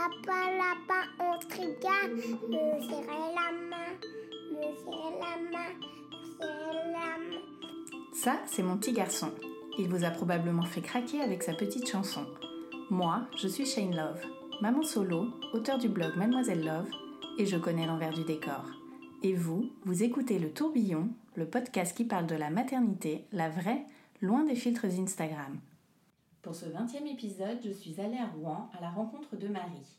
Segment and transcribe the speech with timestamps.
[0.00, 0.08] Me
[3.34, 3.92] la main,
[4.50, 4.62] me
[5.20, 5.72] la main,
[6.40, 7.40] la main.
[8.14, 9.30] Ça, c'est mon petit garçon.
[9.78, 12.24] Il vous a probablement fait craquer avec sa petite chanson.
[12.88, 14.24] Moi, je suis Shane Love,
[14.62, 16.88] maman solo, auteur du blog Mademoiselle Love,
[17.36, 18.64] et je connais l'envers du décor.
[19.22, 23.84] Et vous, vous écoutez Le Tourbillon, le podcast qui parle de la maternité, la vraie,
[24.22, 25.58] loin des filtres Instagram.
[26.42, 29.98] Pour ce 20e épisode, je suis allée à Rouen à la rencontre de Marie.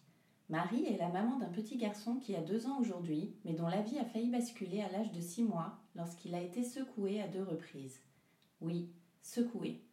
[0.50, 3.84] Marie est la maman d'un petit garçon qui a deux ans aujourd'hui, mais dont la
[3.84, 7.44] vie a failli basculer à l'âge de 6 mois lorsqu'il a été secoué à deux
[7.44, 8.02] reprises.
[8.60, 8.90] Oui,
[9.22, 9.84] secoué.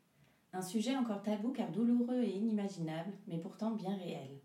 [0.54, 4.40] Un sujet encore tabou car douloureux et inimaginable, mais pourtant bien réel.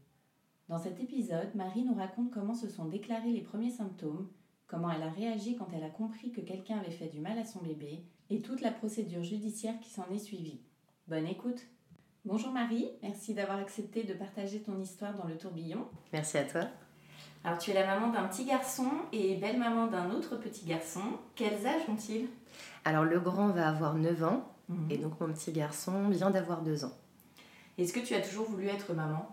[0.67, 4.27] Dans cet épisode, Marie nous raconte comment se sont déclarés les premiers symptômes,
[4.67, 7.45] comment elle a réagi quand elle a compris que quelqu'un avait fait du mal à
[7.45, 10.59] son bébé, et toute la procédure judiciaire qui s'en est suivie.
[11.07, 11.65] Bonne écoute
[12.25, 15.85] Bonjour Marie, merci d'avoir accepté de partager ton histoire dans le tourbillon.
[16.13, 16.61] Merci à toi.
[17.43, 21.01] Alors tu es la maman d'un petit garçon et belle maman d'un autre petit garçon.
[21.35, 22.27] Quels âges ont-ils?
[22.85, 24.91] Alors le grand va avoir 9 ans Mhm.
[24.91, 26.93] et donc mon petit garçon vient d'avoir 2 ans.
[27.77, 29.27] Est-ce que tu as toujours voulu être maman?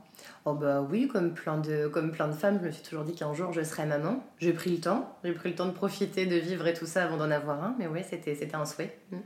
[0.45, 3.15] Oh bah oui, comme plein, de, comme plein de femmes, je me suis toujours dit
[3.15, 4.25] qu'un jour je serais maman.
[4.39, 7.05] J'ai pris le temps, j'ai pris le temps de profiter, de vivre et tout ça
[7.05, 8.99] avant d'en avoir un, mais ouais, c'était, c'était un souhait.
[9.13, 9.17] Mm.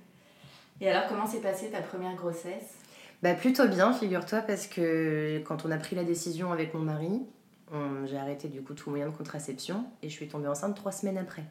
[0.83, 2.75] Et alors comment s'est passée ta première grossesse?
[3.25, 7.23] Bah plutôt bien, figure-toi, parce que quand on a pris la décision avec mon mari,
[8.05, 11.17] j'ai arrêté du coup tout moyen de contraception et je suis tombée enceinte trois semaines
[11.17, 11.43] après.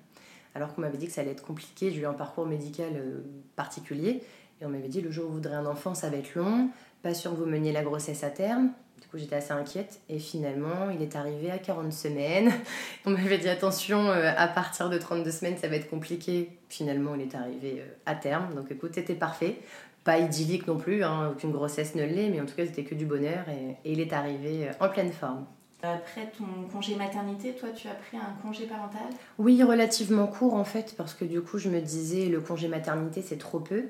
[0.53, 3.21] Alors qu'on m'avait dit que ça allait être compliqué, j'ai eu un parcours médical euh,
[3.55, 4.21] particulier
[4.61, 6.69] et on m'avait dit le jour où vous voudrez un enfant, ça va être long,
[7.01, 8.69] pas sûr que vous meniez la grossesse à terme.
[9.01, 12.51] Du coup, j'étais assez inquiète et finalement, il est arrivé à 40 semaines.
[13.07, 16.51] On m'avait dit attention, euh, à partir de 32 semaines, ça va être compliqué.
[16.69, 18.53] Finalement, il est arrivé euh, à terme.
[18.53, 19.57] Donc écoute, c'était parfait.
[20.03, 22.95] Pas idyllique non plus, hein, aucune grossesse ne l'est, mais en tout cas, c'était que
[22.95, 25.45] du bonheur et, et il est arrivé euh, en pleine forme.
[25.81, 29.01] Après ton congé maternité, toi tu as pris un congé parental?
[29.37, 33.21] Oui, relativement court en fait, parce que du coup, je me disais le congé maternité
[33.21, 33.83] c'est trop peu,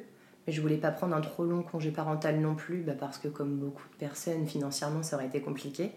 [0.47, 3.27] mais je voulais pas prendre un trop long congé parental non plus, bah, parce que
[3.27, 5.91] comme beaucoup de personnes, financièrement ça aurait été compliqué.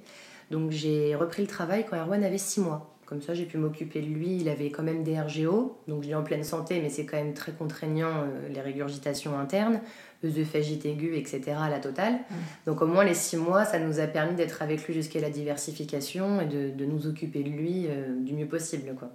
[0.50, 2.95] Donc j'ai repris le travail quand Erwan avait 6 mois.
[3.06, 4.37] Comme ça, j'ai pu m'occuper de lui.
[4.39, 7.17] Il avait quand même des RGO, donc je l'ai en pleine santé, mais c'est quand
[7.17, 9.81] même très contraignant euh, les régurgitations internes,
[10.25, 11.53] œsophagite aiguë, etc.
[11.56, 12.19] à la totale.
[12.67, 15.31] Donc au moins les 6 mois, ça nous a permis d'être avec lui jusqu'à la
[15.31, 18.93] diversification et de, de nous occuper de lui euh, du mieux possible.
[18.99, 19.12] quoi.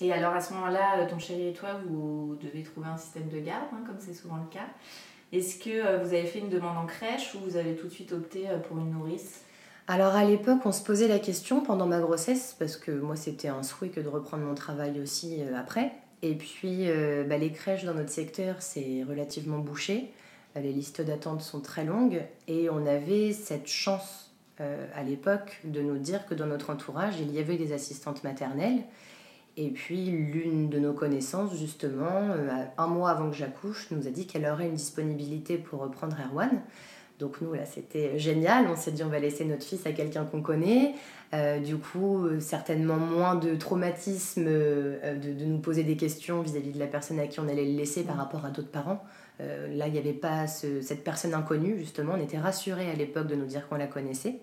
[0.00, 3.28] Et alors à ce moment-là, euh, ton chéri et toi, vous devez trouver un système
[3.28, 4.68] de garde, hein, comme c'est souvent le cas.
[5.32, 8.12] Est-ce que vous avez fait une demande en crèche ou vous avez tout de suite
[8.12, 9.46] opté pour une nourrice?
[9.94, 13.48] Alors à l'époque, on se posait la question pendant ma grossesse, parce que moi c'était
[13.48, 15.92] un souhait que de reprendre mon travail aussi euh, après.
[16.22, 20.10] Et puis euh, bah, les crèches dans notre secteur, c'est relativement bouché.
[20.56, 25.82] Euh, Les listes d'attente sont très longues et on avait cette chance à l'époque de
[25.82, 28.84] nous dire que dans notre entourage, il y avait des assistantes maternelles.
[29.56, 32.30] Et puis l'une de nos connaissances, justement,
[32.78, 36.62] un mois avant que j'accouche, nous a dit qu'elle aurait une disponibilité pour reprendre Erwan.
[37.18, 38.66] Donc nous, là, c'était génial.
[38.68, 40.94] On s'est dit, on va laisser notre fils à quelqu'un qu'on connaît.
[41.34, 46.72] Euh, du coup, euh, certainement moins de traumatisme euh, de, nous poser des questions vis-à-vis
[46.72, 49.02] de la personne à qui on allait le laisser par rapport à d'autres parents.
[49.38, 52.12] Là, il n'y avait pas ce- cette personne inconnue, justement.
[52.16, 54.36] On était rassurés à l'époque de nous dire qu'on la connaissait.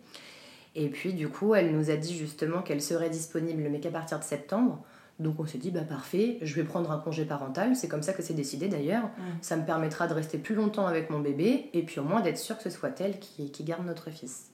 [0.76, 4.20] Et puis, du coup, elle nous a dit justement qu'elle serait disponible, mais qu'à partir
[4.20, 4.84] de septembre.
[5.20, 7.76] Donc on s'est dit, bah parfait, je vais prendre un congé parental.
[7.76, 9.10] C'est comme ça que c'est décidé d'ailleurs.
[9.42, 12.38] Ça me permettra de rester plus longtemps avec mon bébé et puis au moins d'être
[12.38, 14.50] sûr que ce soit elle qui, qui garde notre fils.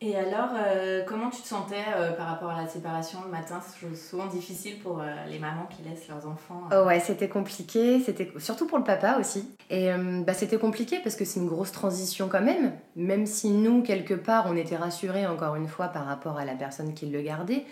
[0.00, 3.60] Et alors, euh, comment tu te sentais euh, par rapport à la séparation le matin?
[3.62, 6.68] C'est souvent difficile pour euh, les mamans qui laissent leurs enfants.
[6.72, 9.48] Oh ouais, c'était compliqué, c'était surtout pour le papa aussi.
[9.70, 9.88] Et
[10.26, 14.12] bah, c'était compliqué parce que c'est une grosse transition quand même, même si nous, quelque
[14.12, 17.64] part, on était rassurés encore une fois par rapport à la personne qui le gardait.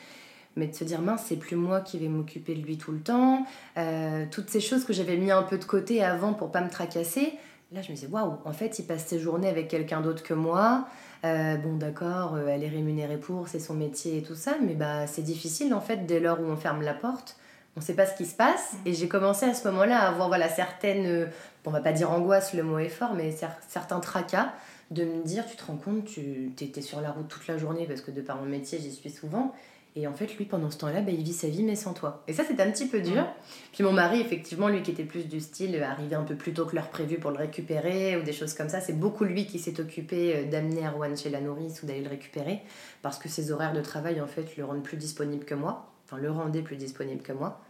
[0.56, 3.00] Mais de se dire, mince, c'est plus moi qui vais m'occuper de lui tout le
[3.00, 3.46] temps.
[3.78, 6.68] Euh, toutes ces choses que j'avais mis un peu de côté avant pour pas me
[6.68, 7.32] tracasser.
[7.72, 10.34] Là, je me disais, waouh, en fait, il passe ses journées avec quelqu'un d'autre que
[10.34, 10.86] moi.
[11.24, 14.56] Euh, bon, d'accord, euh, elle est rémunérée pour, c'est son métier et tout ça.
[14.62, 17.36] Mais bah, c'est difficile, en fait, dès lors où on ferme la porte,
[17.74, 18.74] On ne sait pas ce qui se passe.
[18.84, 21.30] Et j'ai commencé à ce moment-là à avoir voilà, certaines,
[21.64, 23.34] on va pas dire angoisse, le mot est fort, mais
[23.68, 24.52] certains tracas
[24.92, 27.86] de me dire, tu te rends compte, tu étais sur la route toute la journée
[27.86, 29.54] parce que de par mon métier, j'y suis souvent.
[29.94, 32.22] Et en fait, lui, pendant ce temps-là, bah, il vit sa vie, mais sans toi.
[32.26, 33.26] Et ça, c'était un petit peu dur.
[33.72, 36.54] Puis mon mari, effectivement, lui qui était plus du style, euh, arriver un peu plus
[36.54, 39.46] tôt que l'heure prévue pour le récupérer ou des choses comme ça, c'est beaucoup lui
[39.46, 42.62] qui s'est occupé euh, d'amener Erwan chez la nourrice ou d'aller le récupérer
[43.02, 45.92] parce que ses horaires de travail, en fait, le rendent plus disponible que moi.
[46.06, 47.60] Enfin, le rendaient plus disponible que moi.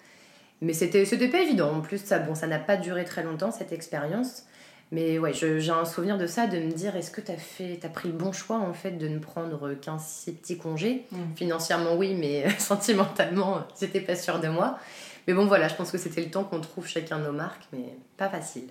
[0.61, 1.73] Mais c'était, c'était pas évident.
[1.73, 4.45] En plus, ça, bon, ça n'a pas duré très longtemps, cette expérience.
[4.93, 7.81] Mais ouais, j'ai un souvenir de ça, de me dire est-ce que tu as, fait,
[7.83, 11.35] as pris le bon choix en fait de ne prendre qu'un si petit congé mm.
[11.35, 14.79] Financièrement, oui, mais sentimentalement, j'étais pas sûre de moi.
[15.27, 17.97] Mais bon, voilà, je pense que c'était le temps qu'on trouve chacun nos marques, mais
[18.19, 18.69] pas facile.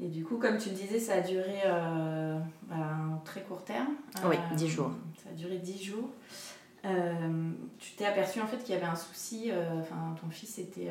[0.00, 2.38] Et du coup, comme tu le disais, ça a duré euh,
[2.70, 3.94] à un très court terme.
[4.24, 4.90] Oui, 10 euh, jours.
[5.22, 6.08] Ça a duré 10 jours.
[6.84, 10.90] Euh, tu t'es aperçu en fait qu'il y avait un souci, enfin ton fils était,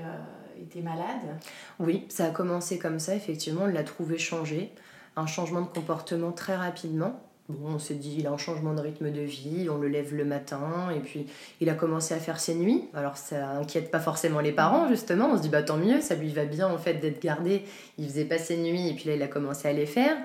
[0.61, 1.37] était malade
[1.79, 4.71] Oui, ça a commencé comme ça, effectivement, on l'a trouvé changé,
[5.15, 7.21] un changement de comportement très rapidement.
[7.49, 10.15] Bon, on s'est dit, il a un changement de rythme de vie, on le lève
[10.15, 11.25] le matin, et puis
[11.59, 12.85] il a commencé à faire ses nuits.
[12.93, 16.15] Alors ça inquiète pas forcément les parents, justement, on se dit, bah tant mieux, ça
[16.15, 17.63] lui va bien en fait d'être gardé.
[17.97, 20.15] Il faisait pas ses nuits, et puis là il a commencé à les faire.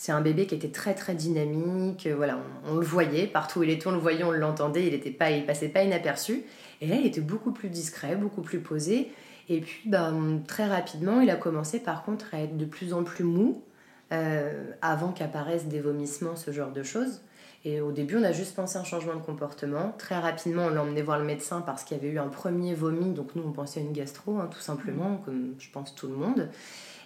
[0.00, 2.38] C'est un bébé qui était très très dynamique, euh, voilà,
[2.68, 5.32] on, le voyait, partout où il était, on le voyait, on l'entendait, il était pas,
[5.32, 6.44] il passait pas inaperçu.
[6.80, 9.10] Et là, il était beaucoup plus discret, beaucoup plus posé.
[9.48, 13.02] Et puis, ben, très rapidement, il a commencé par contre à être de plus en
[13.02, 13.62] plus mou,
[14.12, 17.20] euh, avant qu'apparaissent des vomissements, ce genre de choses.
[17.64, 19.92] Et au début, on a juste pensé à un changement de comportement.
[19.98, 22.74] Très rapidement, on l'a emmené voir le médecin parce qu'il y avait eu un premier
[22.74, 23.12] vomi.
[23.12, 26.14] Donc nous, on pensait à une gastro, hein, tout simplement, comme je pense tout le
[26.14, 26.48] monde.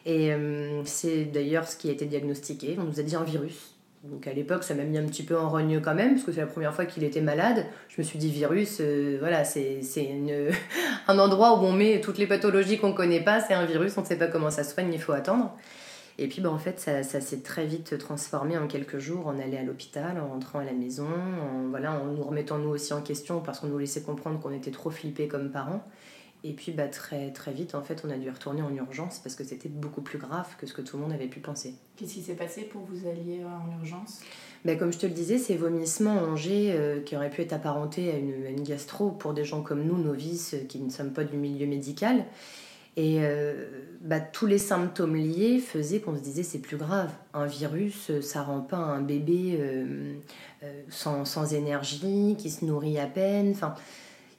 [0.04, 2.76] Et euh, c'est d'ailleurs ce qui a été diagnostiqué.
[2.78, 3.71] On nous a dit un virus.
[4.04, 6.32] Donc à l'époque, ça m'a mis un petit peu en rogne quand même, parce que
[6.32, 7.66] c'est la première fois qu'il était malade.
[7.88, 9.80] Je me suis dit, virus, euh, voilà, c'est
[11.08, 13.96] un endroit où on met toutes les pathologies qu'on ne connaît pas, c'est un virus,
[13.96, 15.56] on ne sait pas comment ça soigne, il faut attendre.
[16.18, 19.24] Et puis bah, en fait, ça, s'est très vite transformé en quelques jours.
[19.26, 22.70] On allait à l'hôpital, en rentrant à la maison, en, voilà, en nous remettant nous
[22.70, 25.84] aussi en question, parce qu'on nous laissait comprendre qu'on était trop flippés comme parents.
[26.44, 29.36] Et puis bah, très, très vite, en fait, on a dû retourner en urgence parce
[29.36, 31.74] que c'était beaucoup plus grave que ce que tout le monde avait pu penser.
[31.96, 34.20] Qu'est-ce qui s'est passé pour vous alliez en urgence?
[34.64, 38.10] Bah, Comme je te le disais, ces vomissements en euh, qui auraient pu être apparentés
[38.10, 41.22] à une, une, gastro pour des gens comme nous, novices, euh, qui ne sommes pas
[41.22, 42.24] du milieu médical.
[42.96, 43.68] Et euh,
[44.00, 47.10] bah, tous les symptômes liés faisaient qu'on se disait c'est plus grave.
[47.34, 49.58] Un virus, ça rend pas un bébé
[50.90, 53.52] sans, sans, énergie, qui se nourrit à peine.
[53.52, 53.74] Enfin,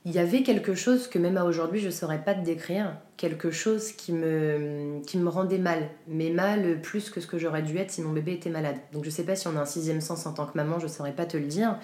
[0.05, 2.97] il y avait quelque chose que même à aujourd'hui je ne saurais pas te décrire,
[3.15, 7.61] quelque chose qui me, qui me rendait mal, mais mal plus que ce que j'aurais
[7.61, 8.75] dû être si mon bébé était malade.
[8.91, 10.79] Donc je ne sais pas si on a un sixième sens en tant que maman,
[10.79, 11.77] je ne saurais pas te le dire.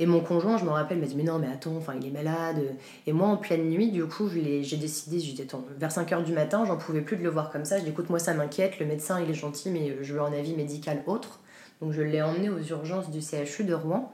[0.00, 2.10] Et mon conjoint, je me rappelle, m'a dit Mais non, mais attends, enfin, il est
[2.10, 2.60] malade.
[3.06, 5.46] Et moi, en pleine nuit, du coup, j'ai décidé, j'étais
[5.78, 7.78] vers 5 h du matin, j'en pouvais plus de le voir comme ça.
[7.78, 10.32] Je dis Écoute, moi, ça m'inquiète, le médecin, il est gentil, mais je veux un
[10.32, 11.40] avis médical autre.
[11.80, 14.12] Donc, je l'ai emmené aux urgences du CHU de Rouen.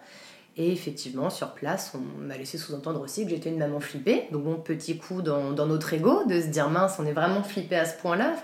[0.60, 4.24] Et effectivement, sur place, on m'a laissé sous-entendre aussi que j'étais une maman flippée.
[4.30, 7.76] Donc bon, petit coup dans, notre ego de se dire mince, on est vraiment flippé
[7.76, 8.34] à ce point-là.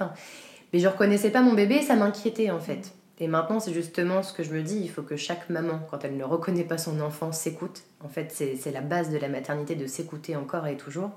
[0.72, 2.94] Mais je reconnaissais pas mon bébé, ça m'inquiétait en fait.
[3.20, 6.06] Et maintenant, c'est justement ce que je me dis, il faut que chaque maman, quand
[6.06, 7.82] elle ne reconnaît pas son enfant, s'écoute.
[8.02, 11.10] En fait, c'est la base de la maternité de s'écouter encore et toujours.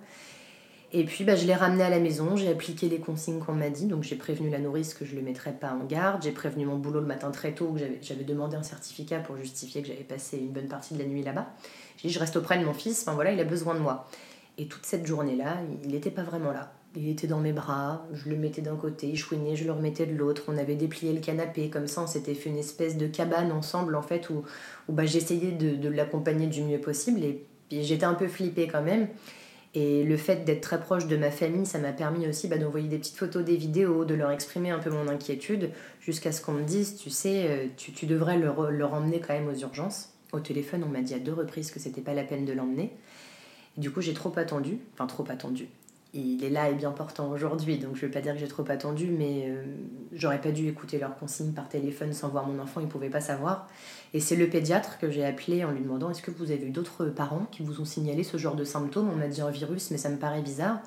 [0.92, 3.70] Et puis bah, je l'ai ramené à la maison, j'ai appliqué les consignes qu'on m'a
[3.70, 6.32] dit, donc j'ai prévenu la nourrice que je ne le mettrais pas en garde, j'ai
[6.32, 9.88] prévenu mon boulot le matin très tôt, que j'avais demandé un certificat pour justifier que
[9.88, 11.48] j'avais passé une bonne partie de la nuit là-bas.
[11.98, 14.08] J'ai dit je reste auprès de mon fils, enfin voilà, il a besoin de moi.
[14.58, 16.74] Et toute cette journée-là, il n'était pas vraiment là.
[16.96, 20.08] Il était dans mes bras, je le mettais d'un côté, il chouinait, je le remettais
[20.08, 23.06] de l'autre, on avait déplié le canapé, comme ça on s'était fait une espèce de
[23.06, 24.42] cabane ensemble en fait, où,
[24.88, 28.68] où bah, j'essayais de, de l'accompagner du mieux possible, et puis j'étais un peu flippée
[28.68, 29.08] quand même.
[29.76, 32.88] Et le fait d'être très proche de ma famille, ça m'a permis aussi bah, d'envoyer
[32.88, 35.70] des petites photos, des vidéos, de leur exprimer un peu mon inquiétude,
[36.02, 39.60] jusqu'à ce qu'on me dise, tu sais, euh, tu, devrais le, emmener quand même aux
[39.60, 40.10] urgences.
[40.32, 42.92] Au téléphone, on m'a dit à deux reprises que c'était pas la peine de l'emmener.
[43.78, 45.68] Du coup, j'ai trop attendu, enfin trop attendu
[46.14, 48.48] il est là et bien portant aujourd'hui, donc je ne vais pas dire que j'ai
[48.48, 49.64] trop attendu, mais euh,
[50.12, 53.10] j'aurais pas dû écouter leurs consignes par téléphone sans voir mon enfant, il ne pouvait
[53.10, 53.68] pas savoir.
[54.14, 56.72] Et c'est le pédiatre que j'ai appelé en lui demandant est-ce que vous avez eu
[56.72, 59.10] d'autres parents qui vous ont signalé ce genre de symptômes?
[59.12, 60.80] On m'a dit un virus, mais ça me paraît bizarre.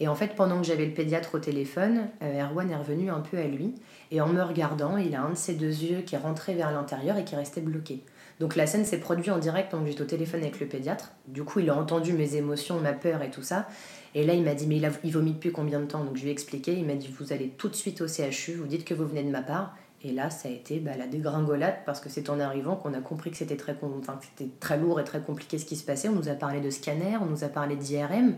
[0.00, 3.20] Et en fait, pendant que j'avais le pédiatre au téléphone, euh, Erwan est revenu un
[3.20, 3.74] peu à lui,
[4.10, 6.72] et en me regardant, il a un de ses deux yeux qui est rentré vers
[6.72, 8.02] l'intérieur et qui restait bloqué.
[8.38, 11.12] Donc la scène s'est produite en direct pendant que j'étais au téléphone avec le pédiatre.
[11.26, 13.66] Du coup, il a entendu mes émotions, ma peur et tout ça.
[14.14, 16.04] Et là, il m'a dit, mais il, a, il vomit depuis combien de temps?
[16.04, 16.74] Donc je lui ai expliqué.
[16.74, 19.22] Il m'a dit, vous allez tout de suite au CHU, vous dites que vous venez
[19.22, 19.74] de ma part.
[20.02, 23.00] Et là, ça a été bah, la dégringolade parce que c'est en arrivant qu'on a
[23.00, 24.20] compris que c'était très, enfin,
[24.60, 26.08] très lourd et très compliqué ce qui se passait.
[26.08, 28.36] On nous a parlé de scanner, on nous a parlé d'IRM.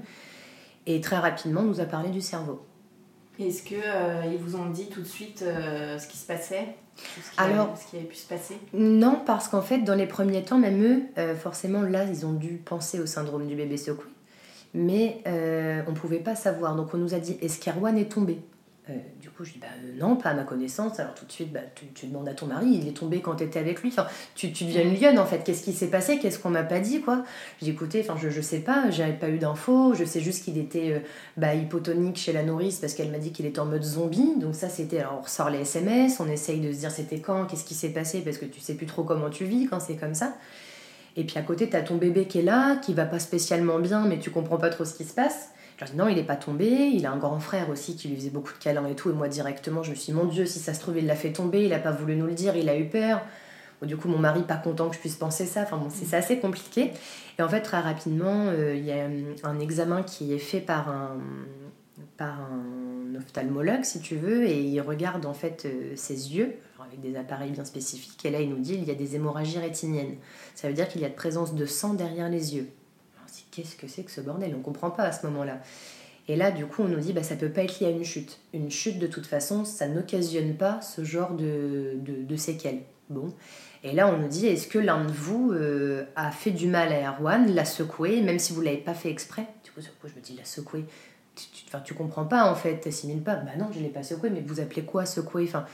[0.86, 2.64] Et très rapidement, on nous a parlé du cerveau.
[3.38, 6.74] Est-ce qu'ils euh, ils vous ont dit tout de suite euh, ce qui se passait?
[6.96, 8.56] Ce qui, Alors- ce qui avait pu se passer?
[8.72, 12.32] Non, parce qu'en fait, dans les premiers temps, même eux, euh, forcément, là, ils ont
[12.32, 14.04] dû penser au syndrome du bébé secoué.
[14.74, 16.74] Mais on ne pouvait pas savoir.
[16.76, 18.38] Donc, on nous a dit est-ce qu'Erwan est tombé?
[18.90, 20.98] Euh, Du coup, je dis bah, euh, non, pas à ma connaissance.
[21.00, 21.60] Alors, tout de suite, bah,
[21.94, 23.90] tu, demandes à ton mari il est tombé quand tu étais avec lui.
[23.90, 25.44] Enfin, tu, tu deviens une lionne en fait.
[25.44, 26.18] Qu'est-ce qui s'est passé?
[26.18, 27.24] Qu'est-ce qu'on m'a pas dit quoi?
[27.60, 29.94] Je dis écoutez, je, je sais pas, j'avais pas eu d'infos.
[29.94, 31.00] Je sais juste qu'il était euh,
[31.36, 34.34] bah, hypotonique chez la nourrice parce qu'elle m'a dit qu'il était en mode zombie.
[34.36, 35.00] Donc, ça, c'était.
[35.00, 37.90] Alors, on ressort les SMS, on essaye de se dire c'était quand, qu'est-ce qui s'est
[37.90, 40.34] passé parce que tu sais plus trop comment tu vis quand c'est comme ça.
[41.16, 43.80] Et puis à côté, tu as ton bébé qui est là, qui va pas spécialement
[43.80, 45.48] bien, mais tu comprends pas trop ce qui se passe.
[45.78, 46.66] Je dis non, il est pas tombé.
[46.66, 49.10] Il a un grand frère aussi qui lui faisait beaucoup de câlins et tout.
[49.10, 51.14] Et moi, directement, je me suis dit, mon Dieu, si ça se trouve, il l'a
[51.14, 53.20] fait tomber, il a pas voulu nous le dire, il a eu peur.
[53.82, 55.62] Du coup, mon mari, pas content que je puisse penser ça.
[55.62, 56.92] Enfin bon, c'est assez compliqué.
[57.38, 59.08] Et en fait, très rapidement, euh, il y a
[59.44, 61.18] un examen qui est fait par un,
[62.16, 67.00] par un ophtalmologue, si tu veux, et il regarde en fait euh, ses yeux, avec
[67.00, 70.16] des appareils bien spécifiques, et là, il nous dit il y a des hémorragies rétiniennes.
[70.54, 72.68] Ça veut dire qu'il y a de présence de sang derrière les yeux.
[73.14, 74.54] Alors, on se dit, qu'est-ce que c'est que ce bordel?
[74.56, 75.60] On comprend pas à ce moment-là.
[76.28, 78.04] Et là, du coup, on nous dit bah, ça peut pas être lié à une
[78.04, 78.38] chute.
[78.52, 82.80] Une chute, de toute façon, ça n'occasionne pas ce genre de, de, séquelles.
[83.08, 83.32] Bon.
[83.82, 86.92] Et là, on nous dit est-ce que l'un de vous euh, a fait du mal
[86.92, 89.46] à Erwan, l'a secoué, même si vous l'avez pas fait exprès?
[89.64, 90.84] Du coup, sur coup, je me dis l'a secoué?
[91.34, 93.36] Tu, tu, comprends pas en fait, t'assimiles pas.
[93.36, 95.64] Bah non, je l'ai pas secoué, mais vous appelez quoi secoué enfin,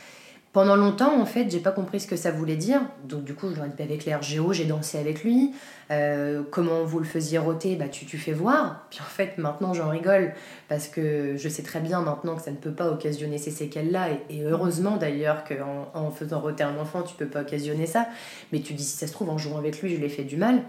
[0.54, 2.80] pendant longtemps, en fait, j'ai pas compris ce que ça voulait dire.
[3.02, 5.52] Donc, du coup, je leur ai dit, avec l'air géo, j'ai dansé avec lui.
[5.90, 8.86] Euh, comment vous le faisiez roter Bah, tu, tu fais voir.
[8.88, 10.32] Puis en fait, maintenant, j'en rigole
[10.68, 14.10] parce que je sais très bien maintenant que ça ne peut pas occasionner ces séquelles-là.
[14.30, 18.06] Et, heureusement d'ailleurs qu'en en faisant roter un enfant, tu peux pas occasionner ça.
[18.52, 20.22] Mais tu dis, si ça se trouve, en jouant avec lui, je lui ai fait
[20.22, 20.62] du mal.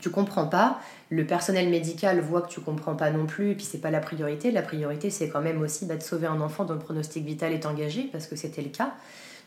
[0.00, 0.78] Tu comprends pas.
[1.10, 4.00] Le personnel médical voit que tu comprends pas non plus, et puis c'est pas la
[4.00, 4.52] priorité.
[4.52, 7.52] La priorité, c'est quand même aussi bah, de sauver un enfant dont le pronostic vital
[7.52, 8.94] est engagé, parce que c'était le cas.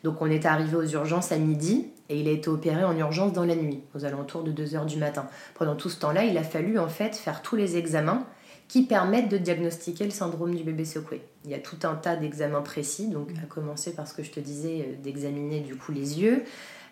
[0.04, 3.32] Donc on est arrivé aux urgences à midi et il a été opéré en urgence
[3.32, 5.26] dans la nuit, aux alentours de 2h du matin.
[5.56, 8.26] Pendant tout ce temps-là, il a fallu en fait faire tous les examens
[8.68, 11.22] qui permettent de diagnostiquer le syndrome du bébé secoué.
[11.46, 14.32] Il y a tout un tas d'examens précis, donc à commencer par ce que je
[14.32, 16.44] te disais, euh, d'examiner du coup les yeux.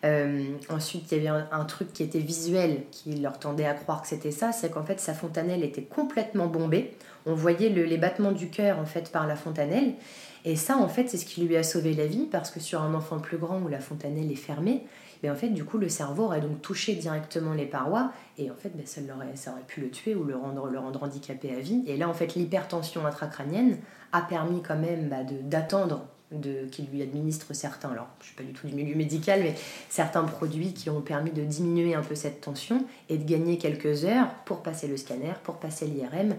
[0.03, 4.01] Euh, ensuite, il y avait un, truc qui était visuel, qui leur tendait à croire
[4.01, 6.95] que c'était ça, c'est qu'en fait sa fontanelle était complètement bombée.
[7.27, 9.93] On voyait le, les battements du cœur en fait par la fontanelle.
[10.43, 12.81] Et ça, en fait, c'est ce qui lui a sauvé la vie, parce que sur
[12.81, 14.83] un enfant plus grand où la fontanelle est fermée,
[15.21, 18.55] mais en fait, du coup, le cerveau aurait donc touché directement les parois, et en
[18.55, 21.55] fait, ben, ça, aurait, ça aurait pu le tuer ou le rendre, le rendre handicapé
[21.55, 21.83] à vie.
[21.85, 23.77] Et là, en fait, l'hypertension intracrânienne
[24.13, 28.35] a permis quand même bah, d'attendre de, qui lui administre certains, alors je ne suis
[28.35, 29.55] pas du tout du milieu médical, mais
[29.89, 34.05] certains produits qui ont permis de diminuer un peu cette tension et de gagner quelques
[34.05, 36.35] heures pour passer le scanner, pour passer l'IRM.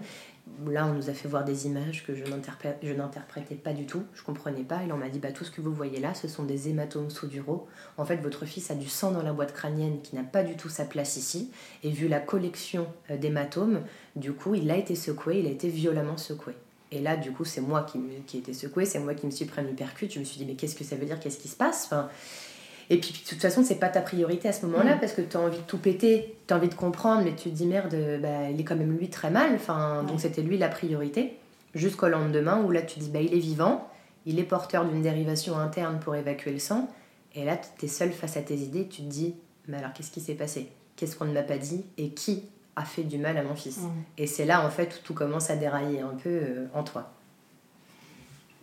[0.67, 4.23] Là, on nous a fait voir des images que je n'interprétais pas du tout, je
[4.23, 4.83] comprenais pas.
[4.83, 6.67] Et là, on m'a dit bah, tout ce que vous voyez là, ce sont des
[6.67, 7.67] hématomes sous-duraux.
[7.97, 10.57] En fait, votre fils a du sang dans la boîte crânienne qui n'a pas du
[10.57, 11.49] tout sa place ici.
[11.83, 13.83] Et vu la collection d'hématomes,
[14.17, 16.55] du coup, il a été secoué, il a été violemment secoué.
[16.93, 19.25] Et là, du coup, c'est moi qui, me, qui ai été secouée, c'est moi qui
[19.25, 20.13] me suis pris un hypercute.
[20.13, 21.19] Je me suis dit, mais qu'est-ce que ça veut dire?
[21.19, 21.85] Qu'est-ce qui se passe?
[21.85, 22.07] Enfin,
[22.89, 24.99] Et puis, de toute façon, c'est pas ta priorité à ce moment-là, mmh.
[24.99, 27.49] parce que tu as envie de tout péter, tu as envie de comprendre, mais tu
[27.49, 29.53] te dis, merde, bah, il est quand même lui très mal.
[29.55, 30.03] Enfin.
[30.03, 31.37] Donc, c'était lui la priorité.
[31.73, 33.89] Jusqu'au lendemain, où là, tu te dis, bah, il est vivant,
[34.27, 36.87] il est porteur d'une dérivation interne pour évacuer le sang.
[37.33, 39.33] Et là, tu es seul face à tes idées, tu te dis,
[39.67, 40.69] mais alors, qu'est-ce qui s'est passé?
[40.95, 41.83] Qu'est-ce qu'on ne m'a pas dit?
[41.97, 42.43] Et qui
[42.75, 43.79] a fait du mal à mon fils.
[43.79, 43.89] Mmh.
[44.17, 47.11] Et c'est là, en fait, où tout commence à dérailler un peu euh, en toi.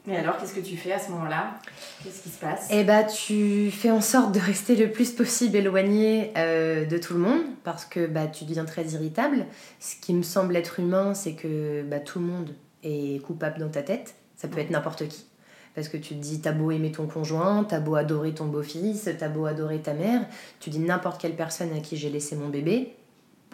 [0.08, 1.58] Et alors, qu'est-ce que tu fais à ce moment-là?
[2.02, 2.68] Qu'est-ce qui se passe?
[2.70, 7.12] Eh bah, tu fais en sorte de rester le plus possible éloigné euh, de tout
[7.12, 9.46] le monde, parce que bah, tu deviens très irritable.
[9.78, 13.68] Ce qui me semble être humain, c'est que bah, tout le monde est coupable dans
[13.68, 14.14] ta tête.
[14.36, 14.60] Ça peut mmh.
[14.60, 15.26] être n'importe qui.
[15.74, 19.08] Parce que tu te dis, t'as beau aimer ton conjoint, t'as beau adorer ton beau-fils,
[19.18, 20.26] t'as beau adorer ta mère,
[20.58, 22.96] tu dis n'importe quelle personne à qui j'ai laissé mon bébé,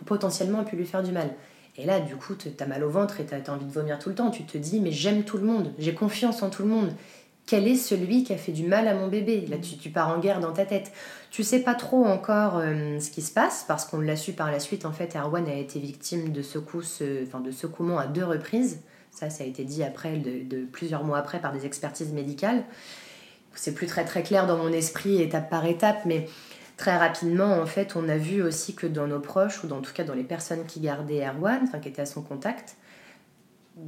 [0.05, 1.31] potentiellement pu lui faire du mal.
[1.79, 4.15] Et là, du coup, t'as mal au ventre et t'as envie de vomir tout le
[4.15, 4.31] temps.
[4.31, 6.93] Tu te dis, mais j'aime tout le monde, j'ai confiance en tout le monde.
[7.45, 9.47] Quel est celui qui a fait du mal à mon bébé?
[9.49, 10.91] Là, tu, tu, pars en guerre dans ta tête.
[11.31, 14.51] Tu sais pas trop encore euh, ce qui se passe, parce qu'on l'a su par
[14.51, 14.85] la suite.
[14.85, 18.81] En fait, Erwan a été victime de secousses, euh, enfin de secouements à deux reprises.
[19.13, 22.65] Ça, ça a été dit après, de, de plusieurs mois après, par des expertises médicales.
[23.55, 26.27] C'est plus très très clair dans mon esprit, étape par étape, mais
[26.77, 29.83] très rapidement, en fait, on a vu aussi que dans nos proches, ou dans, en
[29.83, 32.77] tout cas dans les personnes qui gardaient Erwan, enfin qui étaient à son contact,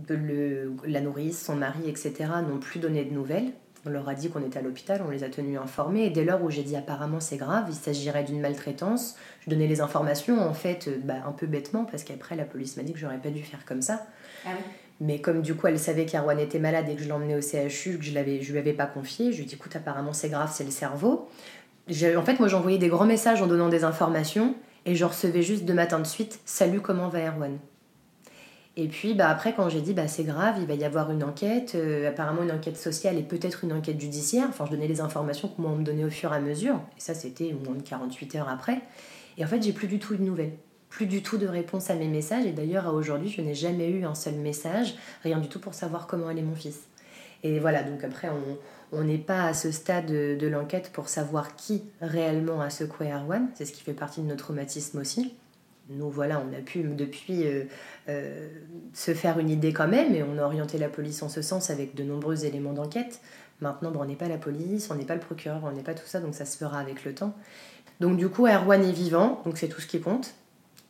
[0.09, 2.13] le, la nourrice, son mari, etc.,
[2.49, 3.53] n'ont plus donné de nouvelles.
[3.87, 6.07] On leur a dit qu'on était à l'hôpital, on les a tenus informés.
[6.07, 9.69] Et dès lors où j'ai dit apparemment c'est grave, il s'agirait d'une maltraitance, je donnais
[9.69, 12.99] les informations en fait bah, un peu bêtement parce qu'après la police m'a dit que
[12.99, 14.05] j'aurais pas dû faire comme ça.
[14.45, 14.65] Ah oui.
[15.01, 17.99] Mais comme du coup elle savait qu'Arwan était malade et que je l'emmenais au CHU,
[17.99, 20.51] que je ne lui avais pas confié, je lui ai dit écoute apparemment c'est grave,
[20.53, 21.29] c'est le cerveau.
[21.91, 24.55] En fait moi j'envoyais des grands messages en donnant des informations
[24.85, 27.59] et je recevais juste deux matins de suite Salut, comment va Erwan?
[28.81, 31.25] Et puis bah, après, quand j'ai dit bah, c'est grave, il va y avoir une
[31.25, 35.01] enquête, euh, apparemment une enquête sociale et peut-être une enquête judiciaire, enfin je donnais les
[35.01, 37.75] informations que moi on me donnait au fur et à mesure, et ça c'était moins
[37.75, 38.81] de 48 heures après.
[39.37, 40.53] Et en fait, j'ai plus du tout de nouvelles,
[40.91, 43.89] plus du tout de réponse à mes messages, et d'ailleurs à aujourd'hui, je n'ai jamais
[43.89, 46.79] eu un seul message, rien du tout pour savoir comment allait mon fils.
[47.43, 48.59] Et voilà, donc après, on
[48.93, 53.65] n'est pas à ce stade de, l'enquête pour savoir qui réellement a secoué Arwan, c'est
[53.65, 55.35] ce qui fait partie de notre traumatisme aussi
[55.91, 57.65] nous voilà, on a pu depuis euh,
[58.09, 58.49] euh,
[58.93, 61.71] se faire une idée quand même et on a orienté la police en ce sens
[61.71, 63.21] avec de nombreux éléments d'enquête.
[63.61, 66.07] Maintenant, on n'est pas la police, on n'est pas le procureur, on n'est pas tout
[66.07, 67.35] ça, donc ça se fera avec le temps.
[68.01, 70.35] Donc du coup, Erwan est vivant, donc c'est tout ce qui compte.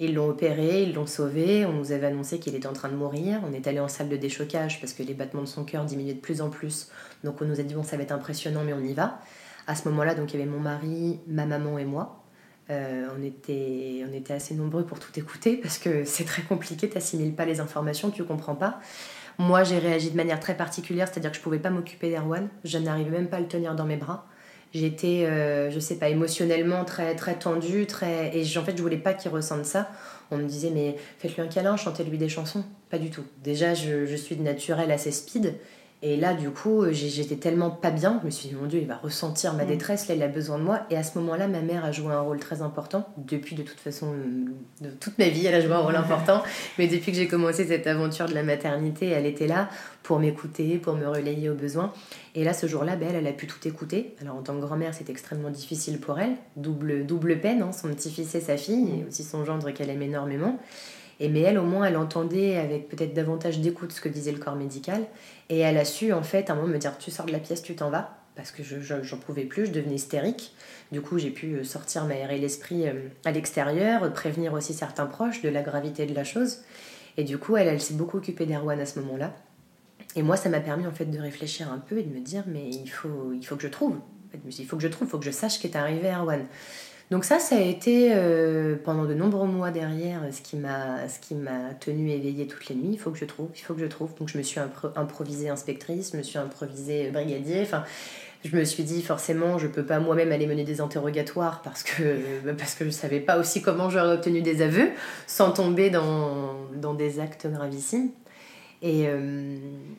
[0.00, 2.95] Ils l'ont opéré, ils l'ont sauvé, on nous avait annoncé qu'il était en train de
[2.95, 5.85] mourir, on est allé en salle de déchocage parce que les battements de son cœur
[5.85, 6.88] diminuaient de plus en plus,
[7.25, 9.21] donc on nous a dit bon ça va être impressionnant mais on y va.
[9.67, 12.25] À ce moment-là, donc il y avait mon mari, ma maman et moi.
[12.71, 17.35] Euh, on, était, assez nombreux pour tout écouter parce que c'est très compliqué, tu n'assimiles
[17.35, 18.81] pas les informations, tu comprends pas.
[19.38, 22.76] Moi, j'ai réagi de manière très particulière, c'est-à-dire que je pouvais pas m'occuper d'Erwan, je
[22.78, 24.26] n'arrivais même pas à le tenir dans mes bras.
[24.75, 28.37] J'étais, euh, je sais pas, émotionnellement très, très tendue, très...
[28.37, 29.91] et en fait, je voulais pas qu'il ressente ça.
[30.31, 32.65] On me disait, mais faites-lui un câlin, chantez-lui des chansons.
[32.91, 33.25] Pas du tout.
[33.43, 35.55] Déjà, je, je suis de naturel assez speed,
[36.00, 38.87] et là, du coup, j'étais tellement pas bien, je me suis dit, mon Dieu, il
[38.87, 39.69] va ressentir ma mm.
[39.69, 40.83] détresse, là, il a besoin de moi.
[40.90, 43.09] Et à ce moment-là, ma mère a joué un rôle très important.
[43.17, 44.14] Depuis, de toute façon,
[44.81, 46.45] de toute ma vie, elle a joué un rôle important.
[46.78, 49.69] Mais depuis que j'ai commencé cette aventure de la maternité, elle était là
[50.05, 51.93] pour m'écouter, pour me relayer aux besoins.
[52.37, 54.14] Et là, ce jour-là, ben, elle, elle a pu tout écouter.
[54.21, 56.37] Alors, en tant que grand-mère, c'est extrêmement difficile pour elle.
[56.55, 60.02] Double, double peine, hein, son petit-fils et sa fille, et aussi son gendre qu'elle aime
[60.02, 60.61] énormément.
[61.21, 64.39] Et mais elle, au moins, elle entendait avec peut-être davantage d'écoute ce que disait le
[64.39, 65.05] corps médical.
[65.49, 67.41] Et elle a su, en fait, à un moment me dire Tu sors de la
[67.41, 68.17] pièce, tu t'en vas.
[68.37, 70.55] Parce que je, j'en pouvais plus, je devenais hystérique.
[70.93, 75.43] Du coup, j'ai pu euh, sortir, m'aérer l'esprit euh, à l'extérieur, prévenir aussi certains proches
[75.43, 76.59] de la gravité de la chose.
[77.17, 79.35] Et du coup, elle, elle s'est beaucoup occupée d'Erwan à ce moment-là.
[80.15, 82.45] Et moi, ça m'a permis en fait de réfléchir un peu et de me dire
[82.47, 83.97] Mais il faut, il faut que je trouve.
[84.47, 86.47] Il faut que je trouve, il faut que je sache qu'est arrivé à Erwan.
[87.10, 91.18] Donc ça, ça a été euh, pendant de nombreux mois derrière ce qui m'a ce
[91.18, 92.90] qui m'a tenu éveillée toutes les nuits.
[92.92, 94.14] Il faut que je trouve, il faut que je trouve.
[94.18, 94.60] Donc je me suis
[94.94, 97.62] improvisée inspectrice, je me suis improvisée brigadier.
[97.62, 97.84] Enfin,
[98.44, 102.52] je me suis dit forcément, je peux pas moi-même aller mener des interrogatoires parce que
[102.58, 104.90] parce que je savais pas aussi comment j'aurais obtenu des aveux
[105.26, 108.10] sans tomber dans, dans des actes gravissimes.
[108.80, 109.56] Et, euh,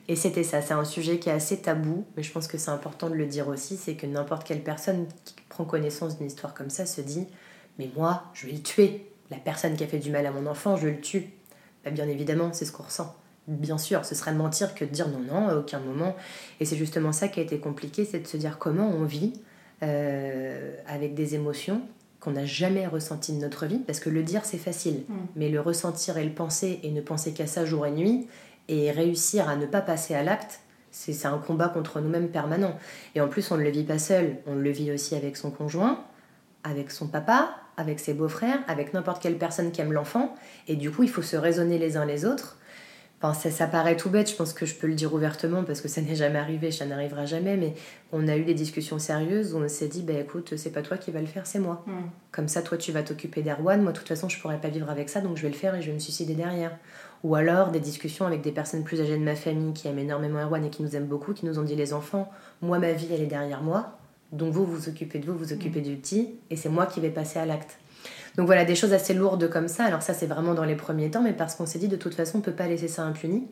[0.07, 2.71] et c'était ça, c'est un sujet qui est assez tabou, mais je pense que c'est
[2.71, 5.05] important de le dire aussi, c'est que n'importe quelle personne
[5.59, 7.27] prend connaissance d'une histoire comme ça se dit
[7.77, 9.05] Mais moi, je vais le tuer.
[9.29, 11.29] La personne qui a fait du mal à mon enfant, je le tue.
[11.83, 13.15] Bah, bien évidemment, c'est ce qu'on ressent.
[13.47, 16.15] Bien sûr, ce serait mentir que de dire non, non, à aucun moment.
[16.59, 19.33] Et c'est justement ça qui a été compliqué, c'est de se dire comment on vit
[19.83, 21.81] euh, avec des émotions
[22.19, 25.15] qu'on n'a jamais ressenties de notre vie, parce que le dire c'est facile, mm.
[25.37, 28.27] mais le ressentir et le penser et ne penser qu'à ça jour et nuit,
[28.67, 30.59] et réussir à ne pas passer à l'acte,
[30.91, 32.78] c'est un combat contre nous-mêmes permanent.
[33.15, 35.52] Et en plus, on ne le vit pas seul, on le vit aussi avec son
[35.52, 36.04] conjoint,
[36.63, 40.36] avec son papa, avec ses beaux-frères, avec n'importe quelle personne qui aime l'enfant.
[40.67, 42.58] Et du coup, il faut se raisonner les uns les autres.
[43.21, 45.89] Enfin, ça, paraît tout bête, je pense que je peux le dire ouvertement parce que
[45.89, 47.73] ça n'est jamais arrivé, ça n'arrivera jamais, mais
[48.13, 50.97] on a eu des discussions sérieuses où on s'est dit, bah écoute, c'est pas toi
[50.97, 51.84] qui vas le faire, c'est moi.
[51.86, 51.91] Mm.
[52.32, 54.89] Comme ça, toi, tu vas t'occuper d'Erwan, moi, de toute façon, je pourrais pas vivre
[54.89, 56.71] avec ça, donc je vais le faire et je vais me suicider derrière
[57.23, 60.39] ou alors des discussions avec des personnes plus âgées de ma famille qui aiment énormément
[60.39, 63.08] Erwan et qui nous aiment beaucoup, qui nous ont dit les enfants, moi ma vie
[63.12, 63.97] elle est derrière moi,
[64.32, 67.10] donc vous vous occupez de vous, vous occupez du petit, et c'est moi qui vais
[67.10, 67.77] passer à l'acte.
[68.38, 69.86] Donc voilà, des choses assez lourdes comme ça.
[69.86, 72.13] Alors ça c'est vraiment dans les premiers temps, mais parce qu'on s'est dit de toute
[72.13, 73.47] façon on peut pas laisser ça impuni.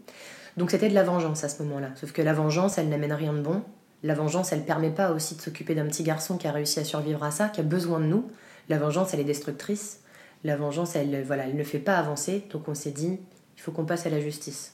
[0.58, 1.89] Donc c'était de la vengeance à ce moment-là.
[1.95, 3.62] Sauf que la vengeance, elle n'amène rien de bon.
[4.03, 6.84] La vengeance, elle permet pas aussi de s'occuper d'un petit garçon qui a réussi à
[6.84, 8.25] survivre à ça, qui a besoin de nous.
[8.67, 10.01] La vengeance, elle est destructrice.
[10.43, 12.43] La vengeance, elle, voilà, elle ne fait pas avancer.
[12.51, 13.19] Donc on s'est dit,
[13.57, 14.73] il faut qu'on passe à la justice.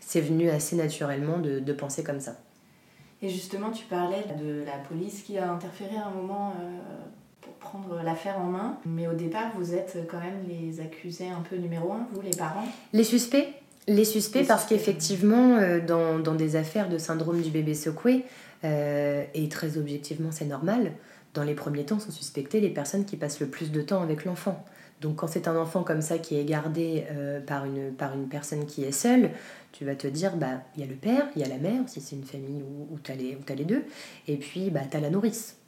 [0.00, 2.36] C'est venu assez naturellement de, penser comme ça.
[3.20, 6.78] Et justement, tu parlais de la police qui a interféré à un moment euh,
[7.40, 8.78] pour prendre l'affaire en main.
[8.86, 12.30] Mais au départ, vous êtes quand même les accusés un peu numéro un, vous, les
[12.30, 13.48] parents Les suspects
[13.88, 18.24] Les suspects, parce qu'effectivement, euh, dans, dans, des affaires de syndrome du bébé secoué,
[18.64, 20.92] euh, et très objectivement, c'est normal,
[21.34, 24.24] dans les premiers temps sont suspectées les personnes qui passent le plus de temps avec
[24.24, 24.64] l'enfant.
[25.00, 28.28] Donc quand c'est un enfant comme ça qui est gardé euh, par, une, par une
[28.28, 29.30] personne qui est seule,
[29.72, 31.82] tu vas te dire, bah il y a le père, il y a la mère,
[31.86, 33.84] si c'est une famille où, où tu as, les deux,
[34.26, 35.58] et puis bah, tu as la nourrice.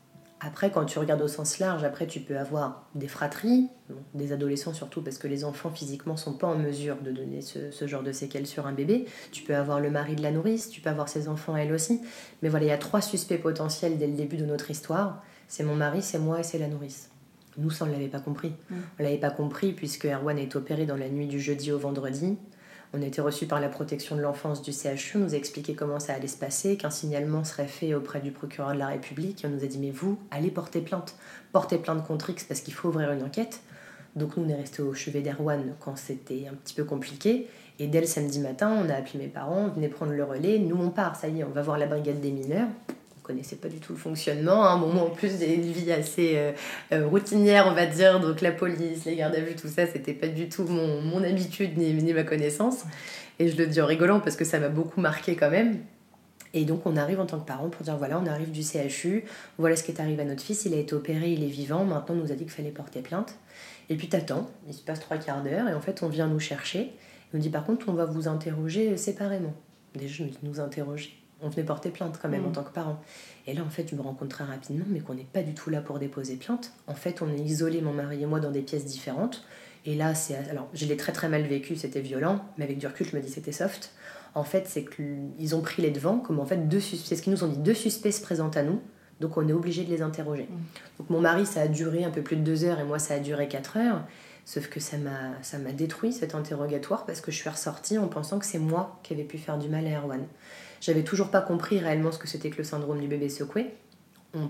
[0.42, 3.68] Après, quand tu regardes au sens large, après, tu peux avoir des fratries,
[4.14, 7.86] des adolescents surtout, parce que les enfants physiquement sont pas en mesure de donner ce,
[7.86, 9.04] genre de séquelles sur un bébé.
[9.32, 12.00] Tu peux avoir le mari de la nourrice, tu peux avoir ses enfants elle aussi.
[12.40, 15.22] Mais voilà, il y a trois suspects potentiels dès le début de notre histoire.
[15.46, 17.10] C'est mon mari, c'est moi et c'est la nourrice.
[17.58, 18.50] Nous, ça, on ne l'avait pas compris.
[18.70, 18.74] Mm.
[18.74, 21.78] On ne l'avait pas compris puisque Erwan est opéré dans la nuit du jeudi au
[21.78, 22.36] vendredi.
[22.92, 25.74] On a été reçu par la protection de l'enfance du CHU, on nous a expliqué
[25.74, 29.44] comment ça allait se passer, qu'un signalement serait fait auprès du procureur de la République.
[29.44, 31.14] Et on nous a dit Mais vous, allez porter plainte.
[31.52, 33.60] Portez plainte contre X parce qu'il faut ouvrir une enquête.
[34.16, 37.46] Donc nous, on est resté au chevet d'Erwan quand c'était un petit peu compliqué.
[37.78, 40.58] Et dès le samedi matin, on a appelé mes parents, venez prendre le relais.
[40.58, 42.68] Nous, on part, ça y est, on va voir la brigade des mineurs
[43.30, 44.64] connaissais pas du tout le fonctionnement.
[44.64, 46.52] À un moment en plus, j'ai une vie assez euh,
[46.92, 48.20] euh, routinière, on va dire.
[48.20, 51.22] Donc la police, les gardes à vue, tout ça, c'était pas du tout mon, mon
[51.22, 52.84] habitude ni, ni, ma connaissance.
[53.38, 55.78] Et je le dis en rigolant parce que ça m'a beaucoup marqué quand même.
[56.52, 59.24] Et donc on arrive en tant que parents pour dire voilà, on arrive du CHU,
[59.56, 61.84] voilà ce qui est arrivé à notre fils, il a été opéré, il est vivant,
[61.84, 63.36] maintenant on nous a dit qu'il fallait porter plainte.
[63.88, 66.40] Et puis t'attends, il se passe trois quarts d'heure et en fait on vient nous
[66.40, 66.90] chercher.
[67.32, 69.54] On dit par contre on va vous interroger séparément.
[69.94, 72.52] Déjà nous interroger on venait porter plainte quand même en mm.
[72.52, 73.00] tant que parent.
[73.46, 75.54] Et là, en fait, je me rends compte très rapidement, mais qu'on n'est pas du
[75.54, 76.72] tout là pour déposer plainte.
[76.86, 79.44] En fait, on est isolé, mon mari et moi, dans des pièces différentes.
[79.86, 80.36] Et là, c'est.
[80.50, 83.22] Alors, je l'ai très très mal vécu, c'était violent, mais avec du recul, je me
[83.22, 83.92] dis c'était soft.
[84.34, 87.32] En fait, c'est qu'ils ont pris les devants, comme en fait, deux c'est ce qu'ils
[87.32, 88.80] nous ont dit, deux suspects se présentent à nous,
[89.20, 90.44] donc on est obligé de les interroger.
[90.44, 90.56] Mm.
[90.98, 93.14] Donc mon mari, ça a duré un peu plus de deux heures, et moi, ça
[93.14, 94.04] a duré quatre heures.
[94.44, 98.08] Sauf que ça m'a, ça m'a détruit cet interrogatoire parce que je suis ressortie en
[98.08, 100.24] pensant que c'est moi qui avais pu faire du mal à Erwan.
[100.80, 103.66] J'avais toujours pas compris réellement ce que c'était que le syndrome du bébé secoué.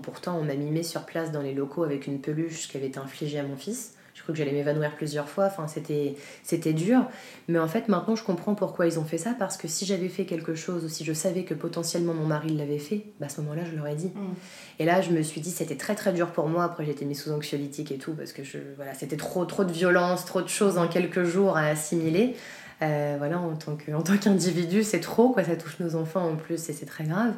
[0.01, 2.99] pourtant, on m'a mimé sur place dans les locaux avec une peluche qui avait été
[2.99, 3.95] infligée à mon fils.
[4.13, 7.07] Je crois que j'allais m'évanouir plusieurs fois, enfin, c'était, c'était dur.
[7.47, 10.09] Mais en fait, maintenant, je comprends pourquoi ils ont fait ça, parce que si j'avais
[10.09, 13.29] fait quelque chose, ou si je savais que potentiellement mon mari l'avait fait, bah, à
[13.29, 14.11] ce moment-là, je l'aurais dit.
[14.13, 14.33] Mm.
[14.79, 16.65] Et là, je me suis dit, c'était très très dur pour moi.
[16.65, 19.71] Après, j'étais mise sous anxiolytique et tout, parce que je, voilà, c'était trop, trop de
[19.71, 22.35] violence, trop de choses en quelques jours à assimiler.
[22.81, 26.73] Euh, voilà, en tant, qu'individu, c'est trop, quoi, ça touche nos enfants en plus et
[26.73, 27.33] c'est très grave.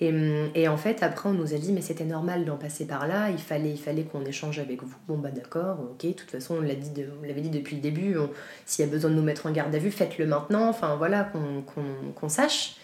[0.00, 2.86] Et, hum, et, en fait, après, on nous a dit, mais c'était normal d'en passer
[2.86, 4.94] par là, il fallait, il fallait qu'on échange avec vous.
[5.08, 8.16] Bon, bah d'accord, ok, de toute façon, on l'avait dit, dit depuis le début,
[8.66, 11.30] s'il y a besoin de nous mettre en garde à vue, faites-le maintenant, enfin voilà,
[12.14, 12.76] qu'on sache.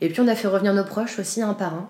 [0.00, 1.88] Et puis, on a fait revenir nos proches aussi, un par un.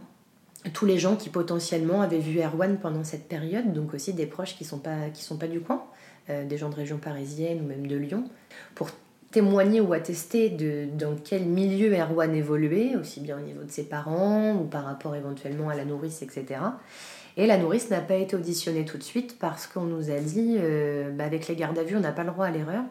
[0.73, 4.57] Tous les gens qui potentiellement avaient vu Erwan pendant cette période, donc aussi des proches
[4.57, 5.85] qui ne sont, pas, qui sont pas du coin,
[6.29, 8.25] euh, des gens de région parisienne ou même de Lyon,
[8.75, 8.91] pour
[9.37, 13.83] témoigner ou attester de dans quel milieu Erwan évoluait, aussi bien au niveau de ses
[13.83, 16.61] parents ou par rapport éventuellement à la nourrice, etc.
[17.37, 20.57] Et la nourrice n'a pas été auditionnée tout de suite parce qu'on nous a dit,
[20.59, 22.83] euh, bah, avec les gardes à vue, on n'a pas le droit à l'erreur.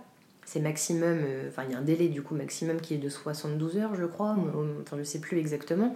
[0.45, 3.09] C'est maximum, euh, enfin il y a un délai du coup maximum qui est de
[3.09, 4.35] 72 heures, je crois,
[4.83, 5.95] enfin je sais plus exactement.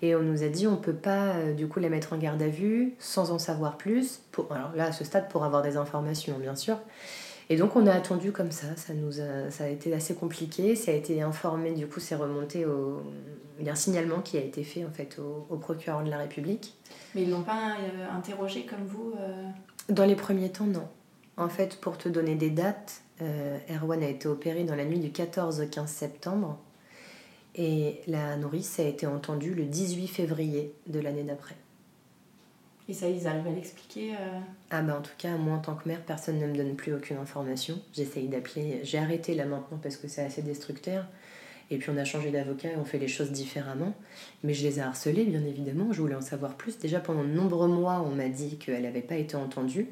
[0.00, 2.40] Et on nous a dit on peut pas euh, du coup les mettre en garde
[2.40, 4.20] à vue sans en savoir plus.
[4.50, 6.78] Alors là à ce stade pour avoir des informations bien sûr.
[7.50, 10.76] Et donc on a attendu comme ça, ça, nous a, ça a été assez compliqué,
[10.76, 13.00] ça a été informé, du coup c'est remonté au...
[13.58, 16.18] Il y a un signalement qui a été fait en fait au, procureur de la
[16.18, 16.76] République.
[17.14, 19.44] Mais ils l'ont pas euh, interrogé comme vous euh
[19.88, 20.86] Dans les premiers temps, non.
[21.36, 25.00] En fait, pour te donner des dates, euh, Erwan a été opéré dans la nuit
[25.00, 26.58] du 14 au 15 septembre
[27.56, 31.56] et la nourrice a été entendue le 18 février de l'année d'après.
[32.88, 35.74] Et ça, ils arrivent à l'expliquer euh Ah bah en tout cas, moi en tant
[35.74, 37.78] que mère, personne ne me donne plus aucune information.
[37.92, 38.80] J'essaye d'appeler.
[38.82, 41.04] J'ai arrêté là maintenant parce que c'est assez destructeur.
[41.70, 43.92] Et puis on a changé d'avocat et on fait les choses différemment.
[44.42, 45.92] Mais je les ai harcelés, bien évidemment.
[45.92, 46.78] Je voulais en savoir plus.
[46.78, 49.88] Déjà pendant de nombreux mois, on m'a dit qu'elle n'avait pas été entendue.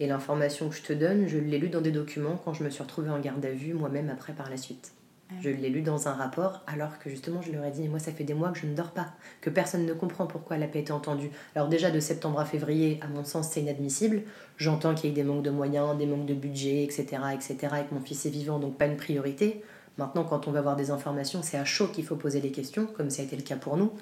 [0.00, 2.68] Et l'information que je te donne, je l'ai lue dans des documents quand je me
[2.68, 4.92] suis retrouvée en garde à vue moi-même après par la suite.
[5.40, 8.12] Je l'ai lu dans un rapport, alors que justement, je leur ai dit, moi, ça
[8.12, 9.08] fait des mois que je ne dors pas,
[9.40, 11.30] que personne ne comprend pourquoi elle n'a pas été entendue.
[11.54, 14.22] Alors déjà, de septembre à février, à mon sens, c'est inadmissible.
[14.56, 17.88] J'entends qu'il y ait des manques de moyens, des manques de budget, etc., etc., et
[17.88, 19.62] que mon fils est vivant, donc pas une priorité.
[19.98, 22.86] Maintenant, quand on va avoir des informations, c'est à chaud qu'il faut poser les questions,
[22.86, 23.92] comme ça a été le cas pour nous.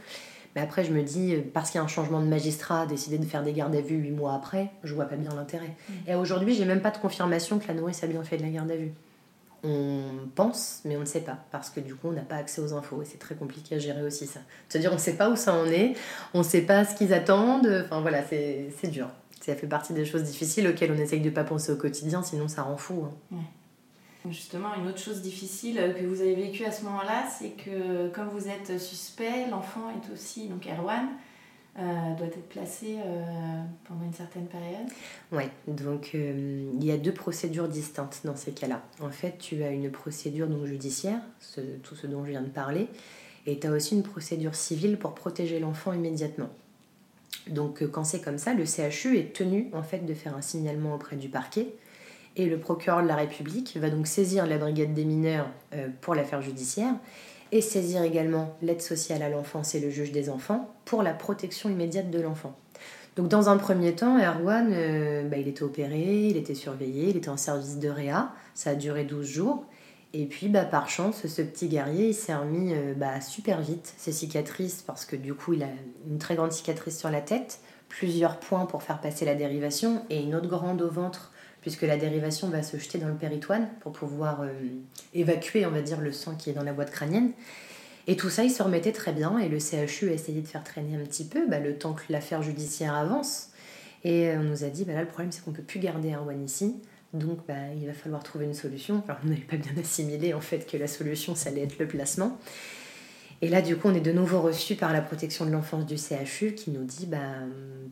[0.55, 3.25] Mais après, je me dis, parce qu'il y a un changement de magistrat, décider de
[3.25, 5.75] faire des gardes à vue huit mois après, je vois pas bien l'intérêt.
[5.89, 6.11] Mmh.
[6.11, 8.51] Et aujourd'hui, j'ai même pas de confirmation que la nourrice a bien fait de la
[8.51, 8.93] garde à vue
[9.65, 12.61] on pense, mais on ne sait pas, parce que du coup, on n'a pas accès
[12.61, 14.41] aux infos, et c'est très compliqué à gérer aussi ça.
[14.69, 15.95] C'est-à-dire, on ne sait pas où ça en est,
[16.35, 19.09] on ne sait pas ce qu'ils attendent, enfin voilà, c'est dur.
[19.41, 22.23] Ça fait partie des choses difficiles auxquelles on essaye de ne pas penser au quotidien,
[22.23, 23.07] sinon ça rend fou.
[23.33, 23.37] Hein.
[24.31, 28.29] Justement, une autre chose difficile que vous avez vécue à ce moment-là, c'est que comme
[28.29, 31.09] vous êtes suspect, l'enfant est aussi, donc Erwan,
[31.79, 34.87] euh, doit être placé euh, pendant une certaine période
[35.33, 38.83] Oui, donc euh, il y a deux procédures distinctes dans ces cas-là.
[39.01, 41.19] En fait, tu as une procédure donc, judiciaire,
[41.83, 42.89] tout ce dont je viens de parler,
[43.47, 46.51] et tu as aussi une procédure civile pour protéger l'enfant immédiatement.
[47.47, 50.95] Donc quand c'est comme ça, le CHU est tenu en fait de faire un signalement
[50.95, 51.69] auprès du parquet
[52.37, 55.49] et le procureur de la République va donc saisir la brigade des mineurs
[56.03, 56.95] pour l'affaire judiciaire
[57.53, 61.69] et saisir également l'aide sociale à l'enfance et le juge des enfants pour la protection
[61.69, 62.57] immédiate de l'enfant.
[63.15, 67.17] Donc dans un premier temps, Erwan, euh, bah, il était opéré, il était surveillé, il
[67.19, 69.67] était en service de réa, ça a duré 12 jours.
[70.15, 73.93] Et puis bah, par chance, ce petit guerrier, il s'est remis euh, bah, super vite
[73.99, 75.69] ses cicatrices, parce que du coup, il a
[76.11, 77.61] une très grande cicatrice sur la tête,
[77.91, 81.32] plusieurs points pour faire passer la dérivation, et une autre grande au ventre,
[81.63, 84.51] puisque la dérivation va se jeter dans le péritoine pour pouvoir euh,
[85.15, 87.31] évacuer, on va dire, le sang qui est dans la boîte crânienne.
[88.09, 90.65] Et tout ça, il se remettait très bien et le CHU a essayé de faire
[90.65, 93.51] traîner un petit peu bah, le temps que l'affaire judiciaire avance.
[94.05, 95.79] Et euh, on nous a dit, bah là, le problème, c'est qu'on ne peut plus
[95.79, 96.75] garder Arwan ici.
[97.13, 99.05] Donc, bah, il va falloir trouver une solution.
[99.07, 101.87] Alors, on n'avait pas bien assimilé, en fait, que la solution, ça allait être le
[101.87, 102.39] placement.
[103.45, 105.97] Et là, du coup, on est de nouveau reçu par la protection de l'enfance du
[105.97, 107.19] CHU qui nous dit, bah,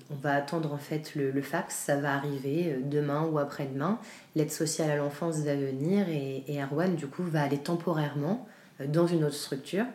[0.08, 1.74] on va attendre, en fait, le, fax.
[1.74, 3.98] Ça va arriver euh, demain ou après-demain.
[4.36, 8.46] L'aide sociale à l'enfance va venir et, et Arwan, du coup, va aller temporairement
[8.80, 9.86] euh, dans une autre structure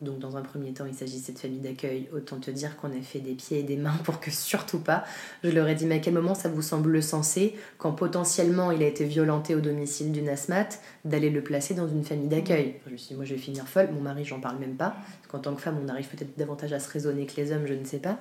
[0.00, 2.08] donc dans un premier temps, il s'agissait de famille d'accueil.
[2.14, 5.04] Autant te dire qu'on a fait des pieds et des mains pour que surtout pas.
[5.44, 8.82] Je leur ai dit, mais à quel moment ça vous semble sensé, quand potentiellement il
[8.82, 12.76] a été violenté au domicile d'une asthmate, d'aller le placer dans une famille d'accueil?
[12.86, 13.90] Je me suis dit, moi je vais finir folle.
[13.92, 14.96] Mon mari, j'en parle même pas.
[15.20, 17.66] Parce qu'en tant que femme, on arrive peut-être davantage à se raisonner que les hommes,
[17.66, 18.18] je ne sais pas.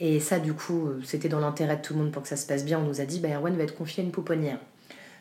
[0.00, 2.46] Et ça, du coup, c'était dans l'intérêt de tout le monde pour que ça se
[2.46, 2.78] passe bien.
[2.78, 4.58] On nous a dit, bah, Erwan va être confié à une pouponnière.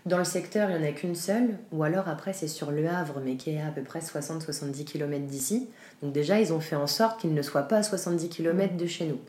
[0.05, 2.87] Dans le secteur, il n'y en a qu'une seule, ou alors après c'est sur Le
[2.89, 5.69] Havre, mais qui est à, peu près 60-70 km d'ici.
[6.01, 8.85] Donc déjà, ils ont fait en sorte qu'il ne soit pas à 70 km de
[8.85, 9.19] chez nous.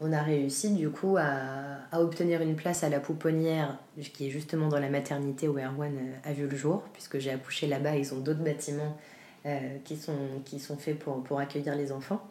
[0.00, 3.78] On a réussi du coup à, obtenir une place à la pouponnière,
[4.14, 7.30] qui est justement dans la maternité où Erwan euh, a vu le jour, puisque j'ai
[7.30, 8.96] accouché là-bas, ils ont d'autres bâtiments
[9.44, 10.16] euh, qui, sont,
[10.46, 12.26] qui sont faits pour, pour accueillir les enfants.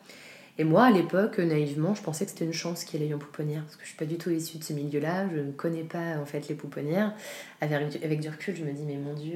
[0.58, 3.64] Et moi, à l'époque, naïvement, je pensais que c'était une chance qu'il ait en pouponnière,
[3.64, 6.18] parce que je suis pas du tout issue de ce milieu-là, je ne connais pas
[6.22, 7.14] en fait les pouponnières.
[7.62, 9.34] Avec, avec du recul, je me dis, mais mon Dieu,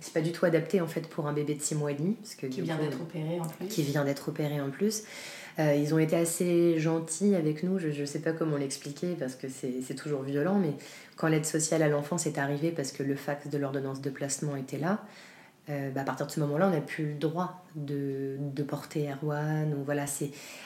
[0.00, 2.14] c'est pas du tout adapté en fait pour un bébé de 6 mois et demi.
[2.14, 3.68] Parce que, qui vient d'être opéré en plus.
[3.68, 5.04] Qui vient d'être opéré en plus.
[5.58, 9.34] Euh, ils ont été assez gentils avec nous, je ne sais pas comment l'expliquer parce
[9.34, 10.74] que c'est toujours violent, mais
[11.16, 14.56] quand l'aide sociale à l'enfance est arrivée parce que le fax de l'ordonnance de placement
[14.56, 15.02] était là,
[15.68, 19.10] euh, bah, à partir de ce moment-là, on n'a plus le droit de, de porter
[19.10, 19.74] Erwan.
[19.74, 20.04] Ou voilà,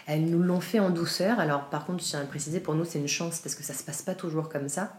[0.07, 1.41] elles nous l'ont fait en douceur.
[1.41, 3.75] Alors, par contre, je tiens à préciser, pour nous, c'est une chance parce que ça
[3.75, 4.93] se passe pas toujours comme ça.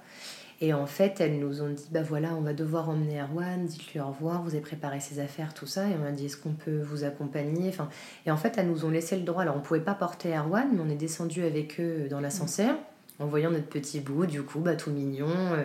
[0.63, 3.99] Et en fait, elles nous ont dit bah voilà, on va devoir emmener Erwan, dites-lui
[3.99, 5.87] au revoir, vous avez préparé ses affaires, tout ça.
[5.87, 7.69] Et on a dit est-ce qu'on peut vous accompagner?
[7.69, 7.89] Enfin,
[8.27, 9.41] Et en fait, elles nous ont laissé le droit.
[9.41, 12.75] Alors, on pouvait pas porter Erwan, mais on est descendu avec eux dans l'ascenseur
[13.21, 15.27] en voyant notre petit bout, du coup, bah, tout mignon.
[15.27, 15.63] Euh,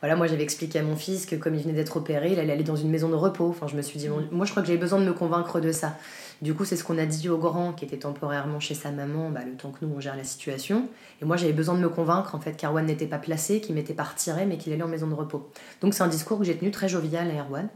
[0.00, 2.52] voilà, moi j'avais expliqué à mon fils que comme il venait d'être opéré, il allait
[2.52, 3.48] aller dans une maison de repos.
[3.48, 5.72] Enfin, je me suis dit, moi je crois que j'avais besoin de me convaincre de
[5.72, 5.96] ça.
[6.40, 9.30] Du coup, c'est ce qu'on a dit au grand qui était temporairement chez sa maman,
[9.30, 10.88] bah, le temps que nous on gère la situation.
[11.20, 13.94] Et moi j'avais besoin de me convaincre en fait qu'Erwan n'était pas placé, qu'il m'était
[13.94, 15.50] pas retiré, mais qu'il allait en maison de repos.
[15.80, 17.68] Donc c'est un discours que j'ai tenu très jovial à Erwan.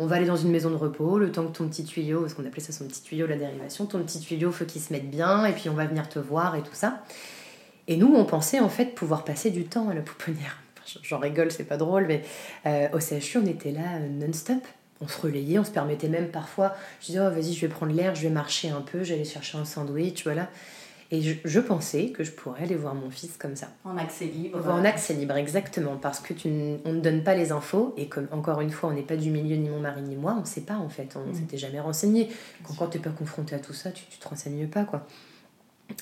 [0.00, 2.32] On va aller dans une maison de repos, le temps que ton petit tuyau, parce
[2.32, 5.10] qu'on appelait ça son petit tuyau, la dérivation, ton petit tuyau, faut qu'il se mette
[5.10, 7.02] bien, et puis on va venir te voir et tout ça.
[7.88, 10.60] Et nous, on pensait en fait pouvoir passer du temps à la pouponnière.
[11.02, 12.22] J'en rigole, c'est pas drôle, mais
[12.66, 14.62] euh, au CHU, on était là euh, non-stop.
[15.00, 16.74] On se relayait, on se permettait même parfois.
[17.00, 19.56] Je disais, oh, vas-y, je vais prendre l'air, je vais marcher un peu, j'allais chercher
[19.56, 20.48] un sandwich, voilà.
[21.12, 23.68] Et je, pensais que je pourrais aller voir mon fils comme ça.
[23.84, 24.64] En accès libre.
[24.68, 25.96] En accès libre, exactement.
[25.96, 26.48] Parce que tu
[26.84, 27.94] on ne donne pas les infos.
[27.96, 30.36] Et comme, encore une fois, on n'est pas du milieu, ni mon mari, ni moi,
[30.38, 31.16] on ne sait pas en fait.
[31.16, 31.34] On ne mm.
[31.34, 32.28] s'était jamais renseigné.
[32.78, 35.04] Quand, tu n'es pas confronté à tout ça, tu ne te renseignes pas, quoi.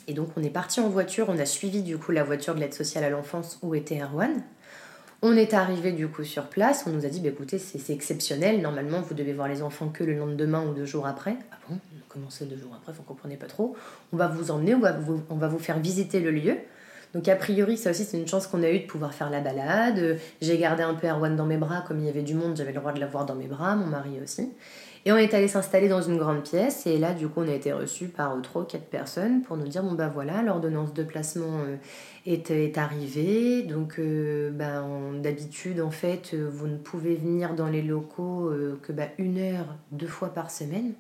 [0.07, 2.61] Et donc on est parti en voiture, on a suivi du coup la voiture de
[2.61, 4.43] l'aide sociale à l'enfance où était Erwan.
[5.21, 8.61] On est arrivé du coup sur place, on nous a dit bah, écoutez c'est exceptionnel,
[8.61, 11.37] normalement vous devez voir les enfants que le lendemain ou deux jours après.
[11.53, 11.79] Ah bon?
[12.09, 12.93] Comment ça deux jours après?
[12.93, 13.77] Vous ne comprenez pas trop.
[14.13, 16.57] On va vous emmener, on va vous, on va vous faire visiter le lieu.
[17.15, 19.41] Donc a priori ça aussi c'est une chance qu'on a eu de pouvoir faire la
[19.41, 20.19] balade.
[20.41, 22.73] J'ai gardé un peu Erwan dans mes bras comme il y avait du monde, j'avais
[22.73, 24.53] le droit de l'avoir dans mes bras, mon mari aussi.
[25.09, 26.87] Et on est allé s'installer dans une grande pièce.
[26.87, 29.67] Et là du coup on a été reçu par trois ou quatre personnes pour nous
[29.67, 31.77] dire bon bah voilà l'ordonnance de placement euh,
[32.27, 33.63] est, est, arrivée.
[33.63, 38.93] Donc euh, bah, d'habitude en fait euh, vous ne pouvez venir dans les locaux que
[38.93, 40.93] bah, une heure deux fois par semaine.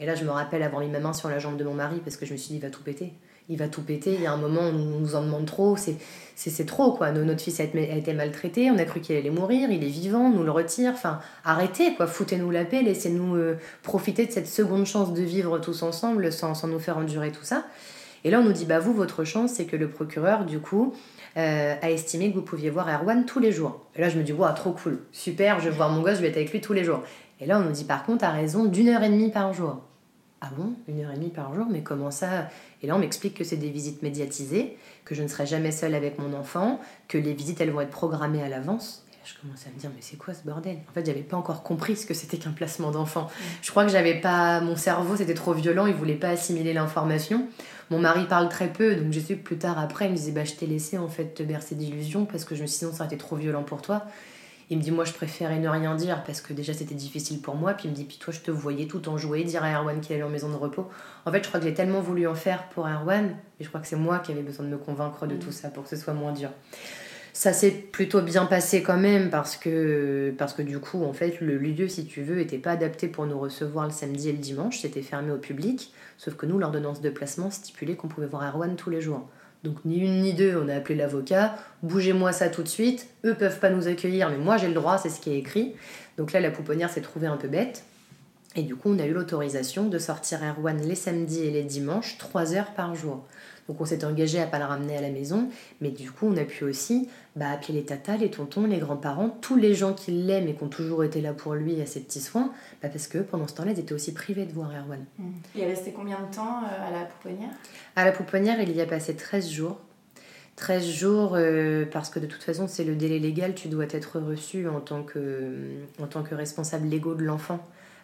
[0.00, 2.00] Et là je me rappelle avoir mis ma main sur la jambe de mon mari
[2.02, 3.12] parce que je me suis dit il va tout péter
[3.48, 4.14] il va tout péter.
[4.14, 5.76] Il y a un moment, on nous en demande trop.
[5.76, 7.10] C'est trop, quoi.
[7.12, 8.70] Notre fils a été maltraité.
[8.70, 9.70] On a cru qu'il allait mourir.
[9.70, 10.26] Il est vivant.
[10.26, 10.92] On nous le retire.
[10.92, 12.06] Enfin, arrêtez, quoi.
[12.06, 12.82] Foutez-nous la paix.
[12.82, 16.98] Laissez-nous euh, profiter de cette seconde chance de vivre tous ensemble sans, sans, nous faire
[16.98, 17.64] endurer tout ça.
[18.24, 20.92] Et là, on nous dit, bah, vous, votre chance, c'est que le procureur, du coup,
[21.38, 23.86] euh, a estimé que vous pouviez voir Erwan tous les jours.
[23.96, 24.98] Et là, je me dis, wow, trop cool.
[25.12, 27.02] Super, je vais voir mon gosse, je vais être avec lui tous les jours.
[27.40, 29.78] Et là, on nous dit, par contre, à raison d'une heure et demie par jour.
[30.40, 32.48] Ah bon Une heure et demie par jour Mais comment ça?
[32.82, 35.94] Et là, on m'explique que c'est des visites médiatisées, que je ne serai jamais seule
[35.94, 39.04] avec mon enfant, que les visites, elles vont être programmées à l'avance.
[39.12, 40.78] Et là, je commence à me dire, mais c'est quoi ce bordel?
[40.88, 43.28] En fait, j'avais pas encore compris ce que c'était qu'un placement d'enfant.
[43.62, 44.60] Je crois que j'avais pas.
[44.60, 47.48] Mon cerveau, c'était trop violent, il voulait pas assimiler l'information.
[47.90, 50.44] Mon mari parle très peu, donc j'ai su plus tard après, il me disait, bah,
[50.44, 52.98] je t'ai laissé en fait te bercer d'illusions parce que je me suis dit, ça
[52.98, 54.04] aurait été trop violent pour toi.
[54.70, 57.54] Il me dit, moi, je préférais ne rien dire parce que déjà, c'était difficile pour
[57.54, 57.72] moi.
[57.72, 60.00] Puis il me dit, puis toi, je te voyais tout en jouer, dire à Erwan
[60.00, 60.88] qu'il allait en maison de repos.
[61.24, 63.80] En fait, je crois que j'ai tellement voulu en faire pour Erwan, et je crois
[63.80, 65.52] que c'est moi qui avais besoin de me convaincre de tout mm.
[65.52, 66.50] ça pour que ce soit moins dur.
[67.32, 71.40] Ça s'est plutôt bien passé quand même parce que, parce que du coup, en fait,
[71.40, 74.38] le lieu, si tu veux, n'était pas adapté pour nous recevoir le samedi et le
[74.38, 74.80] dimanche.
[74.80, 75.92] C'était fermé au public.
[76.16, 79.28] Sauf que nous, l'ordonnance de placement stipulait qu'on pouvait voir Erwan tous les jours.
[79.64, 83.34] Donc ni une ni deux, on a appelé l'avocat, bougez-moi ça tout de suite, eux
[83.34, 85.74] peuvent pas nous accueillir, mais moi j'ai le droit, c'est ce qui est écrit.
[86.16, 87.84] Donc là, la pouponnière s'est trouvée un peu bête.
[88.56, 92.18] Et du coup, on a eu l'autorisation de sortir Erwan les samedis et les dimanches,
[92.18, 93.24] 3 heures par jour.
[93.68, 95.48] Donc on s'est engagé à pas le ramener à la maison,
[95.80, 99.28] mais du coup on a pu aussi bah, appeler les tatas, les tontons, les grands-parents,
[99.42, 102.00] tous les gens qui l'aiment et qui ont toujours été là pour lui à ses
[102.00, 102.50] petits soins,
[102.82, 105.04] bah, parce que pendant ce temps-là, ils étaient aussi privés de voir Erwan.
[105.18, 105.24] Mmh.
[105.54, 107.50] Il est resté combien de temps euh, à la pouponnière?
[107.94, 109.78] À la pouponnière, il y a passé 13 jours.
[110.56, 114.18] 13 jours, euh, parce que de toute façon, c'est le délai légal, tu dois être
[114.18, 115.54] reçu en tant que,
[116.02, 117.60] en tant que responsable légaux de l'enfant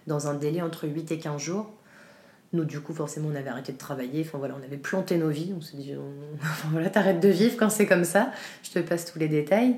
[0.06, 1.72] dans un délai entre 8 et 15 jours.
[2.54, 4.24] Nous, du coup, forcément, on avait arrêté de travailler.
[4.26, 5.52] Enfin, voilà, on avait planté nos vies.
[5.56, 5.92] On s'est dit,
[6.42, 8.32] enfin, voilà, t'arrêtes de vivre quand c'est comme ça.
[8.62, 9.76] Je te passe tous les détails.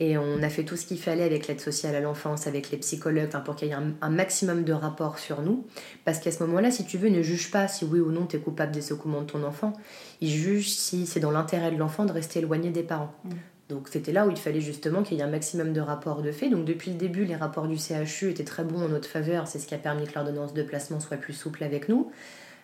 [0.00, 2.78] Et on a fait tout ce qu'il fallait avec l'aide sociale à l'enfance, avec les
[2.78, 5.64] psychologues, pour qu'il y ait un, maximum de rapports sur nous.
[6.04, 8.36] Parce qu'à ce moment-là, si tu veux, ne juge pas si oui ou non tu
[8.36, 9.74] es coupable des secouements de ton enfant.
[10.20, 13.14] Il juge si c'est dans l'intérêt de l'enfant de rester éloigné des parents.
[13.24, 13.30] Mm.
[13.72, 16.30] Donc c'était là où il fallait justement qu'il y ait un maximum de rapports de
[16.30, 16.48] fait.
[16.48, 19.48] Donc depuis le début, les rapports du CHU étaient très bons en notre faveur.
[19.48, 22.12] C'est ce qui a permis que l'ordonnance de placement soit plus souple avec nous.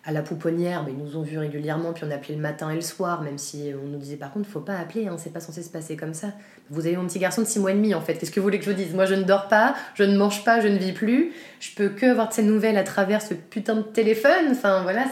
[0.05, 2.75] À la pouponnière, ben, ils nous ont vus régulièrement, puis on appelait le matin et
[2.75, 5.41] le soir, même si on nous disait par contre, faut pas appeler, hein, c'est pas
[5.41, 6.27] censé se passer comme ça.
[6.69, 8.45] Vous avez mon petit garçon de 6 mois et demi en fait, qu'est-ce que vous
[8.45, 8.93] voulez que je vous dise?
[8.93, 11.89] Moi je ne dors pas, je ne mange pas, je ne vis plus, je peux
[11.89, 15.03] que avoir de ces nouvelles à travers ce putain de téléphone, enfin voilà,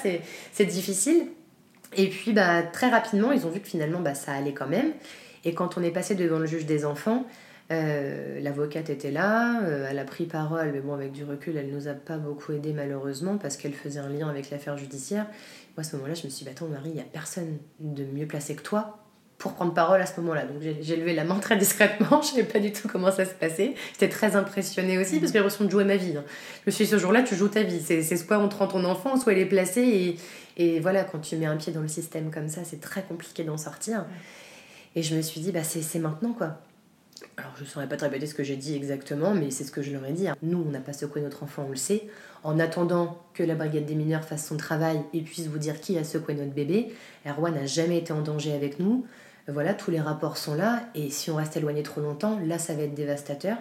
[0.54, 1.28] c'est difficile.
[1.98, 4.94] Et puis bah, très rapidement, ils ont vu que finalement bah, ça allait quand même.
[5.48, 7.26] Et quand on est passé devant le juge des enfants,
[7.72, 11.70] euh, l'avocate était là, euh, elle a pris parole, mais bon, avec du recul, elle
[11.70, 15.24] nous a pas beaucoup aidé malheureusement parce qu'elle faisait un lien avec l'affaire judiciaire.
[15.24, 17.60] Moi, à ce moment-là, je me suis dit, bah, attends, Marie, il n'y a personne
[17.80, 19.00] de mieux placé que toi
[19.38, 20.44] pour prendre parole à ce moment-là.
[20.44, 23.24] Donc j'ai levé la main très discrètement, je ne savais pas du tout comment ça
[23.24, 23.76] se passait.
[23.94, 26.18] J'étais très impressionnée aussi parce que j'ai l'impression de jouer ma vie.
[26.18, 26.26] Hein.
[26.66, 27.80] Je me suis dit, ce jour-là, tu joues ta vie.
[27.80, 29.82] C'est soit on te rend ton enfant, soit il est placé.
[29.82, 30.18] Et,
[30.58, 33.46] et voilà, quand tu mets un pied dans le système comme ça, c'est très compliqué
[33.46, 34.04] d'en sortir.
[34.98, 36.58] Et je me suis dit, bah, c'est maintenant quoi.
[37.38, 39.72] Alors je ne saurais pas te répéter ce que j'ai dit exactement, mais c'est ce
[39.72, 40.28] que je leur ai dit.
[40.28, 40.36] Hein.
[40.42, 42.08] Nous, on n'a pas secoué notre enfant, on le sait.
[42.44, 46.00] En attendant que la brigade des mineurs fasse son travail et puisse vous dire qui
[46.00, 46.92] a secoué notre bébé,
[47.28, 49.06] Erwan n'a jamais été en danger avec nous.
[49.48, 52.74] Voilà, tous les rapports sont là, et si on reste éloigné trop longtemps, là, ça
[52.74, 53.58] va être dévastateur.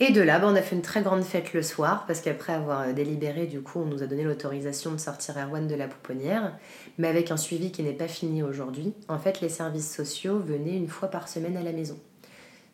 [0.00, 2.52] Et de là, bah, on a fait une très grande fête le soir, parce qu'après
[2.52, 5.86] avoir euh, délibéré, du coup, on nous a donné l'autorisation de sortir Erwan de la
[5.86, 6.58] pouponnière,
[6.98, 8.92] mais avec un suivi qui n'est pas fini aujourd'hui.
[9.08, 11.96] En fait, les services sociaux venaient une fois par semaine à la maison.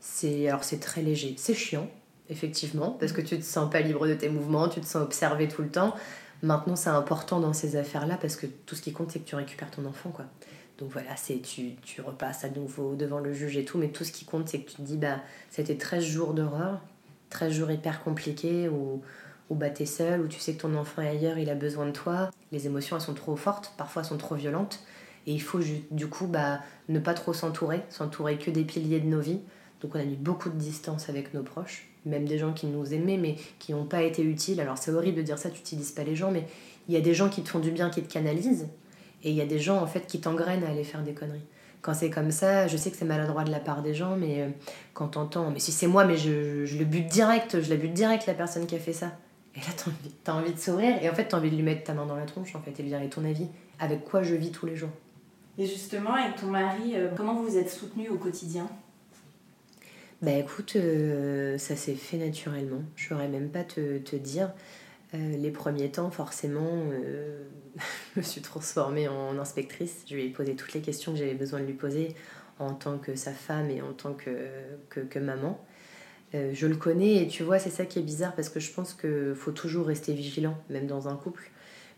[0.01, 1.91] C'est alors c'est très léger, c'est chiant,
[2.31, 5.47] effectivement, parce que tu te sens pas libre de tes mouvements, tu te sens observé
[5.47, 5.95] tout le temps.
[6.43, 9.35] Maintenant, c'est important dans ces affaires-là parce que tout ce qui compte, c'est que tu
[9.35, 10.25] récupères ton enfant, quoi.
[10.79, 14.05] Donc voilà, c'est tu, tu repasses à nouveau devant le juge et tout, mais tout
[14.05, 16.81] ce qui compte, c'est que tu te dis, bah, c'était 13 jours d'horreur,
[17.31, 19.03] 13 jours hyper compliqués où,
[19.49, 21.87] où bah, t'es seul, où tu sais que ton enfant est ailleurs, il a besoin
[21.87, 22.31] de toi.
[22.53, 24.81] Les émotions, elles sont trop fortes, parfois elles sont trop violentes.
[25.27, 29.07] Et il faut du coup bah, ne pas trop s'entourer, s'entourer que des piliers de
[29.07, 29.41] nos vies.
[29.81, 32.93] Donc on a mis beaucoup de distance avec nos proches, même des gens qui nous
[32.93, 34.61] aimaient mais qui n'ont pas été utiles.
[34.61, 36.47] Alors c'est horrible de dire ça, tu n'utilises pas les gens, mais
[36.89, 38.69] il y a des gens qui te font du bien, qui te canalisent,
[39.23, 41.45] et il y a des gens en fait qui t'engrainent à aller faire des conneries
[41.83, 44.43] quand c'est comme ça, je sais que c'est maladroit de la part des gens, mais
[44.43, 44.49] euh,
[44.93, 47.95] quand t'entends, mais si c'est moi, mais je, je, le bute direct, je la bute
[47.95, 49.13] direct la personne qui a fait ça.
[49.55, 51.63] Et là, t'as envie, as envie de sourire, et en fait, t'as envie de lui
[51.63, 54.05] mettre ta main dans la tronche, en fait, et lui dire, et ton avis, avec
[54.05, 54.91] quoi je vis tous les jours.
[55.59, 58.69] Et justement, avec ton mari, euh, comment vous vous êtes soutenu au quotidien?
[60.23, 62.83] Bah écoute, euh, ça s'est fait naturellement.
[62.95, 64.53] Je saurais même pas te, te dire.
[65.15, 67.43] Euh, les premiers temps, forcément, euh,
[68.15, 70.05] je me suis transformée en inspectrice.
[70.09, 72.15] Je lui ai posé toutes les questions que j'avais besoin de lui poser
[72.59, 74.49] en tant que sa femme et en tant que,
[74.89, 75.65] que, maman.
[76.35, 78.71] Euh, je le connais et tu vois, c'est ça qui est bizarre parce que je
[78.73, 81.51] pense qu'il faut toujours rester vigilant, même dans un couple.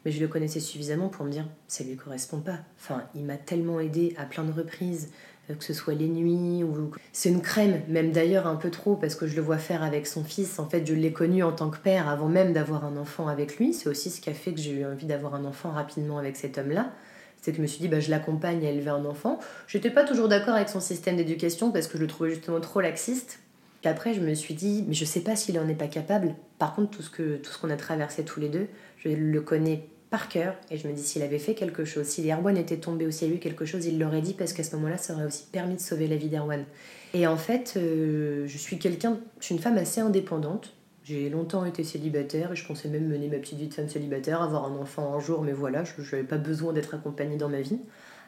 [0.05, 2.61] mais je le connaissais suffisamment pour me dire ça lui correspond pas.
[2.79, 5.11] Enfin, il m'a tellement aidé à plein de reprises,
[5.49, 9.15] que ce soit les nuits ou c'est une crème, même d'ailleurs un peu trop parce
[9.15, 10.59] que je le vois faire avec son fils.
[10.59, 13.57] En fait, je l'ai connu en tant que père avant même d'avoir un enfant avec
[13.57, 13.75] lui.
[13.75, 16.37] C'est aussi ce qui a fait que j'ai eu envie d'avoir un enfant rapidement avec
[16.37, 16.93] cet homme-là.
[17.41, 19.41] C'est que je me suis dit, bah, je l'accompagne à élever un enfant.
[19.67, 22.81] J'étais pas toujours d'accord avec son système d'éducation parce que je le trouvais justement trop
[22.81, 23.41] laxiste.
[23.85, 26.37] Après, je me suis dit, mais je sais pas s'il en est pas capable.
[26.59, 28.69] Par contre, tout ce que tout ce qu'on a traversé tous les deux,
[28.99, 30.55] je le connais par cœur.
[30.71, 33.29] Et je me dis, s'il avait fait quelque chose, si Erwan était tombé aussi à
[33.29, 35.81] lui quelque chose, il l'aurait dit parce qu'à ce moment-là, ça aurait aussi permis de
[35.81, 36.67] sauver la vie d'Erwan.
[37.15, 40.75] Et en fait, euh, je suis quelqu'un, je suis une femme assez indépendante.
[41.03, 44.43] J'ai longtemps été célibataire et je pensais même mener ma petite vie de femme célibataire,
[44.43, 47.63] avoir un enfant un jour, mais voilà, je n'avais pas besoin d'être accompagnée dans ma
[47.63, 47.81] vie.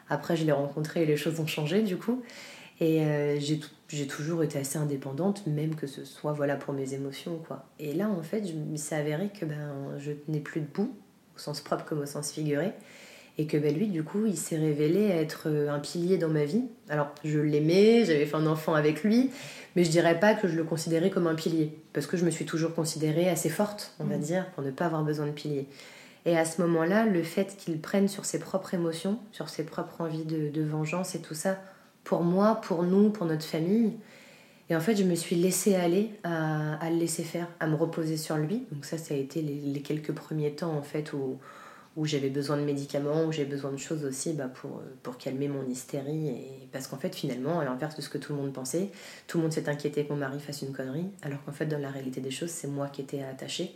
[0.09, 2.23] Après, je l'ai rencontré et les choses ont changé du coup.
[2.81, 3.39] Et euh,
[3.89, 7.37] j'ai toujours été assez indépendante, même que ce soit voilà pour mes émotions.
[7.47, 7.69] quoi.
[7.77, 10.91] Et là, en fait, il s'est avéré que ben, je tenais plus debout,
[11.35, 12.71] au sens propre comme au sens figuré.
[13.37, 16.45] Et que ben, lui, du coup, il s'est révélé être euh, un pilier dans ma
[16.45, 16.63] vie.
[16.87, 19.29] Alors, je l'aimais, j'avais fait un enfant avec lui,
[19.75, 22.29] mais je dirais pas que je le considérais comme un pilier, parce que je me
[22.29, 24.21] suis toujours considérée assez forte, on va mmh.
[24.21, 25.67] dire, pour ne pas avoir besoin de pilier.
[26.25, 30.01] Et à ce moment-là, le fait qu'il prenne sur ses propres émotions, sur ses propres
[30.01, 31.57] envies de, de, vengeance et tout ça,
[32.03, 33.93] pour moi, pour nous, pour notre famille,
[34.69, 38.17] et en fait, je me suis laissée aller à, le laisser faire, à me reposer
[38.17, 38.65] sur lui.
[38.71, 41.37] Donc ça, ça a été les, les quelques premiers temps, en fait, où,
[41.95, 45.47] où j'avais besoin de médicaments, où j'ai besoin de choses aussi bah, pour, pour calmer
[45.47, 46.29] mon hystérie.
[46.29, 46.67] Et...
[46.71, 48.89] Parce qu'en fait, finalement, à l'inverse de ce que tout le monde pensait,
[49.27, 51.79] tout le monde s'est inquiété que mon mari fasse une connerie, alors qu'en fait, dans
[51.79, 53.75] la réalité des choses, c'est moi qui étais attachée.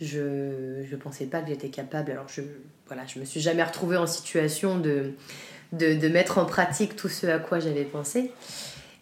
[0.00, 2.12] Je ne pensais pas que j'étais capable.
[2.12, 2.42] Alors, je
[2.86, 5.12] voilà, je me suis jamais retrouvée en situation de,
[5.72, 8.30] de, de mettre en pratique tout ce à quoi j'avais pensé.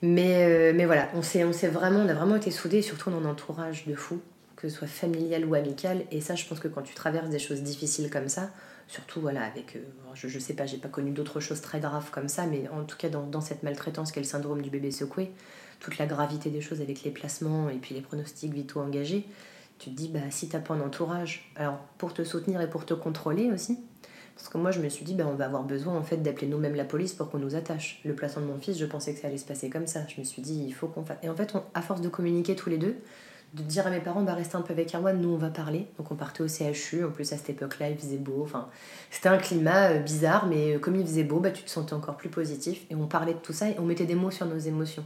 [0.03, 3.27] Mais, euh, mais voilà, on, s'est, vraiment, on a vraiment été soudés, surtout dans un
[3.27, 4.21] entourage de fous
[4.61, 6.05] que ce soit familial ou amical.
[6.11, 8.51] Et ça, je pense que quand tu traverses des choses difficiles comme ça,
[8.89, 9.77] surtout voilà, avec.
[9.77, 9.81] Euh,
[10.15, 12.85] je, je sais pas, j'ai pas connu d'autres choses très graves comme ça, mais en
[12.85, 15.31] tout cas, dans, dans cette maltraitance qu'est le syndrome du bébé secoué,
[15.79, 19.27] toute la gravité des choses avec les placements et puis les pronostics vitaux engagés,
[19.79, 22.85] tu te dis, bah, si t'as pas un entourage, alors pour te soutenir et pour
[22.85, 23.79] te contrôler aussi,
[24.41, 26.47] parce que moi, je me suis dit, bah, on va avoir besoin en fait d'appeler
[26.47, 28.01] nous-mêmes la police pour qu'on nous attache.
[28.07, 30.01] Le placement de mon fils, je pensais que ça allait se passer comme ça.
[30.09, 31.18] Je me suis dit, il faut qu'on fasse.
[31.22, 32.97] Et en fait, à force de communiquer tous les deux,
[33.53, 35.88] de dire à mes parents bah restez un peu avec Erwan, nous on va parler.
[35.99, 38.68] Donc on partait au CHU, en plus à cette époque-là il faisait beau, enfin
[39.11, 41.95] c'était un climat euh, bizarre, mais euh, comme il faisait beau, bah, tu te sentais
[41.95, 44.47] encore plus positif et on parlait de tout ça et on mettait des mots sur
[44.47, 45.05] nos émotions.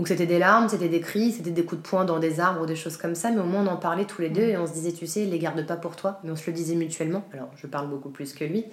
[0.00, 2.64] Donc c'était des larmes, c'était des cris, c'était des coups de poing dans des arbres
[2.64, 4.66] des choses comme ça, mais au moins on en parlait tous les deux et on
[4.66, 7.22] se disait tu sais, les garde pas pour toi, mais on se le disait mutuellement.
[7.34, 8.64] Alors je parle beaucoup plus que lui,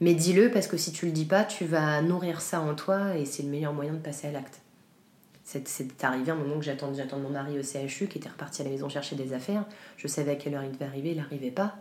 [0.00, 3.16] mais dis-le parce que si tu le dis pas, tu vas nourrir ça en toi
[3.16, 4.62] et c'est le meilleur moyen de passer à l'acte.
[5.44, 8.72] C'est arrivé un moment que j'attendais mon mari au CHU qui était reparti à la
[8.72, 9.64] maison chercher des affaires.
[9.96, 11.76] Je savais à quelle heure il devait arriver, il n'arrivait pas.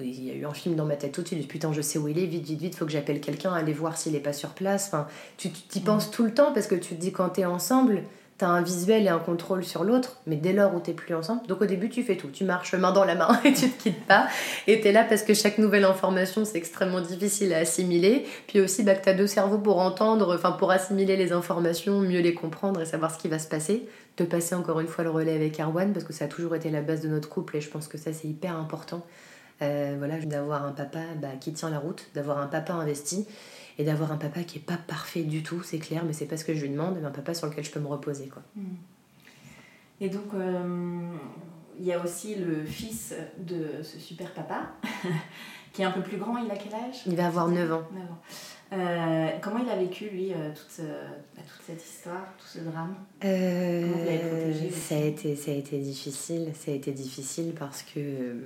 [0.00, 1.48] Il y a eu un film dans ma tête tout de suite.
[1.48, 3.96] Putain, je sais où il est, vite, vite, vite, faut que j'appelle quelqu'un, aller voir
[3.96, 4.88] s'il n'est pas sur place.
[4.88, 7.44] Enfin, tu t'y penses tout le temps parce que tu te dis quand tu es
[7.44, 8.02] ensemble,
[8.38, 11.14] tu as un visuel et un contrôle sur l'autre, mais dès lors où t'es plus
[11.14, 13.68] ensemble, donc au début tu fais tout, tu marches main dans la main et tu
[13.68, 14.28] te quittes pas,
[14.68, 18.60] et tu es là parce que chaque nouvelle information c'est extrêmement difficile à assimiler, puis
[18.60, 22.20] aussi bah, que tu as deux cerveaux pour entendre, enfin pour assimiler les informations, mieux
[22.20, 25.10] les comprendre et savoir ce qui va se passer, de passer encore une fois le
[25.10, 27.60] relais avec Arwan parce que ça a toujours été la base de notre couple et
[27.60, 29.04] je pense que ça c'est hyper important.
[29.60, 33.26] Euh, voilà, d'avoir un papa bah, qui tient la route, d'avoir un papa investi
[33.78, 36.36] et d'avoir un papa qui est pas parfait du tout, c'est clair, mais c'est pas
[36.36, 38.28] ce que je lui demande, mais un papa sur lequel je peux me reposer.
[38.28, 38.42] Quoi.
[38.54, 38.76] Hmm.
[40.00, 41.12] Et donc, euh,
[41.76, 44.70] il y a aussi le fils de ce super papa,
[45.72, 47.02] qui est un peu plus grand, il a quel âge?
[47.06, 47.82] Il va avoir 9 ans.
[47.92, 48.18] 9 ans.
[48.70, 52.94] Euh, comment il a vécu, lui, toute, bah, toute, cette histoire, tout ce drame?
[53.20, 54.70] Comment protégé?
[54.70, 56.52] Ça a, été, ça a été difficile.
[56.54, 58.36] Ça a été difficile parce que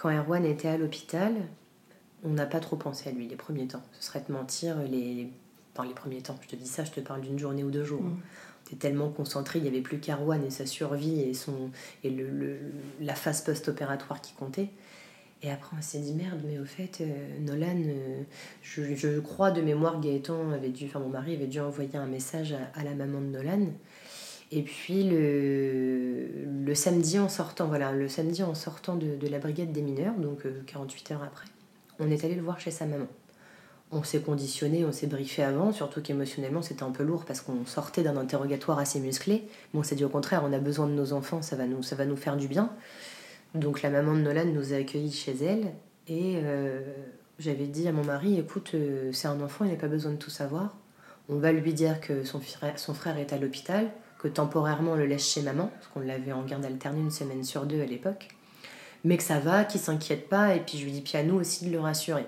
[0.00, 1.34] quand Erwan était à l'hôpital,
[2.24, 3.82] on n'a pas trop pensé à lui les premiers temps.
[3.92, 5.28] Ce serait de mentir les,
[5.74, 6.38] dans les premiers temps.
[6.40, 8.00] Je te dis ça, je te parle d'une journée ou deux jours.
[8.00, 8.16] Mm.
[8.16, 11.70] On était tellement concentré, il n'y avait plus qu'Arwan et sa survie et, son,
[12.02, 12.60] et le,
[13.00, 14.70] la phase post-opératoire qui comptait.
[15.42, 18.22] Et après, on s'est dit merde, mais au fait, euh, Nolan, euh,
[18.62, 22.54] je, crois de mémoire, Gaëtan avait dû, enfin mon mari avait dû envoyer un message
[22.74, 23.66] à, la maman de Nolan.
[24.52, 26.26] Et puis le,
[26.64, 30.42] le, samedi en sortant, voilà, le samedi en sortant de, la brigade des mineurs, donc
[30.66, 31.46] 48 euh, heures après,
[32.00, 33.06] on est allé le voir chez sa maman.
[33.92, 37.64] On s'est conditionné, on s'est briefé avant, surtout qu'émotionnellement c'était un peu lourd parce qu'on
[37.64, 39.44] sortait d'un interrogatoire assez musclé.
[39.72, 41.82] Bon, on s'est dit au contraire, on a besoin de nos enfants, ça va nous,
[41.82, 42.70] ça va nous faire du bien.
[43.54, 45.72] Donc la maman de Nolan nous a accueillis chez elle
[46.06, 46.80] et euh,
[47.38, 50.18] j'avais dit à mon mari, écoute, euh, c'est un enfant, il n'a pas besoin de
[50.18, 50.76] tout savoir.
[51.28, 53.90] On va lui dire que son frère, son frère est à l'hôpital,
[54.22, 57.44] que temporairement on le laisse chez maman, parce qu'on l'avait en garde alternée une semaine
[57.44, 58.28] sur deux à l'époque
[59.04, 61.36] mais que ça va, qu'il s'inquiète pas, et puis je lui dis, puis à nous
[61.36, 62.26] aussi de le rassurer.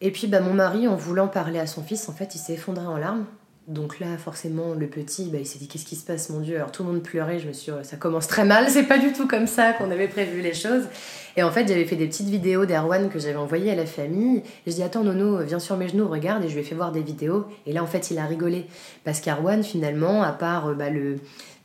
[0.00, 2.54] Et puis bah, mon mari, en voulant parler à son fils, en fait, il s'est
[2.54, 3.26] effondré en larmes.
[3.68, 6.56] Donc là, forcément, le petit, bah, il s'est dit qu'est-ce qui se passe, mon Dieu?
[6.56, 7.38] Alors tout le monde pleurait.
[7.38, 8.66] Je me suis dit, ça commence très mal.
[8.70, 10.84] C'est pas du tout comme ça qu'on avait prévu les choses.
[11.36, 14.38] Et en fait, j'avais fait des petites vidéos d'Erwan que j'avais envoyées à la famille.
[14.66, 16.42] Et je dis attends, Nono, viens sur mes genoux, regarde.
[16.44, 17.44] Et je lui ai fait voir des vidéos.
[17.66, 18.66] Et là, en fait, il a rigolé
[19.04, 21.16] parce qu'Erwan, finalement, à part bah, le,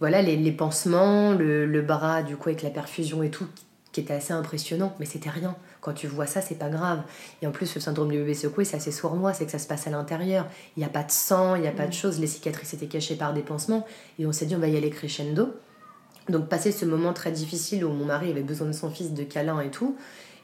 [0.01, 3.47] voilà, les, pansements, le, le, bras du coup avec la perfusion et tout,
[3.93, 5.56] qui était assez impressionnant, mais c'était rien.
[5.84, 7.02] Quand tu vois ça, c'est pas grave.
[7.42, 9.68] Et en plus, le syndrome du bébé secoué, c'est assez sournois, c'est que ça se
[9.68, 10.48] passe à l'intérieur.
[10.78, 11.94] Il n'y a pas de sang, il n'y a pas de mm.
[11.94, 12.20] choses.
[12.22, 13.86] Les cicatrices étaient cachées par des pansements.
[14.18, 15.54] Et on s'est dit, on va y aller crescendo.
[16.30, 19.24] Donc, passer ce moment très difficile où mon mari avait besoin de son fils, de
[19.24, 19.98] câlin et tout.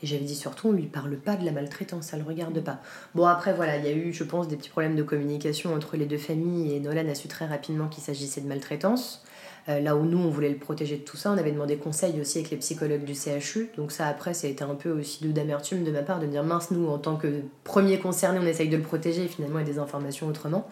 [0.04, 2.82] Et j'avais dit surtout, on lui parle pas de la maltraitance, ça le regarde pas.
[3.16, 5.96] Bon, après, voilà, il y a eu, je pense, des petits problèmes de communication entre
[5.96, 6.74] les deux familles.
[6.74, 9.24] Et Nolan a su très rapidement qu'il s'agissait de maltraitance.
[9.68, 12.20] Euh, là où nous, on voulait le protéger de tout ça, on avait demandé conseil
[12.22, 13.70] aussi avec les psychologues du CHU.
[13.78, 16.44] Donc ça, après, ça a été un peu aussi d'amertume de ma part de dire,
[16.44, 19.68] mince, nous, en tant que premier concerné, on essaye de le protéger et finalement, il
[19.68, 20.68] y a des informations autrement.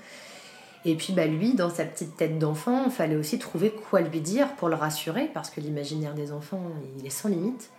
[0.85, 4.21] Et puis bah, lui, dans sa petite tête d'enfant, il fallait aussi trouver quoi lui
[4.21, 6.61] dire pour le rassurer, parce que l'imaginaire des enfants,
[6.97, 7.71] il est sans limite.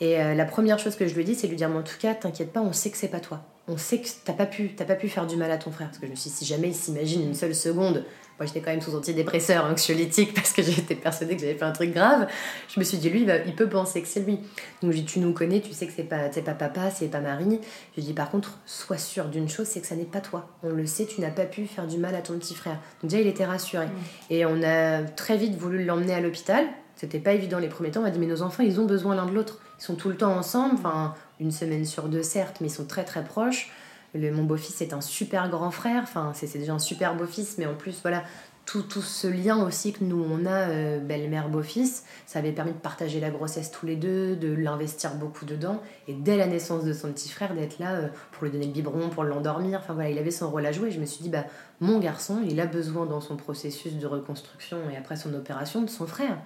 [0.00, 1.82] Et euh, la première chose que je lui ai dit, c'est lui dire, mais en
[1.82, 3.42] tout cas, t'inquiète pas, on sait que c'est pas toi.
[3.68, 5.88] On sait que t'as pas pu, pas pu faire du mal à ton frère.
[5.88, 8.04] Parce que je me suis dit, si jamais il s'imagine une seule seconde
[8.40, 11.72] moi, j'étais quand même sous antidépresseur, anxiolytique, parce que j'étais persuadée que j'avais fait un
[11.72, 12.26] truc grave.
[12.74, 14.38] Je me suis dit, lui, il, peut penser que c'est lui.
[14.80, 17.20] Donc, je dis, tu nous connais, tu sais que c'est pas, pas papa, c'est pas
[17.20, 17.60] Marie.
[17.98, 20.48] Je dis, par contre, sois sûr d'une chose, c'est que ça n'est pas toi.
[20.62, 22.78] On le sait, tu n'as pas pu faire du mal à ton petit frère.
[23.02, 23.84] Donc, déjà, il était rassuré.
[23.84, 23.90] Mm.
[24.30, 26.64] Et on a très vite voulu l'emmener à l'hôpital.
[26.96, 28.00] C'était pas évident les premiers temps.
[28.00, 29.58] On a dit, mais nos enfants, ils ont besoin l'un de l'autre.
[29.78, 32.86] Ils sont tout le temps ensemble, enfin, une semaine sur deux, certes, mais ils sont
[32.86, 33.70] très très proches.
[34.14, 37.66] Le, mon beau-fils est un super grand frère, enfin c'est déjà un super beau-fils, mais
[37.66, 38.24] en plus voilà,
[38.66, 42.72] tout, tout, ce lien aussi que nous on a, euh, belle-mère, beau-fils, ça avait permis
[42.72, 46.84] de partager la grossesse tous les deux, de l'investir beaucoup dedans, et dès la naissance
[46.84, 49.94] de son petit frère, d'être là euh, pour lui donner le biberon, pour l'endormir, enfin
[49.94, 50.90] voilà, il avait son rôle à jouer.
[50.90, 51.44] Je me suis dit, bah,
[51.80, 55.90] mon garçon, il a besoin dans son processus de reconstruction et après son opération de
[55.90, 56.38] son frère.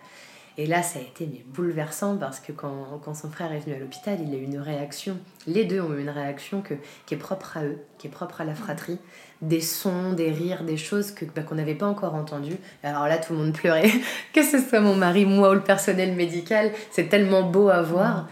[0.57, 3.79] Et là, ça a été bouleversant parce que quand, quand son frère est venu à
[3.79, 5.19] l'hôpital, il a eu une réaction.
[5.49, 6.75] Les deux ont eu une réaction que,
[7.07, 8.99] qui est propre à eux, qui est propre à la fratrie.
[9.43, 12.57] Des sons, des rires, des choses que, bah, qu'on n'avait pas encore entendues.
[12.85, 13.91] Alors là, tout le monde pleurait.
[14.33, 18.29] que ce soit mon mari, moi ou le personnel médical, c'est tellement beau à voir.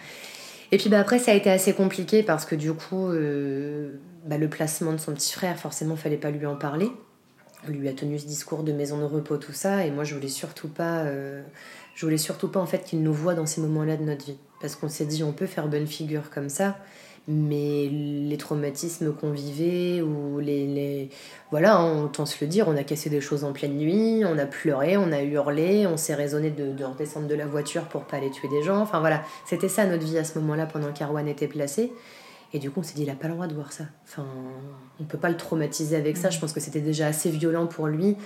[0.70, 3.96] Et puis bah, après, ça a été assez compliqué parce que du coup, euh,
[4.26, 6.90] bah, le placement de son petit frère, forcément, fallait pas lui en parler.
[7.68, 10.14] On lui a tenu ce discours de maison de repos, tout ça, et moi je
[10.14, 11.00] voulais surtout pas.
[11.00, 11.42] Euh,
[11.94, 14.38] je voulais surtout pas en fait qu'il nous voit dans ces moments-là de notre vie.
[14.60, 16.76] Parce qu'on s'est dit, on peut faire bonne figure comme ça,
[17.28, 20.66] mais les traumatismes qu'on vivait, ou les.
[20.66, 21.10] les...
[21.50, 24.38] Voilà, hein, on se le dire, on a cassé des choses en pleine nuit, on
[24.38, 28.04] a pleuré, on a hurlé, on s'est raisonné de, de redescendre de la voiture pour
[28.04, 28.78] pas aller tuer des gens.
[28.78, 31.92] Enfin voilà, c'était ça notre vie à ce moment-là pendant qu'Arwan était placé.
[32.54, 33.84] Et du coup, on s'est dit, il a pas le droit de voir ça.
[34.04, 34.26] Enfin,
[35.00, 36.30] on peut pas le traumatiser avec ça.
[36.30, 38.16] Je pense que c'était déjà assez violent pour lui.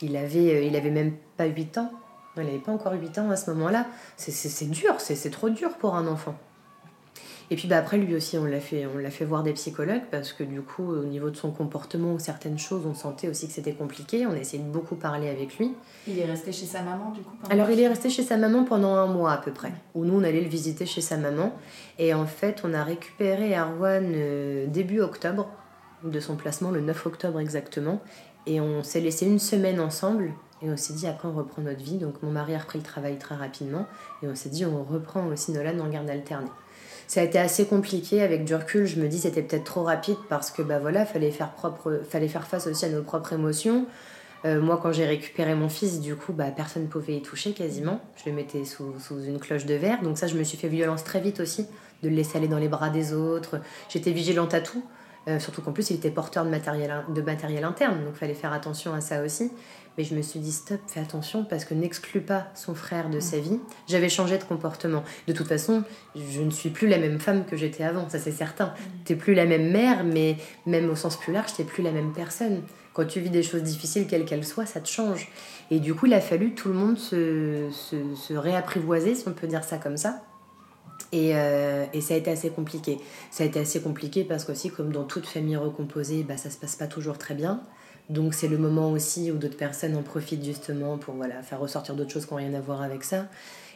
[0.00, 1.92] Il avait, euh, il avait même pas 8 ans.
[2.36, 3.86] Elle n'avait pas encore 8 ans à ce moment-là.
[4.16, 6.34] C'est dur, c'est trop dur pour un enfant.
[7.52, 10.32] Et puis bah, après, lui aussi, on l'a fait, on fait voir des psychologues parce
[10.32, 13.52] que du coup, au niveau de son comportement ou certaines choses, on sentait aussi que
[13.52, 14.26] c'était compliqué.
[14.26, 15.74] On a essayé de beaucoup parler avec lui.
[16.08, 18.64] Il est resté chez sa maman du coup Alors, il est resté chez sa maman
[18.64, 21.52] pendant un mois à peu près, où nous, on allait le visiter chez sa maman.
[21.98, 25.50] Et en fait, on a récupéré Arwan euh, début octobre,
[26.04, 28.00] de son placement, le 9 octobre exactement.
[28.46, 31.82] Et on s'est laissé une semaine ensemble et on s'est dit, après, on reprend notre
[31.82, 31.98] vie?
[31.98, 33.86] Donc, mon mari a repris le travail très rapidement.
[34.22, 36.50] Et on s'est dit, on reprend aussi Nolan en garde alternée.
[37.08, 38.22] Ça a été assez compliqué.
[38.22, 41.32] Avec du recul, je me dis, c'était peut-être trop rapide parce que, bah voilà, fallait
[41.32, 43.86] faire, propre, fallait faire face aussi à nos propres émotions.
[44.44, 47.52] Euh, moi, quand j'ai récupéré mon fils, du coup, bah, personne ne pouvait y toucher
[47.52, 48.00] quasiment.
[48.16, 50.00] Je le mettais sous, sous, une cloche de verre.
[50.02, 51.66] Donc ça, je me suis fait violence très vite aussi,
[52.02, 53.60] de le laisser aller dans les bras des autres.
[53.88, 54.84] J'étais vigilante à tout.
[55.28, 58.00] Euh, surtout qu'en plus, il était porteur de matériel, de matériel interne.
[58.04, 59.52] Donc il fallait faire attention à ça aussi.
[59.98, 63.20] Mais je me suis dit, stop, fais attention parce que n'exclus pas son frère de
[63.20, 63.60] sa vie.
[63.88, 65.04] J'avais changé de comportement.
[65.28, 65.84] De toute façon,
[66.16, 68.66] je ne suis plus la même femme que j'étais avant, ça c'est certain.
[68.66, 69.04] Mm.
[69.04, 70.36] T'es plus la même mère, mais
[70.66, 72.62] même au sens plus large, t'es plus la même personne.
[72.94, 75.28] Quand tu vis des choses difficiles, quelles qu'elles soient, ça te change.
[75.70, 79.46] Et du coup, il a fallu tout le monde se, se, réapprivoiser, si on peut
[79.46, 80.22] dire ça comme ça.
[81.10, 82.98] Et, euh, et, ça a été assez compliqué.
[83.30, 86.56] Ça a été assez compliqué parce qu'aussi, comme dans toute famille recomposée, bah, ça se
[86.56, 87.62] passe pas toujours très bien.
[88.08, 91.94] Donc c'est le moment aussi où d'autres personnes en profitent justement pour voilà, faire ressortir
[91.94, 93.26] d'autres choses qui n'ont rien à voir avec ça.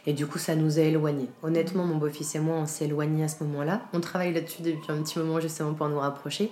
[0.05, 1.29] Et du coup, ça nous a éloignés.
[1.43, 3.81] Honnêtement, mon beau-fils et moi, on s'est éloignés à ce moment-là.
[3.93, 6.49] On travaille là-dessus depuis un petit moment justement pour nous rapprocher.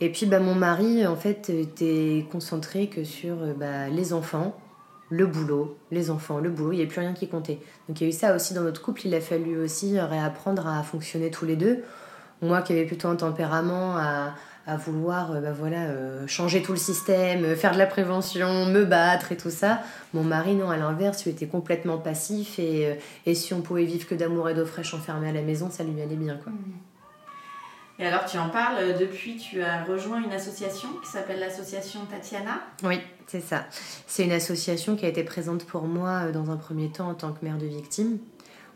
[0.00, 4.56] Et puis, bah, mon mari, en fait, était concentré que sur bah, les enfants,
[5.10, 7.60] le boulot, les enfants, le boulot, il n'y avait plus rien qui comptait.
[7.88, 10.66] Donc il y a eu ça aussi dans notre couple, il a fallu aussi réapprendre
[10.66, 11.84] à fonctionner tous les deux.
[12.42, 14.34] Moi qui avais plutôt un tempérament à,
[14.66, 18.66] à vouloir euh, bah voilà, euh, changer tout le système, euh, faire de la prévention,
[18.66, 19.80] me battre et tout ça.
[20.12, 24.06] Mon mari, non, à l'inverse, il était complètement passif et, et si on pouvait vivre
[24.06, 26.36] que d'amour et d'eau fraîche enfermé à la maison, ça lui allait bien.
[26.36, 26.52] Quoi.
[26.52, 28.00] Mmh.
[28.00, 32.60] Et alors, tu en parles depuis, tu as rejoint une association qui s'appelle l'association Tatiana?
[32.82, 32.98] Oui,
[33.28, 33.66] c'est ça.
[34.08, 37.32] C'est une association qui a été présente pour moi dans un premier temps en tant
[37.32, 38.18] que mère de victime.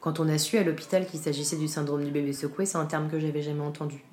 [0.01, 2.86] Quand on a su à l'hôpital qu'il s'agissait du syndrome du bébé secoué, c'est un
[2.86, 4.05] terme que j'avais jamais entendu.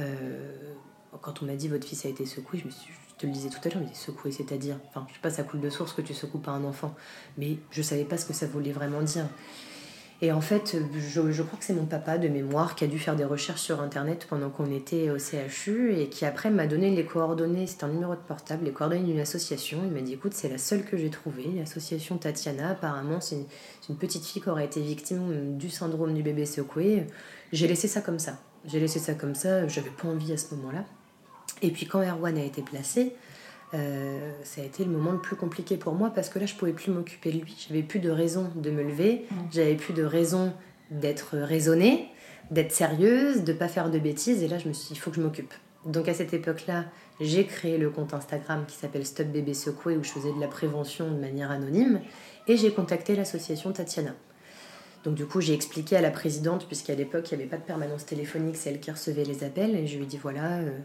[0.00, 0.72] Euh,
[1.20, 3.48] quand on m'a dit votre fils a été secoué, je, me je te le disais
[3.48, 6.02] tout à l'heure, mais secoué, c'est-à-dire, enfin, je sais pas, ça coule de source que
[6.02, 6.94] tu secoues pas un enfant,
[7.36, 9.26] mais je savais pas ce que ça voulait vraiment dire.
[10.22, 12.98] Et en fait, je, je crois que c'est mon papa de mémoire qui a dû
[12.98, 16.94] faire des recherches sur internet pendant qu'on était au CHU et qui après m'a donné
[16.94, 19.80] les coordonnées, c'est un numéro de portable, les coordonnées d'une association.
[19.82, 22.70] Il m'a dit écoute, c'est la seule que j'ai trouvée, l'association Tatiana.
[22.72, 23.46] Apparemment, c'est une,
[23.88, 27.06] une, petite fille qui aurait été victime du syndrome du bébé secoué.
[27.52, 28.38] J'ai laissé ça comme ça.
[28.66, 30.84] J'ai laissé ça comme ça, j'avais pas envie à ce moment-là.
[31.62, 33.14] Et puis quand Erwan a été placé,
[33.74, 36.54] euh, ça a été le moment le plus compliqué pour moi parce que là je
[36.54, 37.66] pouvais plus m'occuper de lui.
[37.68, 39.34] J'avais plus de raison de me lever, mm.
[39.52, 40.52] j'avais plus de raison
[40.90, 42.08] d'être raisonnée,
[42.50, 44.42] d'être sérieuse, de pas faire de bêtises.
[44.42, 45.54] Et là je me suis dit, il faut que je m'occupe.
[45.86, 46.84] Donc à cette époque-là,
[47.20, 50.48] j'ai créé le compte Instagram qui s'appelle Stop Bébé Secoué où je faisais de la
[50.48, 52.00] prévention de manière anonyme
[52.48, 54.14] et j'ai contacté l'association Tatiana.
[55.04, 57.62] Donc du coup, j'ai expliqué à la présidente, puisqu'à l'époque, il n'y avait pas de
[57.62, 60.78] permanence téléphonique, c'est elle qui recevait les appels, et je lui ai dit, voilà, euh,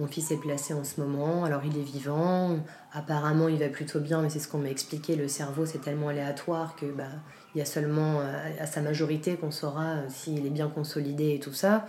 [0.00, 2.58] mon fils est placé en ce moment, alors il est vivant,
[2.92, 6.08] apparemment il va plutôt bien, mais c'est ce qu'on m'a expliqué, le cerveau c'est tellement
[6.08, 7.04] aléatoire que bah,
[7.54, 11.34] il y a seulement euh, à sa majorité qu'on saura euh, s'il est bien consolidé
[11.34, 11.86] et tout ça.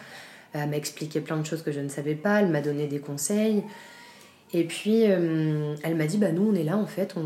[0.53, 2.99] Elle m'a expliqué plein de choses que je ne savais pas, elle m'a donné des
[2.99, 3.63] conseils.
[4.53, 7.21] Et puis, euh, elle m'a dit, bah nous, on est là, en fait, on,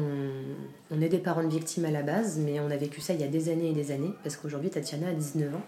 [0.91, 3.21] on, est des parents de victimes à la base, mais on a vécu ça il
[3.21, 5.63] y a des années et des années, parce qu'aujourd'hui, Tatiana a 19 ans.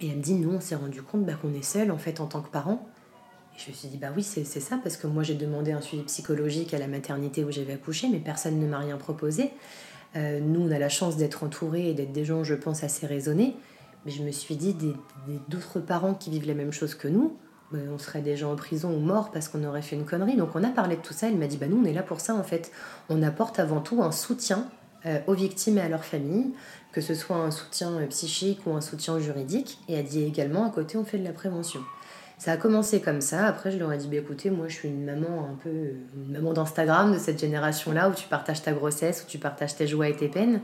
[0.00, 2.18] Et elle me dit, nous, on s'est rendu compte bah, qu'on est seul, en fait,
[2.18, 2.84] en tant que parents.
[3.56, 6.02] Je me suis dit, bah oui, c'est ça, parce que moi, j'ai demandé un suivi
[6.04, 9.50] psychologique à la maternité où j'avais accouché, mais personne ne m'a rien proposé.
[10.16, 13.06] Euh, nous, on a la chance d'être entourés et d'être des gens, je pense, assez
[13.06, 13.56] raisonnés.
[14.04, 14.76] Mais je me suis dit,
[15.48, 17.36] d'autres parents qui vivent la même chose que nous,
[17.92, 20.36] on serait déjà en prison ou mort parce qu'on aurait fait une connerie.
[20.36, 21.28] Donc on a parlé de tout ça.
[21.28, 22.70] Elle m'a dit bah nous on est là pour ça en fait.
[23.08, 24.68] On apporte avant tout un soutien
[25.06, 26.52] euh, aux victimes et à leurs familles,
[26.92, 29.78] que ce soit un soutien euh, psychique ou un soutien juridique.
[29.88, 31.80] Et elle dit également à côté on fait de la prévention.
[32.42, 33.46] Ça a commencé comme ça.
[33.46, 35.92] Après, je leur ai dit bah, écoutez, moi, je suis une maman un peu
[36.28, 40.08] maman d'Instagram de cette génération-là où tu partages ta grossesse, où tu partages tes joies
[40.08, 40.60] et tes peines.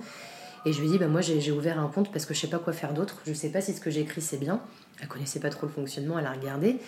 [0.66, 2.48] Et je lui ai dit bah, moi, j'ai ouvert un compte parce que je sais
[2.48, 3.22] pas quoi faire d'autre.
[3.24, 4.60] Je sais pas si ce que j'écris c'est bien.
[5.00, 6.78] Elle connaissait pas trop le fonctionnement, elle a regardé.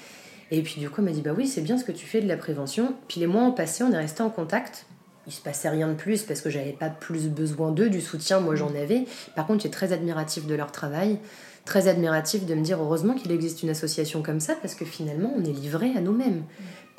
[0.50, 2.20] Et puis du coup, elle m'a dit Bah oui, c'est bien ce que tu fais
[2.20, 2.96] de la prévention.
[3.06, 4.86] Puis les mois ont passé, on est resté en contact.
[5.28, 8.40] Il se passait rien de plus parce que j'avais pas plus besoin d'eux, du soutien,
[8.40, 9.04] moi j'en avais.
[9.36, 11.20] Par contre, j'étais très admiratif de leur travail,
[11.64, 15.32] très admiratif de me dire heureusement qu'il existe une association comme ça parce que finalement,
[15.36, 16.44] on est livré à nous-mêmes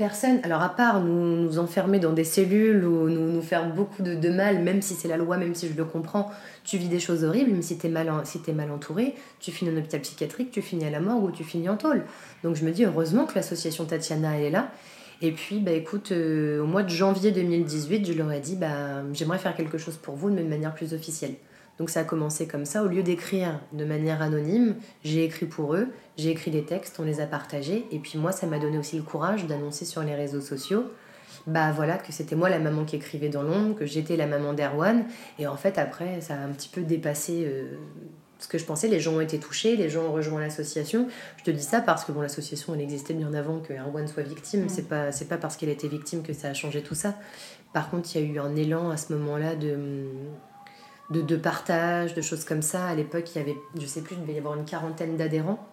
[0.01, 4.01] personne, alors à part nous, nous enfermer dans des cellules ou nous, nous faire beaucoup
[4.01, 6.31] de, mal, même si c'est la loi, même si je le comprends,
[6.63, 9.69] tu vis des choses horribles, mais si t'es mal, si es mal entouré, tu finis
[9.69, 12.03] en hôpital psychiatrique, tu finis à la mort ou tu finis en tôle.
[12.43, 14.71] Donc je me dis heureusement que l'association Tatiana est là.
[15.21, 19.03] Et puis, bah écoute, euh, au mois de janvier 2018, je leur ai dit, bah,
[19.13, 21.35] j'aimerais faire quelque chose pour vous, de manière plus officielle.
[21.79, 22.83] Donc ça a commencé comme ça.
[22.83, 27.03] Au lieu d'écrire de manière anonyme, j'ai écrit pour eux, j'ai écrit des textes, on
[27.03, 27.85] les a partagés.
[27.91, 30.85] Et puis moi, ça m'a donné aussi le courage d'annoncer sur les réseaux sociaux
[31.47, 34.53] bah voilà que c'était moi la maman qui écrivait dans l'ombre, que j'étais la maman
[34.53, 35.05] d'Erwan.
[35.39, 37.77] Et en fait, après, ça a un petit peu dépassé euh,
[38.39, 38.87] ce que je pensais.
[38.87, 41.07] Les gens ont été touchés, les gens ont rejoint l'association.
[41.37, 44.23] Je te dis ça parce que bon, l'association, elle existait bien avant que Erwan soit
[44.23, 44.69] victime.
[44.69, 47.15] C'est pas, c'est pas parce qu'elle était victime que ça a changé tout ça.
[47.73, 49.77] Par contre, il y a eu un élan à ce moment-là de
[51.11, 52.85] de, de partage, de choses comme ça.
[52.85, 55.67] À l'époque, il y avait, je sais plus, il devait y avoir une quarantaine d'adhérents.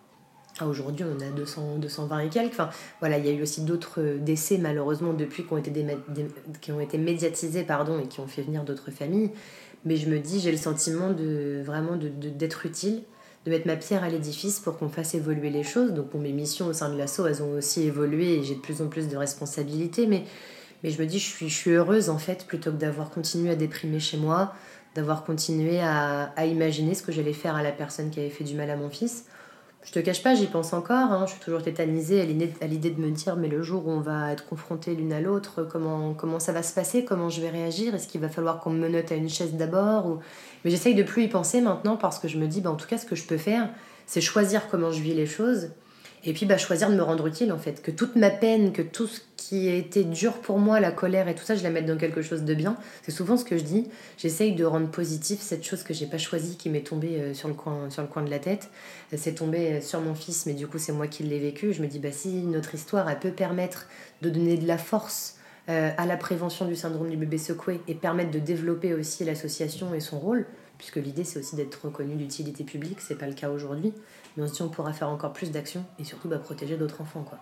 [0.60, 2.52] Ah, aujourd'hui, on a 200, 220 et quelques.
[2.54, 5.72] Enfin, voilà, il y a eu aussi d'autres décès, malheureusement, depuis qui ont été,
[6.60, 9.30] qui ont été médiatisés pardon, et qui ont fait venir d'autres familles.
[9.84, 13.02] Mais je me dis, j'ai le sentiment de vraiment d'être de, utile,
[13.46, 15.92] de mettre ma pierre à l'édifice pour qu'on fasse évoluer les choses.
[15.92, 18.82] Donc, mes missions au sein de l'assaut, elles ont aussi évolué et j'ai de plus
[18.82, 20.08] en plus de responsabilités.
[20.08, 20.24] Mais,
[20.82, 23.50] mais je me dis, je suis, je suis heureuse, en fait, plutôt que d'avoir continué
[23.50, 24.54] à déprimer chez moi,
[24.98, 28.56] d'avoir continué à, imaginer ce que j'allais faire à la personne qui avait fait du
[28.56, 29.26] mal à mon fils.
[29.84, 31.12] Je te cache pas, j'y pense encore.
[31.12, 31.24] Hein.
[31.26, 34.32] Je suis toujours tétanisée à l'idée de me dire, mais le jour où on va
[34.32, 37.94] être confrontés l'une à l'autre, comment, comment ça va se passer, comment je vais réagir,
[37.94, 40.18] est-ce qu'il va falloir qu'on me menote à une chaise d'abord ou...
[40.64, 42.88] Mais j'essaye de plus y penser maintenant parce que je me dis, bah, en tout
[42.88, 43.70] cas, ce que je peux faire,
[44.06, 45.70] c'est choisir comment je vis les choses
[46.24, 48.82] Et puis bah, choisir de me rendre utile en fait, que toute ma peine, que
[48.82, 51.70] tout ce qui a été dur pour moi, la colère et tout ça, je la
[51.70, 52.76] mette dans quelque chose de bien.
[53.02, 53.88] C'est souvent ce que je dis.
[54.18, 57.48] J'essaye de rendre positif cette chose que j'ai pas choisie, qui m'est tombée euh, sur
[57.48, 58.68] le coin, sur le coin de la tête.
[59.12, 61.72] Euh, c'est tombé euh, sur mon fils, mais du coup c'est moi qui l'ai vécu.
[61.72, 63.86] Je me dis bah si notre histoire elle peut permettre
[64.22, 65.34] de donner de la force
[65.70, 70.00] à la prévention du syndrome du bébé secoué et permettre de développer aussi l'association et
[70.00, 70.46] son rôle,
[70.78, 73.92] puisque l'idée c'est aussi d'être reconnu d'utilité publique, c'est pas le cas aujourd'hui.
[74.38, 77.00] Mais on se dit on pourra faire encore plus d'actions et surtout bah, protéger d'autres
[77.00, 77.24] enfants.
[77.24, 77.38] quoi.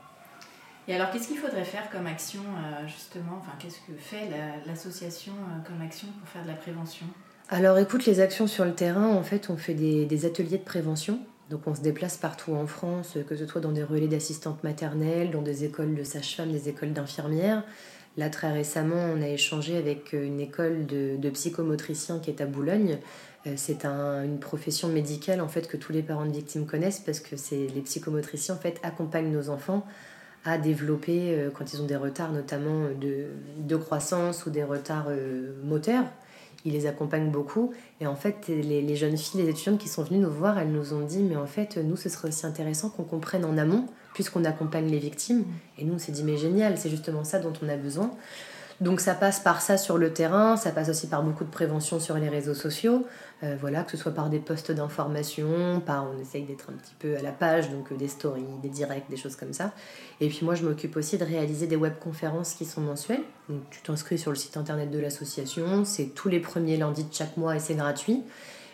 [0.88, 3.38] Et alors qu'est-ce qu'il faudrait faire comme action euh, justement?
[3.38, 4.30] Enfin qu'est-ce que fait
[4.66, 7.04] l'association euh, comme action pour faire de la prévention?
[7.50, 11.20] Alors écoute, les actions sur le terrain, en fait on fait des, ateliers de prévention.
[11.50, 15.30] Donc on se déplace partout en France, que ce soit dans des relais d'assistantes maternelles,
[15.30, 17.62] dans des écoles de sages-femmes, des écoles d'infirmières.
[18.16, 22.46] Là, très récemment, on a échangé avec une école de, de psychomotriciens qui est à
[22.46, 22.98] Boulogne,
[23.46, 27.20] euh, c'est une profession médicale en fait que tous les parents de victimes connaissent parce
[27.20, 29.86] que c'est les psychomotriciens en fait accompagnent nos enfants
[30.44, 35.52] à développer euh, quand ils ont des retards notamment de, croissance ou des retards euh,
[35.64, 36.04] moteurs.
[36.64, 40.18] Ils les accompagnent beaucoup et en fait les, jeunes filles, les étudiantes qui sont venues
[40.18, 43.04] nous voir, elles nous ont dit mais en fait nous ce serait aussi intéressant qu'on
[43.04, 45.44] comprenne en amont puisqu'on accompagne les victimes
[45.78, 48.10] et nous on s'est dit mais génial c'est justement ça dont on a besoin.
[48.80, 51.98] Donc ça passe par ça sur le terrain, ça passe aussi par beaucoup de prévention
[51.98, 53.06] sur les réseaux sociaux.
[53.42, 56.94] Euh, voilà, que ce soit par des posts d'information, par on essaye d'être un petit
[56.98, 59.72] peu à la page, donc euh, des stories, des directs, des choses comme ça.
[60.20, 63.24] Et puis moi, je m'occupe aussi de réaliser des webconférences qui sont mensuelles.
[63.48, 67.12] Donc tu t'inscris sur le site internet de l'association, c'est tous les premiers lundis de
[67.12, 68.24] chaque mois et c'est gratuit.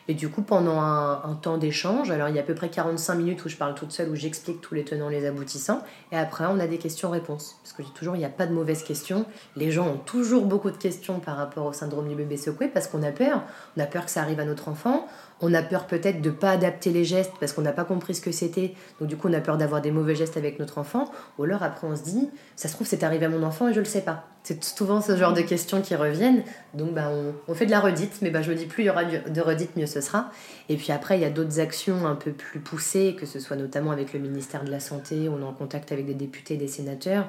[0.08, 3.14] Et du coup, pendant un, temps d'échange, alors il y a à peu près 45
[3.14, 6.44] minutes où je parle toute seule, où j'explique tous les tenants, les aboutissants, et après
[6.46, 7.56] on a des questions-réponses.
[7.62, 9.24] Parce que je dis toujours, il n'y a pas de mauvaises questions.
[9.56, 12.86] Les gens ont toujours beaucoup de questions par rapport au syndrome du bébé secoué, parce
[12.86, 13.42] qu'on a peur.
[13.76, 15.06] On a peur que ça arrive à notre enfant,
[15.42, 18.14] on a peur peut-être de ne pas adapter les gestes parce qu'on n'a pas compris
[18.14, 20.78] ce que c'était, donc du coup on a peur d'avoir des mauvais gestes avec notre
[20.78, 23.68] enfant, ou alors après on se dit, ça se trouve c'est arrivé à mon enfant
[23.68, 24.28] et je ne le sais pas.
[24.44, 26.42] C'est souvent ce genre de questions qui reviennent,
[26.74, 27.10] donc bah,
[27.48, 29.40] on, fait de la redite, mais bah, je me dis plus il y aura de
[29.40, 30.30] redite, mieux ce sera.
[30.68, 33.56] Et puis après il y a d'autres actions un peu plus poussées, que ce soit
[33.56, 36.58] notamment avec le ministère de la Santé, on est en contact avec des députés et
[36.58, 37.26] des sénateurs.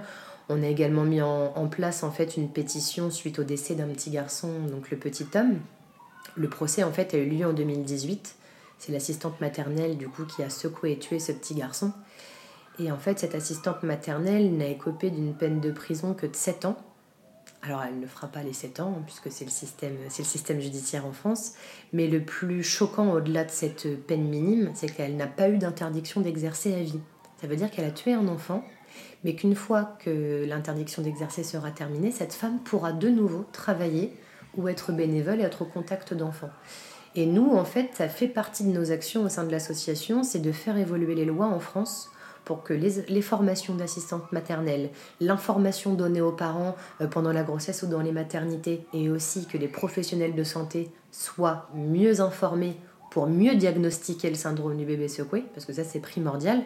[0.49, 4.09] On a également mis en, place en fait une pétition suite au décès d'un petit
[4.09, 5.59] garçon, donc le petit homme,
[6.35, 8.35] le procès en fait a eu lieu en 2018.
[8.79, 11.93] C'est l'assistante maternelle du coup qui a secoué et tué ce petit garçon.
[12.79, 16.65] Et en fait, cette assistante maternelle n'a écopé d'une peine de prison que de 7
[16.65, 16.77] ans.
[17.61, 20.27] Alors, elle ne fera pas les 7 ans, hein, puisque c'est le, système, c'est le
[20.27, 21.53] système judiciaire en France.
[21.93, 26.21] Mais le plus choquant au-delà de cette peine minime, c'est qu'elle n'a pas eu d'interdiction
[26.21, 26.99] d'exercer à vie.
[27.39, 28.65] Ça veut dire qu'elle a tué un enfant,
[29.23, 34.13] mais qu'une fois que l'interdiction d'exercer sera terminée, cette femme pourra de nouveau travailler
[34.57, 36.51] ou être bénévole et être au contact d'enfants.
[37.15, 40.39] Et nous, en fait, ça fait partie de nos actions au sein de l'association, c'est
[40.39, 42.09] de faire évoluer les lois en France
[42.45, 44.89] pour que les, formations d'assistantes maternelles,
[45.21, 49.57] l'information donnée aux parents euh, pendant la grossesse ou dans les maternités, et aussi que
[49.57, 52.75] les professionnels de santé soient mieux informés
[53.11, 56.63] pour mieux diagnostiquer le syndrome du bébé secoué, parce que ça c'est primordial.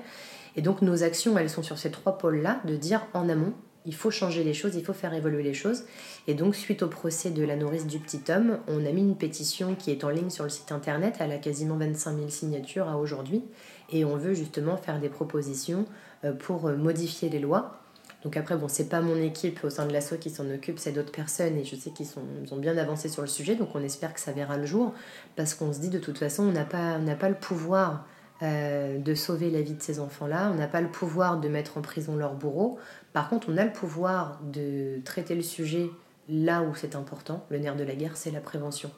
[0.55, 3.53] Et donc nos actions, elles sont sur ces trois pôles-là, de dire en amont,
[3.87, 5.85] il faut changer les choses, il faut faire évoluer les choses.
[6.27, 9.15] Et donc, suite au procès de la nourrice du petit homme, on a mis une
[9.15, 11.15] pétition qui est en ligne sur le site internet.
[11.19, 13.43] Elle a quasiment 25 000 signatures à aujourd'hui.
[13.89, 15.85] Et on veut justement faire des propositions
[16.25, 17.79] euh, pour euh, modifier les lois.
[18.23, 20.91] Donc après, bon, c'est pas mon équipe au sein de l'ASSO qui s'en occupe, c'est
[20.91, 22.07] d'autres personnes et je sais qu'ils
[22.51, 24.93] ont bien avancé sur le sujet, donc on espère que ça verra le jour,
[25.35, 28.05] parce qu'on se dit de toute façon, on n'a pas, pas le pouvoir
[28.43, 30.51] euh, de sauver la vie de ces enfants-là.
[30.53, 32.77] On n'a pas le pouvoir de mettre en prison leur bourreau.
[33.13, 35.89] Par contre, on a le pouvoir de traiter le sujet
[36.29, 37.45] là où c'est important.
[37.49, 38.91] Le nerf de la guerre, c'est la prévention.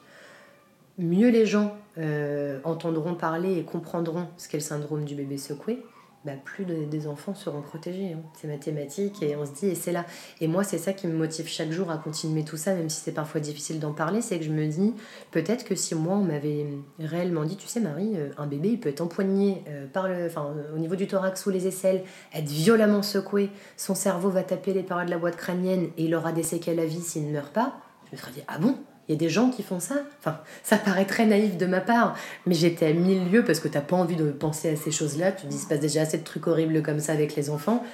[0.98, 5.82] Mieux les gens euh, entendront parler et comprendront ce qu'est le syndrome du bébé secoué,
[6.24, 8.12] bah, plus des enfants seront protégés.
[8.12, 8.20] Hein.
[8.34, 10.04] C'est mathématique et on se dit, et c'est là.
[10.40, 13.00] Et moi, c'est ça qui me motive chaque jour à continuer tout ça, même si
[13.00, 14.94] c'est parfois difficile d'en parler, c'est que je me dis,
[15.30, 16.66] peut-être que si moi, on m'avait
[16.98, 20.26] réellement dit, tu sais, Marie, euh, un bébé, il peut être empoigné euh, par le,
[20.26, 22.04] enfin, au niveau du thorax ou les aisselles,
[22.34, 26.14] être violemment secoué, son cerveau va taper les parois de la boîte crânienne et il
[26.14, 27.80] aura des séquelles à vie s'il ne meurt pas.
[28.06, 28.76] Je me serais dit, ah bon?
[29.10, 29.96] Il y a des gens qui font ça.
[30.20, 33.66] Enfin, ça paraît très naïf de ma part, mais j'étais à mille lieues parce que
[33.66, 35.32] t'as pas envie de penser à ces choses-là.
[35.32, 37.84] Tu dis, il se passe déjà assez de trucs horribles comme ça avec les enfants.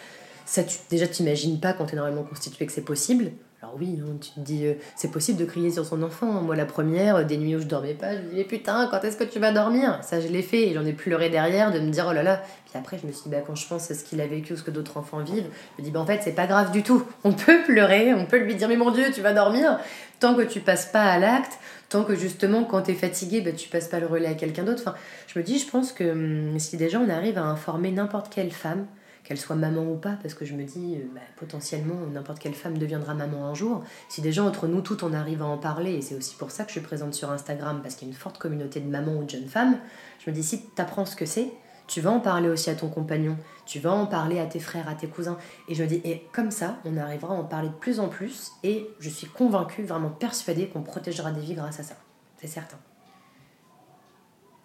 [0.45, 3.31] Ça, tu, déjà, t'imagines pas quand tu es normalement constitué que c'est possible.
[3.67, 6.27] Alors oui, tu te dis, euh, c'est possible de crier sur son enfant.
[6.41, 9.17] Moi, la première, des nuits où je dormais pas, je me disais, putain, quand est-ce
[9.17, 9.99] que tu vas dormir?
[10.03, 12.43] Ça, je l'ai fait et j'en ai pleuré derrière de me dire, oh là là.
[12.67, 14.53] Puis après, je me suis dit, bah, quand je pense à ce qu'il a vécu
[14.53, 16.71] ou ce que d'autres enfants vivent, je me dis, bah, en fait, c'est pas grave
[16.71, 17.03] du tout.
[17.25, 19.81] On peut pleurer, on peut lui dire, mais mon Dieu, tu vas dormir.
[20.21, 21.59] Tant que tu passes pas à l'acte,
[21.89, 24.63] tant que justement, quand tu es fatigué, bah, tu passes pas le relais à quelqu'un
[24.63, 24.83] d'autre.
[24.87, 24.95] Enfin,
[25.27, 28.53] je me dis, je pense que hum, si déjà on arrive à informer n'importe quelle
[28.53, 28.87] femme,
[29.27, 32.79] qu'elle soit maman ou pas, parce que je me dis, bah, potentiellement, n'importe quelle femme
[32.79, 33.83] deviendra maman un jour.
[34.09, 36.63] Si déjà entre nous toutes, on arrive à en parler, et c'est aussi pour ça
[36.63, 39.17] que je suis présente sur Instagram, parce qu'il y a une forte communauté de mamans
[39.17, 39.79] ou de jeunes femmes,
[40.25, 41.51] je me dis, si tu apprends ce que c'est,
[41.89, 44.89] tu vas en parler aussi à ton compagnon, tu vas en parler à tes frères,
[44.89, 45.39] à tes cousins.
[45.69, 48.09] Et je me dis, et comme ça, on arrivera à en parler de plus en
[48.09, 51.97] plus, et je suis convaincue, vraiment persuadée qu'on protégera des vies grâce à ça.
[52.39, 52.79] C'est certain.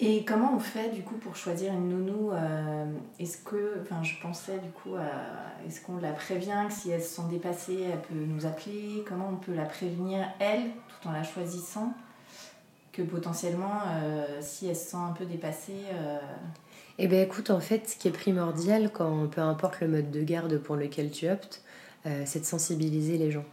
[0.04, 2.86] Et comment on fait du coup pour choisir une nounou euh,
[3.20, 4.96] Est-ce que, enfin, je pensais du coup,
[5.68, 9.04] est-ce qu'on la prévient que si elles se sont dépassées, elle peut nous appeler?
[9.08, 11.94] Comment on peut la prévenir elle, tout en la choisissant
[12.92, 15.84] Que potentiellement, euh, si elle se sent un peu dépassée.
[15.94, 16.18] Euh,
[16.98, 20.24] eh bien écoute, en fait, ce qui est primordial quand peu importe le mode de
[20.24, 21.62] garde pour lequel tu optes,
[22.26, 23.46] c'est de sensibiliser les gens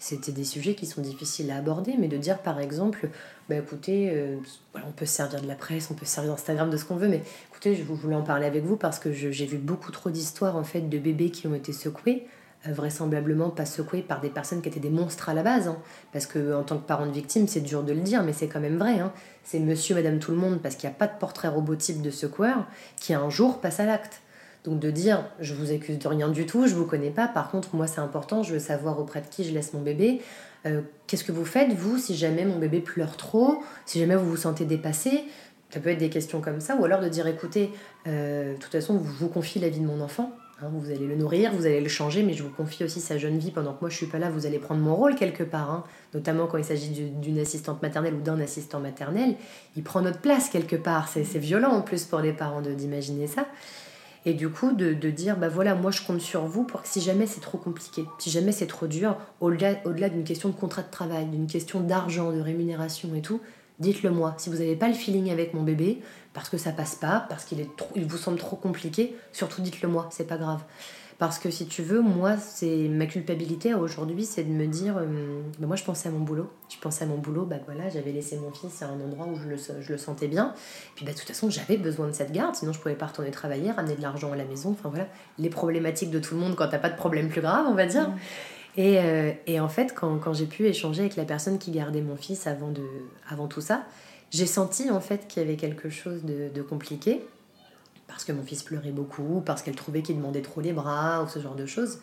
[0.00, 3.10] c'était des sujets qui sont difficiles à aborder, mais de dire par exemple,
[3.50, 4.36] bah écoutez, euh,
[4.74, 6.96] on peut se servir de la presse, on peut se servir d'Instagram, de ce qu'on
[6.96, 10.08] veut, mais écoutez, je voulais en parler avec vous parce que j'ai vu beaucoup trop
[10.08, 12.26] d'histoires en fait de bébés qui ont été secoués,
[12.66, 15.76] euh, vraisemblablement pas secoués par des personnes qui étaient des monstres à la base, hein.
[16.14, 18.48] parce que en tant que parent de victime, c'est dur de le dire, mais c'est
[18.48, 19.00] quand même vrai.
[19.00, 19.12] Hein.
[19.44, 22.10] c'est Monsieur, Madame, tout le monde, parce qu'il n'y a pas de portrait robotique de
[22.10, 24.22] secoueur qui un jour passe à l'acte.
[24.64, 27.50] Donc de dire, je vous accuse de rien du tout, je vous connais pas, par
[27.50, 30.20] contre moi c'est important, je veux savoir auprès de qui je laisse mon bébé.
[30.66, 34.28] Euh, qu'est-ce que vous faites vous si jamais mon bébé pleure trop, si jamais vous
[34.28, 35.24] vous sentez dépassé?
[35.70, 37.70] Ça peut être des questions comme ça, ou alors de dire écoutez,
[38.06, 40.30] euh, de toute façon je vous confie la vie de mon enfant,
[40.60, 43.16] hein, vous allez le nourrir, vous allez le changer, mais je vous confie aussi sa
[43.16, 45.44] jeune vie pendant que moi je suis pas là, vous allez prendre mon rôle quelque
[45.44, 45.84] part, hein.
[46.12, 49.36] notamment quand il s'agit d'une assistante maternelle ou d'un assistant maternel,
[49.74, 53.46] il prend notre place quelque part, c'est violent en plus pour les parents d'imaginer ça.
[54.26, 57.00] Et du coup, de, dire, bah voilà, moi je compte sur vous pour que si
[57.00, 60.54] jamais c'est trop compliqué, si jamais c'est trop dur, au-delà au -delà, d'une question de
[60.54, 63.40] contrat de travail, d'une question d'argent, de rémunération et tout,
[63.78, 64.34] dites-le moi.
[64.38, 66.02] Si vous n'avez pas le feeling avec mon bébé,
[66.32, 67.66] parce que ça passe pas, parce qu'il
[67.96, 70.62] il vous semble trop compliqué, surtout dites-le moi, c'est pas grave.
[71.20, 75.42] Parce que si tu veux, moi, c'est ma culpabilité aujourd'hui, c'est de me dire, euh,
[75.58, 76.48] bah, moi je pensais à mon boulot.
[76.70, 79.36] Je pensais à mon boulot, bah voilà, j'avais laissé mon fils à un endroit où
[79.36, 80.54] je le, je le sentais bien.
[80.94, 83.30] Puis bah, de toute façon, j'avais besoin de cette garde, sinon je pouvais pas retourner
[83.32, 84.70] travailler, ramener de l'argent à la maison.
[84.70, 85.08] Enfin voilà,
[85.38, 87.84] les problématiques de tout le monde quand t'as pas de problème plus grave, on va
[87.84, 88.08] dire.
[88.08, 88.16] Mmh.
[88.78, 92.00] Et, euh, et, en fait, quand, quand j'ai pu échanger avec la personne qui gardait
[92.00, 92.86] mon fils avant, de,
[93.28, 93.84] avant tout ça,
[94.30, 97.20] j'ai senti en fait qu'il y avait quelque chose de, de compliqué
[98.10, 101.28] parce que mon fils pleurait beaucoup, parce qu'elle trouvait qu'il demandait trop les bras, ou
[101.28, 102.00] ce genre de choses.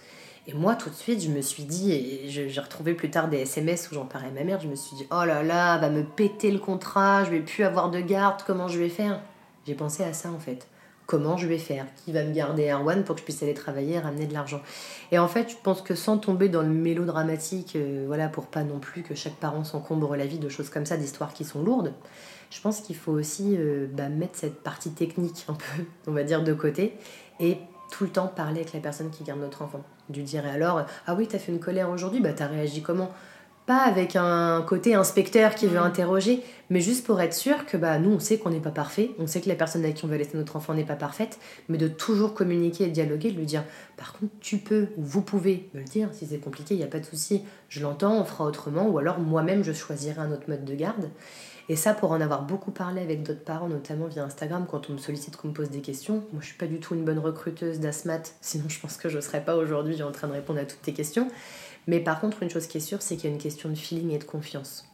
[0.47, 3.39] Et moi, tout de suite, je me suis dit, et j'ai retrouvé plus tard des
[3.39, 5.89] SMS où j'en parlais à ma mère, je me suis dit, oh là là, va
[5.89, 9.19] me péter le contrat, je vais plus avoir de garde, comment je vais faire?
[9.65, 10.67] J'ai pensé à ça en fait.
[11.07, 11.85] Comment je vais faire?
[12.03, 14.61] Qui va me garder Erwan pour que je puisse aller travailler et ramener de l'argent?
[15.11, 18.63] Et en fait, je pense que sans tomber dans le mélodramatique, euh, voilà, pour pas
[18.63, 21.61] non plus que chaque parent s'encombre la vie de choses comme ça, d'histoires qui sont
[21.61, 21.93] lourdes,
[22.49, 26.23] je pense qu'il faut aussi euh, bah, mettre cette partie technique un peu, on va
[26.23, 26.93] dire, de côté
[27.39, 27.57] et
[27.91, 29.83] tout le temps parler avec la personne qui garde notre enfant.
[30.09, 33.11] Du dire alors, ah oui, t'as fait une colère aujourd'hui, bah t'as réagi comment?
[33.65, 35.83] Pas avec un côté inspecteur qui veut mm.
[35.83, 39.11] interroger, mais juste pour être sûr que bah nous on sait qu'on n'est pas parfait,
[39.19, 41.37] on sait que la personne avec qui on va laisser notre enfant n'est pas parfaite,
[41.67, 43.65] mais de toujours communiquer et dialoguer, de lui dire
[43.97, 46.85] par contre tu peux ou vous pouvez me le dire, si c'est compliqué, il n'y
[46.85, 50.31] a pas de souci, je l'entends, on fera autrement, ou alors moi-même je choisirai un
[50.31, 51.09] autre mode de garde.
[51.69, 54.93] Et ça, pour en avoir beaucoup parlé avec d'autres parents, notamment via Instagram, quand on
[54.93, 57.19] me sollicite, qu'on me pose des questions, moi je suis pas du tout une bonne
[57.19, 60.65] recruteuse d'ASMAT, sinon je pense que je serais pas aujourd'hui en train de répondre à
[60.65, 61.27] toutes tes questions.
[61.87, 63.75] Mais par contre, une chose qui est sûre, c'est qu'il y a une question de
[63.75, 64.85] feeling et de confiance.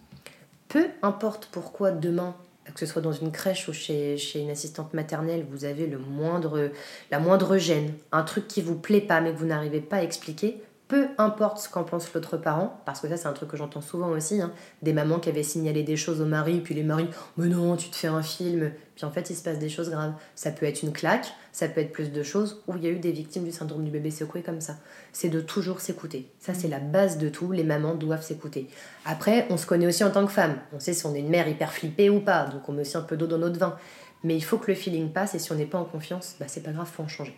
[0.67, 2.35] Peu importe pourquoi demain,
[2.73, 6.71] que ce soit dans une crèche ou chez, une assistante maternelle, vous avez le moindre,
[7.11, 10.03] la moindre gêne, un truc qui vous plaît pas mais que vous n'arrivez pas à
[10.03, 10.61] expliquer,
[10.93, 13.81] peu importe ce qu'en pense l'autre parent, parce que ça c'est un truc que j'entends
[13.81, 14.51] souvent aussi, hein,
[14.83, 17.89] des mamans qui avaient signalé des choses au mari, puis les maris, mais non, tu
[17.89, 20.13] te fais un film, puis en fait il se passe des choses graves.
[20.35, 22.91] Ça peut être une claque, ça peut être plus de choses, où il y a
[22.91, 24.75] eu des victimes du syndrome du bébé secoué comme ça.
[25.13, 26.29] C'est de toujours s'écouter.
[26.37, 28.67] Ça c'est la base de tout, les mamans doivent s'écouter.
[29.07, 31.29] Après, on se connaît aussi en tant que femme, on sait si on est une
[31.29, 33.77] mère hyper flippée ou pas, donc on met aussi un peu d'eau dans notre vin.
[34.23, 36.45] Mais il faut que le feeling passe, et si on n'est pas en confiance, bah,
[36.47, 37.35] c'est pas grave, faut en changer.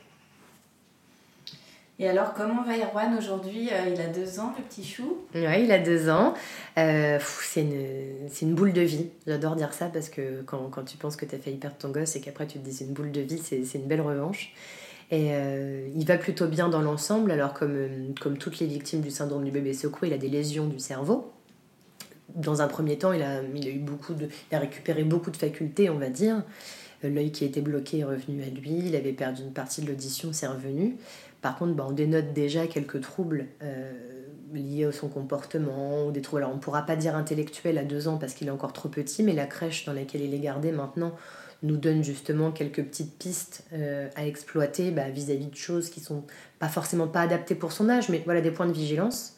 [1.98, 5.18] Et alors, comment va Erwan aujourd'hui euh, Il a deux ans, le petit chou?
[5.34, 6.34] Oui, il a deux ans.
[6.78, 9.08] Euh, c'est une, une, boule de vie.
[9.26, 11.90] J'adore dire ça parce que quand, quand tu penses que tu as failli perdre ton
[11.90, 14.54] gosse et qu'après tu te dis une boule de vie, c'est une belle revanche.
[15.10, 17.32] Et euh, il va plutôt bien dans l'ensemble.
[17.32, 20.68] Alors, comme, comme toutes les victimes du syndrome du bébé secoué, il a des lésions
[20.68, 21.32] du cerveau.
[22.34, 25.32] Dans un premier temps, il a, il a, eu beaucoup de, il a récupéré beaucoup
[25.32, 26.44] de facultés, on va dire.
[27.04, 28.80] L'œil qui était bloqué est revenu à lui.
[28.88, 30.98] Il avait perdu une partie de l'audition, c'est revenu.
[31.46, 33.94] Par contre, bah, on dénote déjà quelques troubles euh,
[34.52, 36.42] liés à son comportement, ou des troubles.
[36.42, 38.90] Alors, on ne pourra pas dire intellectuel à deux ans parce qu'il est encore trop
[38.90, 41.14] petit, mais la crèche dans laquelle il est gardé maintenant
[41.62, 46.24] nous donne justement quelques petites pistes euh, à exploiter bah, vis-à-vis de choses qui sont
[46.58, 49.38] pas forcément pas adaptées pour son âge, mais voilà des points de vigilance.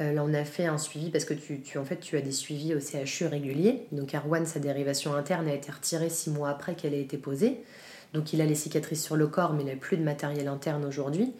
[0.00, 2.32] Euh, là, on a fait un suivi parce que tu, en fait, tu as des
[2.32, 3.88] suivis au CHU réguliers.
[3.92, 7.62] Donc, Arwan, sa dérivation interne a été retirée six mois après qu'elle ait été posée.
[8.14, 10.84] Donc, il a les cicatrices sur le corps, mais il n'a plus de matériel interne
[10.84, 11.32] aujourd'hui.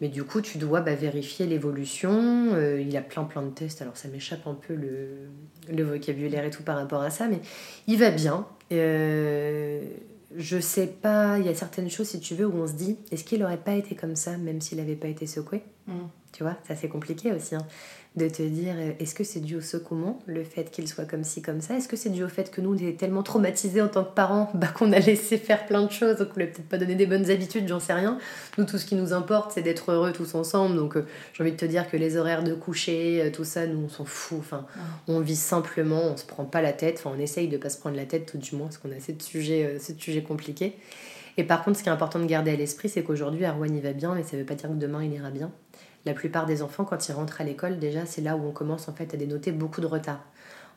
[0.00, 2.54] Mais du coup, tu dois bah, vérifier l'évolution.
[2.54, 3.82] Euh, il a plein plein de tests.
[3.82, 5.28] Alors, ça m'échappe un peu le,
[5.68, 7.40] le, vocabulaire et tout par rapport à ça, mais
[7.86, 8.46] il va bien.
[8.70, 9.80] Euh,
[10.36, 12.96] je sais pas, il y a certaines choses, si tu veux, où on se dit,
[13.10, 15.62] est-ce qu'il n'aurait pas été comme ça, même s'il n'avait pas été secoué?
[15.86, 15.92] Mm.
[16.32, 17.56] Tu vois, ça c'est compliqué aussi.
[17.56, 17.66] Hein
[18.16, 21.24] de te dire euh, est-ce que c'est dû au secouement, le fait qu'il soit comme
[21.24, 21.74] ci, comme ça?
[21.76, 24.14] Est-ce que c'est dû au fait que nous, on est tellement traumatisés en tant que
[24.14, 26.78] parents bah, qu'on a laissé faire plein de choses, donc on lui a peut-être pas
[26.78, 28.18] donné des bonnes habitudes, j'en sais rien.
[28.56, 30.76] Nous, tout ce qui nous importe, c'est d'être heureux tous ensemble.
[30.76, 33.66] Donc euh, j'ai envie de te dire que les horaires de coucher, euh, tout ça,
[33.66, 34.38] nous, on s'en fout.
[34.40, 34.66] Enfin,
[35.06, 36.96] on vit simplement, on se prend pas la tête.
[36.98, 39.00] Enfin, on essaye de pas se prendre la tête, tout du moins, parce qu'on a
[39.00, 40.76] ce sujet, ce sujet compliqué.
[41.36, 43.80] Et par contre, ce qui est important de garder à l'esprit, c'est qu'aujourd'hui, Arwan y
[43.80, 45.52] va bien, mais ça veut pas dire que demain, il ira bien
[46.08, 48.88] la plupart des enfants, quand ils rentrent à l'école, déjà, c'est là où on commence
[48.88, 50.24] en fait à dénoter beaucoup de retard.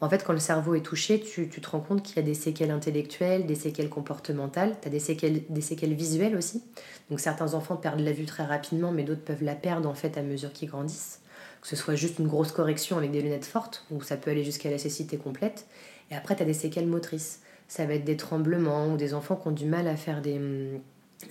[0.02, 2.34] En fait, quand le cerveau est touché, tu, te rends compte qu'il y a des
[2.34, 6.64] séquelles intellectuelles, des séquelles comportementales, tu as des séquelles, des séquelles visuelles aussi.
[7.10, 10.18] Donc certains enfants perdent la vue très rapidement, mais d'autres peuvent la perdre en fait
[10.18, 11.22] à mesure qu'ils grandissent.
[11.62, 14.44] Que ce soit juste une grosse correction avec des lunettes fortes, ou ça peut aller
[14.44, 15.66] jusqu'à la cécité complète.
[16.10, 17.42] Et après, tu as des séquelles motrices.
[17.68, 20.42] Ça va être des tremblements ou des enfants qui ont du mal à faire des,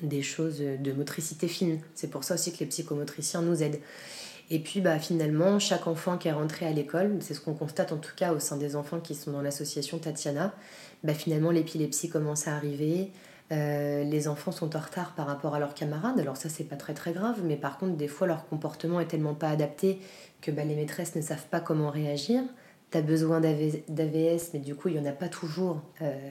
[0.03, 1.81] des choses de motricité fine.
[1.95, 3.81] C'est pour ça aussi que les psychomotriciens nous aident.
[4.51, 7.93] Et puis bah, finalement, chaque enfant qui est rentré à l'école, c'est ce qu'on constate
[7.93, 10.53] en tout cas au sein des enfants qui sont dans l'association Tatiana,
[11.05, 13.13] bah, finalement l'épilepsie commence à arriver,
[13.53, 16.77] euh, les enfants sont en retard par rapport à leurs camarades, alors ça c'est pas
[16.77, 20.01] très très grave, mais par contre des fois leur comportement est tellement pas adapté
[20.41, 22.43] que bah, les maîtresses ne savent pas comment réagir.
[22.91, 26.31] Tu as besoin d'AVS, mais du coup il n'y en a pas toujours euh,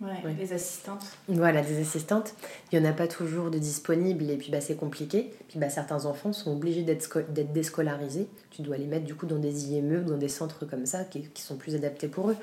[0.00, 1.04] Ouais, des assistantes.
[1.28, 2.34] Voilà, des assistantes.
[2.70, 5.32] Il n'y en a pas toujours de disponibles et puis bah, c'est compliqué.
[5.48, 8.28] Puis bah, certains enfants sont obligés d'être déscolarisés.
[8.50, 11.04] Tu dois les mettre du coup dans des IME ou dans des centres comme ça
[11.04, 12.36] qui, qui, sont plus adaptés pour eux.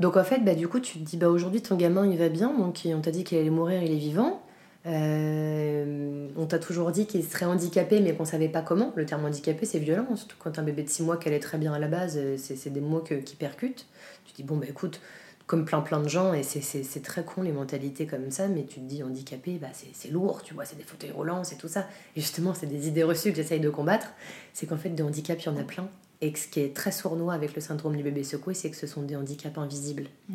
[0.00, 2.28] Donc en fait, bah, du coup, tu te dis bah, aujourd'hui ton gamin il va
[2.28, 4.42] bien, donc on t'a dit qu'il allait mourir, il est vivant.
[4.86, 8.92] Euh, on t'a toujours dit qu'il serait handicapé, mais qu'on savait pas comment.
[8.96, 11.58] Le terme handicapé, c'est violent, surtout quand un bébé de 6 mois qui allait très
[11.58, 13.86] bien à la base, euh, c'est des mots qui percutent.
[14.24, 15.00] Tu te dis, bon, bah écoute,
[15.48, 18.80] comme plein plein de gens, et c'est très con les mentalités comme ça, mais tu
[18.80, 21.88] te dis handicapé, bah c'est lourd, tu vois, c'est des fauteuils roulants, c'est tout ça.
[22.14, 24.08] Et justement, c'est des idées reçues que j'essaye de combattre,
[24.52, 25.88] c'est qu'en fait, de handicap, il y en a plein.
[26.20, 28.86] Et ce qui est très sournois avec le syndrome du bébé secoué, c'est que ce
[28.86, 30.08] sont des handicaps invisibles.
[30.28, 30.34] Mmh.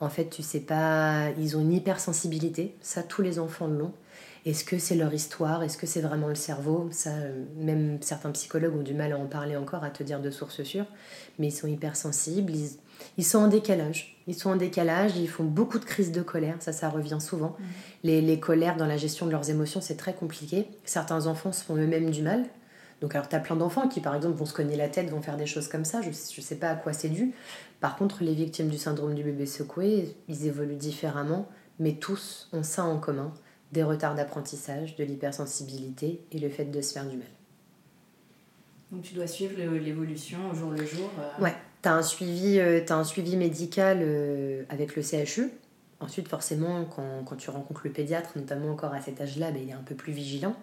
[0.00, 3.92] En fait, tu sais pas, ils ont une hypersensibilité, ça tous les enfants l'ont.
[4.46, 5.62] Est-ce que c'est leur histoire?
[5.62, 6.88] Est-ce que c'est vraiment le cerveau?
[6.90, 7.10] Ça,
[7.58, 10.62] même certains psychologues ont du mal à en parler encore, à te dire de source
[10.62, 10.86] sûre.
[11.38, 12.70] Mais ils sont hypersensibles, ils,
[13.18, 14.16] ils sont en décalage.
[14.30, 17.56] Ils sont en décalage, ils font beaucoup de crises de colère, ça, ça revient souvent.
[17.58, 17.64] Mmh.
[18.04, 20.68] Les, les, colères dans la gestion de leurs émotions, c'est très compliqué.
[20.84, 22.44] Certains enfants se font eux-mêmes du mal.
[23.00, 25.20] Donc, alors, tu as plein d'enfants qui, par exemple, vont se cogner la tête, vont
[25.20, 26.00] faire des choses comme ça.
[26.00, 27.32] Je ne sais pas à quoi c'est dû.
[27.80, 31.48] Par contre, les victimes du syndrome du bébé secoué, ils évoluent différemment,
[31.80, 33.34] mais tous ont ça en commun
[33.72, 37.26] des retards d'apprentissage, de l'hypersensibilité et le fait de se faire du mal.
[38.92, 41.42] Donc tu dois suivre l'évolution au jour le jour euh.
[41.42, 45.50] Ouais, tu as, un suivi, euh, un suivi médical euh, avec le CHU.
[46.00, 49.70] Ensuite, forcément, quand, quand, tu rencontres le pédiatre, notamment encore à cet âge-là, ben, il
[49.70, 50.56] est un peu plus vigilant.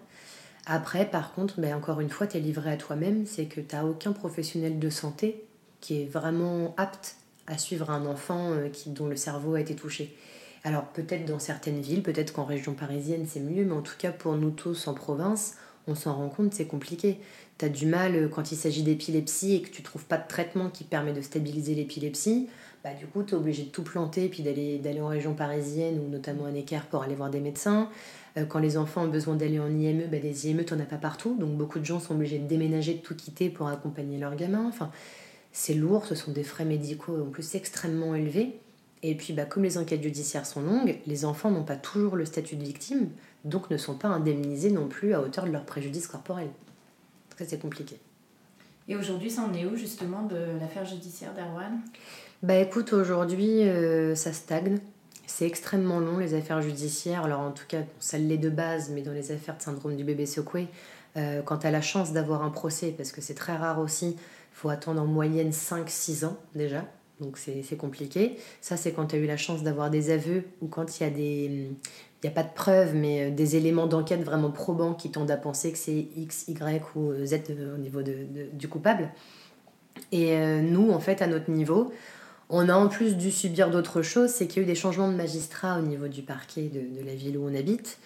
[0.66, 3.74] Après, par contre, ben, encore une fois, tu es livré à toi-même, c'est que tu
[3.74, 5.44] n'as aucun professionnel de santé
[5.80, 7.16] qui est vraiment apte
[7.46, 10.16] à suivre un enfant qui, dont le cerveau a été touché.
[10.64, 14.10] Alors peut-être dans certaines villes, peut-être qu'en région parisienne c'est mieux, mais en tout cas
[14.10, 15.56] pour nous tous en province,
[15.88, 17.18] on s'en rend compte, c'est compliqué.
[17.58, 20.28] Tu as du mal euh, quand il s'agit d'épilepsie et que tu trouves pas de
[20.28, 22.48] traitement qui permet de stabiliser l'épilepsie,
[22.84, 25.34] bah du coup tu es obligé de tout planter et puis d'aller, d'aller en région
[25.34, 27.88] parisienne ou notamment à Necker pour aller voir des médecins.
[28.36, 30.96] Euh, quand les enfants ont besoin d'aller en IME, bah des IME t'en as pas
[30.96, 34.36] partout, donc beaucoup de gens sont obligés de déménager, de tout quitter pour accompagner leurs
[34.36, 34.66] gamins.
[34.68, 34.90] Enfin,
[35.50, 38.60] c'est lourd, ce sont des frais médicaux en plus extrêmement élevés.
[39.02, 42.24] Et puis, bah, comme les enquêtes judiciaires sont longues, les enfants n'ont pas toujours le
[42.24, 43.10] statut de victime,
[43.44, 46.48] donc ne sont pas indemnisés non plus à hauteur de leur préjudice corporel.
[47.38, 47.98] Ça, c'est compliqué.
[48.88, 51.80] Et aujourd'hui, ça en est où justement de l'affaire judiciaire d'Erwan?
[52.42, 54.78] Bah écoute, aujourd'hui, euh, ça stagne.
[55.26, 57.24] C'est extrêmement long, les affaires judiciaires.
[57.24, 60.04] Alors en tout cas, ça l'est de base, mais dans les affaires de syndrome du
[60.04, 60.68] bébé secoué,
[61.16, 64.16] euh, quand tu as la chance d'avoir un procès, parce que c'est très rare aussi,
[64.16, 64.16] il
[64.54, 66.84] faut attendre en moyenne 5-6 ans déjà
[67.20, 68.36] donc c'est compliqué.
[68.60, 71.06] Ça, c'est quand tu as eu la chance d'avoir des aveux ou quand il y
[71.06, 71.70] a des.
[72.22, 75.30] Il n'y a pas de preuves, mais euh, des éléments d'enquête vraiment probants qui tendent
[75.30, 79.10] à penser que c'est X, Y ou Z euh, au niveau de, du coupable.
[80.10, 81.92] Et euh, nous, en fait, à notre niveau,
[82.50, 85.10] On a en plus dû subir d'autres choses, c'est qu'il y a eu des changements
[85.10, 87.98] de magistrats au niveau du parquet de, la ville où on habite.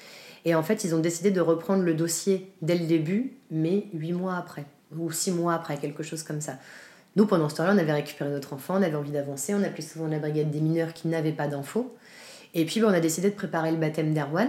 [0.45, 4.13] Et en fait, ils ont décidé de reprendre le dossier dès le début, mais huit
[4.13, 4.67] mois après,
[4.99, 6.59] ou six mois après, quelque chose comme ça.
[7.17, 9.83] Nous, pendant ce temps-là, on avait récupéré notre enfant, on avait envie d'avancer, on appelait
[9.83, 11.95] souvent la brigade des mineurs qui n'avaient pas d'infos.
[12.55, 14.49] Et puis, ben, on a décidé de préparer le baptême d'Erwan.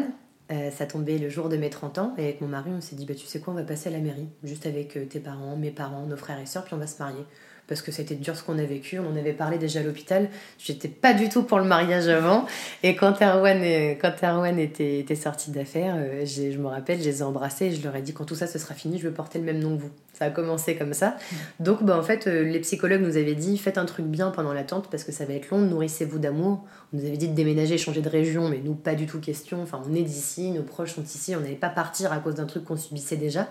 [0.51, 2.95] Euh, ça tombait le jour de mes 30 ans, et avec mon mari, on s'est
[2.95, 5.20] dit, bah, tu sais quoi, on va passer à la mairie, juste avec euh, tes
[5.20, 7.26] parents, mes parents, nos frères et sœurs, puis on va se marier
[7.74, 8.99] parce que c'était dur ce qu'on a vécu.
[8.99, 10.30] On en avait parlé déjà à l'hôpital.
[10.59, 12.45] J'étais pas du tout pour le mariage avant.
[12.84, 13.63] Et quand Erwan,
[13.99, 17.84] quand était, était sorti d'affaires, euh, je me rappelle, je les ai embrassés et je
[17.84, 19.76] leur ai dit quand tout ça ce sera fini, je veux porter le même nom
[19.76, 19.89] que vous.
[20.13, 21.17] Ça a commencé comme ça.
[21.59, 24.53] Donc, bah, en fait, euh, les psychologues nous avaient dit faites un truc bien pendant
[24.53, 26.63] l'attente parce que ça va être long, nourrissez-vous d'amour.
[26.93, 29.63] On nous avait dit de déménager, changer de région, mais nous, pas du tout question.
[29.63, 32.45] Enfin, on est d'ici, nos proches sont ici, on n'allait pas partir à cause d'un
[32.45, 33.47] truc qu'on subissait déjà.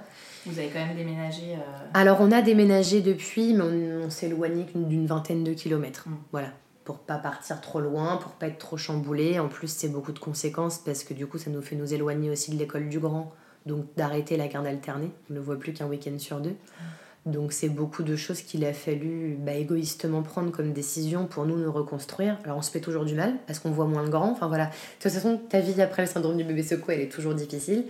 [0.47, 4.66] Vous avez quand même déménagé euh, Alors, on a déménagé depuis, mais on, s'est éloigné
[4.74, 6.09] d'une vingtaine de kilomètres.
[6.09, 6.16] Mm.
[6.32, 6.49] Voilà.
[6.84, 9.38] Pour pas partir trop loin, pour pas être trop chamboulé.
[9.38, 12.28] En plus, c'est beaucoup de conséquences parce que du coup, ça nous fait nous éloigner
[12.28, 13.32] aussi de l'école du grand.
[13.66, 15.11] Donc, d'arrêter la garde alternée.
[15.30, 16.51] On ne le voit plus qu'un week-end sur deux.
[16.51, 16.84] Mm.
[17.24, 21.57] Donc c'est beaucoup de choses qu'il a fallu bah, égoïstement prendre comme décision pour nous
[21.57, 22.36] nous reconstruire.
[22.43, 24.32] Alors on se fait toujours du mal parce qu'on voit moins le grand.
[24.32, 24.66] Enfin voilà.
[24.66, 27.84] De toute façon, ta vie après le syndrome du bébé secoué, elle est toujours difficile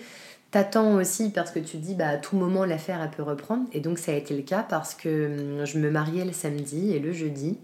[0.52, 3.64] t'attends aussi parce que tu te dis bah à tout moment l'affaire elle peut reprendre.
[3.72, 6.92] Et donc ça a été le cas parce que hum, je me mariais le samedi
[6.92, 7.58] et le jeudi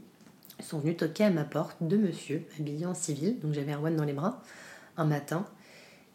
[0.58, 3.38] ils sont venus toquer à ma porte deux monsieur habillés en civil.
[3.40, 4.42] Donc j'avais Erwan dans les bras
[4.96, 5.46] un matin.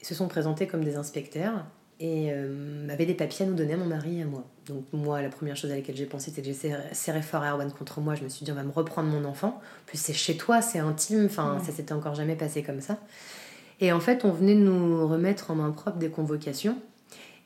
[0.01, 1.63] Ils se sont présentés comme des inspecteurs
[2.01, 4.43] et euh, avaient des papiers à nous donner à mon mari et à moi.
[4.65, 7.71] Donc moi la première chose à laquelle j'ai pensé c'était que j'ai serré fort Erwan
[7.71, 8.15] contre moi.
[8.15, 9.61] Je me suis dit on va me reprendre mon enfant.
[9.85, 11.25] Puis c'est chez toi c'est intime.
[11.27, 12.97] Enfin ça s'était encore jamais passé comme ça
[13.83, 16.77] et en fait, on venait de nous remettre en main propre des convocations.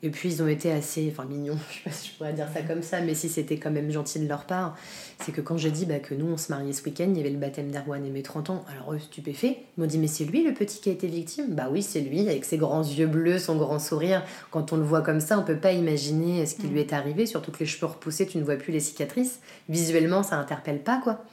[0.04, 2.46] Et puis ils ont été assez, enfin mignons, je sais pas si je pourrais dire
[2.54, 4.76] ça comme ça, mais si c'était quand même gentil de leur part,
[5.18, 7.20] c'est que quand j'ai dit bah, que nous on se mariait ce week-end, il y
[7.20, 10.06] avait le baptême d'Erwan et mes 30 ans, alors eux stupéfaits, ils m'ont dit mais
[10.06, 11.46] c'est lui le petit qui a été victime?
[11.48, 14.22] Bah oui c'est lui, avec ses grands yeux bleus, son grand sourire,
[14.52, 17.26] quand on le voit comme ça, on peut pas imaginer ce qui lui est arrivé,
[17.26, 21.00] surtout que les cheveux repoussés, tu ne vois plus les cicatrices, visuellement ça interpelle pas
[21.02, 21.24] quoi.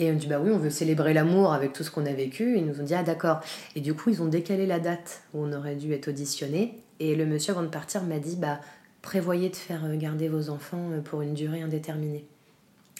[0.00, 2.56] Et on dit, bah oui, on veut célébrer l'amour avec tout ce qu'on a vécu.
[2.56, 3.40] Ils nous ont dit, ah d'accord.
[3.76, 6.82] Et du coup, ils ont décalé la date où on aurait dû être auditionné.
[7.00, 8.60] Et le monsieur, avant de partir, m'a dit, bah
[9.02, 12.24] prévoyez de faire euh, garder vos enfants euh, pour une durée indéterminée.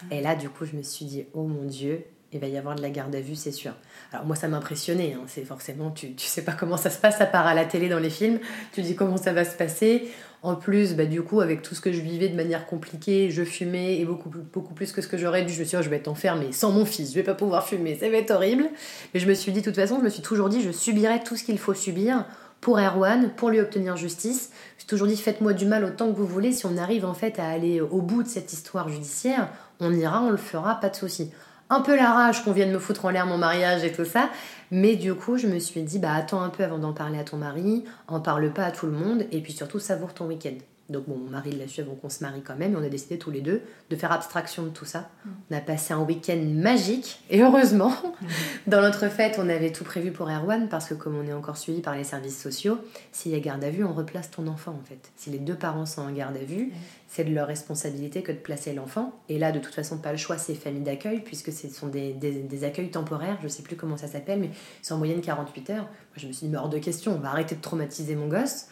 [0.03, 0.15] Ah.
[0.15, 2.77] Et là, du coup, je me suis dit, oh mon Dieu, il va y avoir
[2.77, 3.73] de la garde à vue, c'est sûr.
[4.13, 5.15] Alors moi, ça m'impressionnait.
[5.15, 5.25] Hein.
[5.27, 7.89] C'est forcément, tu, tu sais pas comment ça se passe, à part à la télé
[7.89, 8.41] dans les films.
[8.73, 10.11] Tu dis comment ça va se passer?
[10.43, 13.45] En plus, bah, du coup, avec tout ce que je vivais de manière compliquée, je
[13.45, 14.31] fumais et beaucoup,
[14.75, 15.53] plus que ce que j'aurais dû.
[15.53, 17.35] Je me suis dit, oh, je vais être enfermée sans mon fils, je vais pas
[17.35, 18.65] pouvoir fumer, ça va être horrible.
[19.13, 21.23] Mais je me suis dit, de toute façon, je me suis toujours dit, je subirai
[21.23, 22.25] tout ce qu'il faut subir
[22.63, 24.51] pour Erwan, pour lui obtenir justice.
[24.77, 26.53] Je suis toujours dit, faites-moi du mal autant que vous voulez.
[26.53, 30.23] Si on arrive en fait à aller au bout de cette histoire judiciaire, on ira,
[30.23, 31.31] on le fera, pas de souci
[31.71, 34.29] un peu la rage qu'on vienne me foutre en l'air mon mariage et tout ça.
[34.71, 37.25] Mais du coup, je me suis dit, bah attends un peu avant d'en parler à
[37.25, 40.59] ton mari, en parle pas à tout le monde, et puis surtout savoure ton week-end.
[40.91, 42.89] Donc bon, mon mari l'a su avant qu'on se marie quand même, et on a
[42.89, 45.09] décidé tous les deux de faire abstraction de tout ça.
[45.25, 45.29] Mm.
[45.51, 47.93] On a passé un week-end magique, et heureusement,
[48.67, 51.57] dans notre fête, on avait tout prévu pour Erwan, parce que comme on est encore
[51.57, 52.79] suivi par les services sociaux,
[53.13, 55.11] s'il y a garde à vue, on replace ton enfant en fait.
[55.17, 56.73] Si les deux parents sont en garde à vue,
[57.09, 59.13] c'est de leur responsabilité que de placer l'enfant.
[59.29, 62.13] Et là, de toute façon, pas le choix, c'est famille d'accueil, puisque ce sont des,
[62.13, 64.51] des, accueils temporaires, je sais plus comment ça s'appelle, mais
[64.83, 65.77] c'est en moyenne 48 heures.
[65.77, 68.29] Moi, je me suis dit, mais hors de question, on va arrêter de traumatiser mon
[68.29, 68.67] gosse.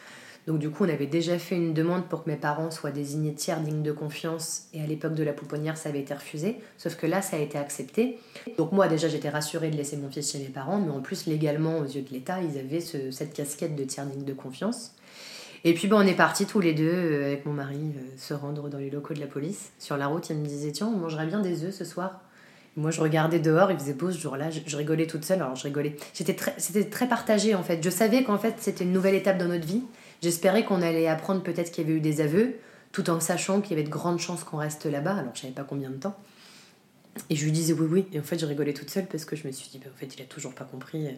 [0.48, 3.34] Donc du coup, on avait déjà fait une demande pour que mes parents soient désignés
[3.34, 6.56] tiers dignes de confiance et à l'époque de la pouponnière, ça avait été refusé.
[6.78, 8.18] Sauf que là, ça a été accepté.
[8.56, 11.26] Donc moi, déjà, j'étais rassurée de laisser mon fils chez mes parents, mais en plus,
[11.26, 14.94] légalement, aux yeux de l'État, ils avaient cette casquette de tiers digne de confiance.
[15.64, 18.32] Et puis bon, on est partis tous les deux euh, avec mon mari euh, se
[18.32, 19.72] rendre dans les locaux de la police.
[19.78, 22.22] Sur la route, il me disait Tiens, on mangerait bien des œufs ce soir.
[22.74, 25.64] moi, je regardais dehors, il faisait beau ce jour-là, je, rigolais toute seule, alors je
[25.64, 25.96] rigolais.
[26.14, 27.82] C'était très partagé en fait.
[27.84, 29.82] Je savais qu'en fait, c'était une nouvelle étape dans notre vie.
[30.22, 32.56] J'espérais qu'on allait apprendre peut-être qu'il y avait eu des aveux,
[32.92, 35.16] tout en sachant qu'il y avait de grandes chances qu'on reste là-bas.
[35.16, 36.16] Alors je savais pas combien de temps.
[37.30, 38.06] Et je lui disais oui, oui.
[38.12, 39.98] Et en fait, je rigolais toute seule parce que je me suis dit, bah, en
[39.98, 41.08] fait, il a toujours pas compris.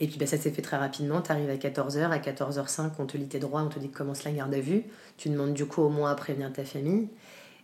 [0.00, 1.20] Et puis, bah, ça s'est fait très rapidement.
[1.22, 4.24] Tu arrives à 14h, à 14h05, on te lit tes droits, on te dit commence
[4.24, 4.84] la garde à vue.
[5.16, 7.08] Tu demandes du coup au moins à prévenir ta famille.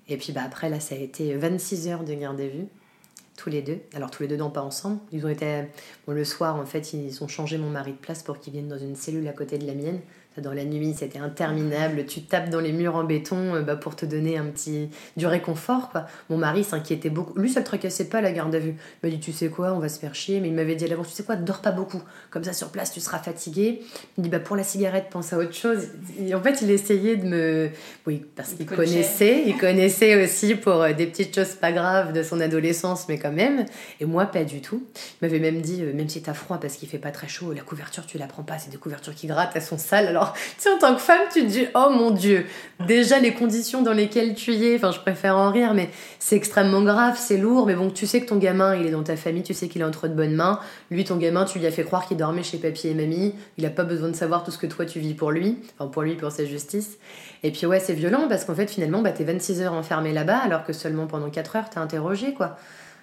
[0.09, 2.67] Et puis, bah, après, là, ça a été 26 heures de garde à vue,
[3.37, 3.79] tous les deux.
[3.95, 4.99] Alors, tous les deux, non, pas ensemble.
[5.13, 5.65] Ils ont été.
[6.07, 8.69] Bon, le soir, en fait, ils ont changé mon mari de place pour qu'il vienne
[8.69, 10.01] dans une cellule à côté de la mienne
[10.41, 12.05] dans la nuit, c'était interminable.
[12.07, 15.27] Tu tapes dans les murs en béton euh, bah, pour te donner un petit du
[15.27, 15.91] réconfort.
[15.91, 16.07] Quoi.
[16.31, 17.39] Mon mari s'inquiétait beaucoup.
[17.39, 18.77] Lui, ça le tracassait pas la garde à vue.
[19.03, 20.41] Il m'a dit Tu sais quoi, on va se faire chier.
[20.41, 22.03] Mais il m'avait dit à l'avance Tu sais quoi, dors pas beaucoup.
[22.31, 23.81] Comme ça, sur place, tu seras fatigué.
[24.17, 25.89] Il me dit bah, Pour la cigarette, pense à autre chose.
[26.21, 27.71] Et en fait, il essayait de me.
[28.07, 29.45] Oui, parce qu'il connaissait.
[29.47, 33.33] Il connaissait aussi pour euh, des petites choses pas graves de son adolescence, mais quand
[33.33, 33.65] même.
[34.01, 34.85] Et moi, pas du tout.
[34.95, 37.53] Il m'avait même dit euh, Même si t'as froid parce qu'il fait pas très chaud,
[37.53, 38.59] la couverture, tu la prends pas.
[38.59, 40.07] C'est des couvertures qui grattent, elles sont sales.
[40.07, 40.26] Alors
[40.61, 42.47] tu en tant que femme, tu te dis, oh mon Dieu,
[42.87, 46.37] déjà les conditions dans lesquelles tu y es, enfin, je préfère en rire, mais c'est
[46.37, 49.17] extrêmement grave, c'est lourd, mais bon, tu sais que ton gamin, il est dans ta
[49.17, 50.61] famille, tu sais qu'il est entre de bonnes mains.
[50.91, 53.65] Lui, ton gamin, tu lui as fait croire qu'il dormait chez papy et mamie, il
[53.65, 56.03] n'a pas besoin de savoir tout ce que toi tu vis pour lui, enfin, pour
[56.03, 56.99] lui, pour sa justice.
[57.43, 60.39] Et puis, ouais, c'est violent parce qu'en fait, finalement, bah, t'es 26 heures enfermé là-bas,
[60.39, 62.57] alors que seulement pendant 4 heures, t'es interrogé, quoi.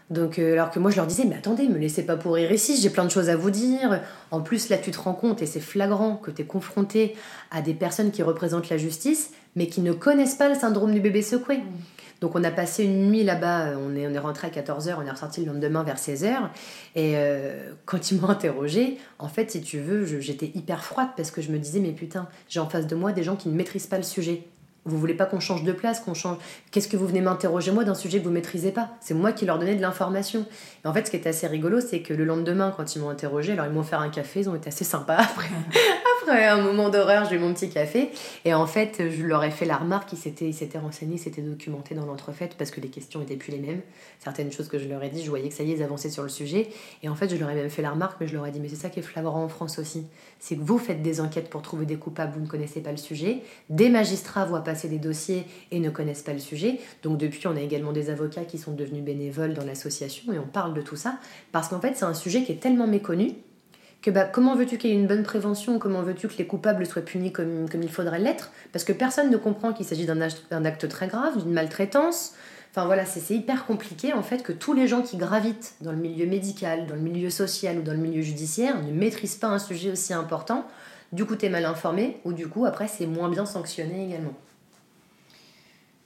[0.09, 2.79] Donc, euh, alors que moi, je leur disais, mais attendez, me laissez pas pourrir ici,
[2.79, 4.01] j'ai plein de choses à vous dire.
[4.31, 7.15] En plus, là, tu te rends compte, et c'est flagrant, que tu es confronté
[7.51, 10.99] à des personnes qui représentent la justice, mais qui ne connaissent pas le syndrome du
[10.99, 11.57] bébé secoué.
[11.57, 11.63] Mm.
[12.21, 15.05] Donc, on a passé une nuit là-bas, on est, on est rentré à 14h, on
[15.05, 16.35] est ressorti le lendemain vers 16h.
[16.95, 21.31] Et euh, quand ils m'ont interrogé, en fait, si tu veux, j'étais hyper froide parce
[21.31, 23.55] que je me disais, mais putain, j'ai en face de moi des gens qui ne
[23.55, 24.43] maîtrisent pas le sujet.
[24.85, 26.37] Vous voulez pas qu'on change de place, qu'on change.
[26.71, 28.89] Qu'est-ce que vous venez m'interroger moi d'un sujet que vous maîtrisez pas?
[28.99, 30.45] C'est moi qui leur donnais de l'information.
[30.83, 33.09] Et en fait, ce qui est assez rigolo, c'est que le lendemain, quand ils m'ont
[33.09, 35.47] interrogé, alors ils m'ont fait un café, ils ont été assez sympas après.
[36.21, 38.09] après un moment d'horreur, j'ai eu mon petit café.
[38.43, 41.41] Et en fait, je leur ai fait la remarque qu'ils s'étaient, ils s'étaient renseignés, s'étaient
[41.41, 43.81] documentés dans l'entrefaite parce que les questions étaient plus les mêmes.
[44.19, 46.09] Certaines choses que je leur ai dit, je voyais que ça y est, ils avançaient
[46.09, 46.69] sur le sujet.
[47.03, 48.59] Et en fait, je leur ai même fait la remarque, mais je leur ai dit,
[48.59, 50.07] mais c'est ça qui est flagrant en France aussi.
[50.45, 52.97] C'est que vous faites des enquêtes pour trouver des coupables, vous ne connaissez pas le
[52.97, 53.43] sujet.
[53.69, 56.81] Des magistrats voient passer des dossiers et ne connaissent pas le sujet.
[57.01, 60.45] Donc depuis, on a également des avocats qui sont devenus bénévoles dans l'association et on
[60.45, 61.17] parle de tout ça.
[61.53, 63.35] Parce qu'en fait, c'est un sujet qui est tellement méconnu
[64.01, 65.79] que bah, comment veux-tu qu'il y ait une bonne prévention?
[65.79, 68.51] Comment veux-tu que les coupables soient punis comme, comme il faudrait l'être?
[68.73, 72.33] Parce que personne ne comprend qu'il s'agit d'un acte, très grave, d'une maltraitance.
[72.75, 75.97] Enfin voilà, c'est hyper compliqué en fait que tous les gens qui gravitent dans le
[75.99, 79.59] milieu médical, dans le milieu social ou dans le milieu judiciaire ne maîtrisent pas un
[79.59, 80.65] sujet aussi important.
[81.11, 84.33] Du coup, tu es mal informé ou du coup, après, c'est moins bien sanctionné également.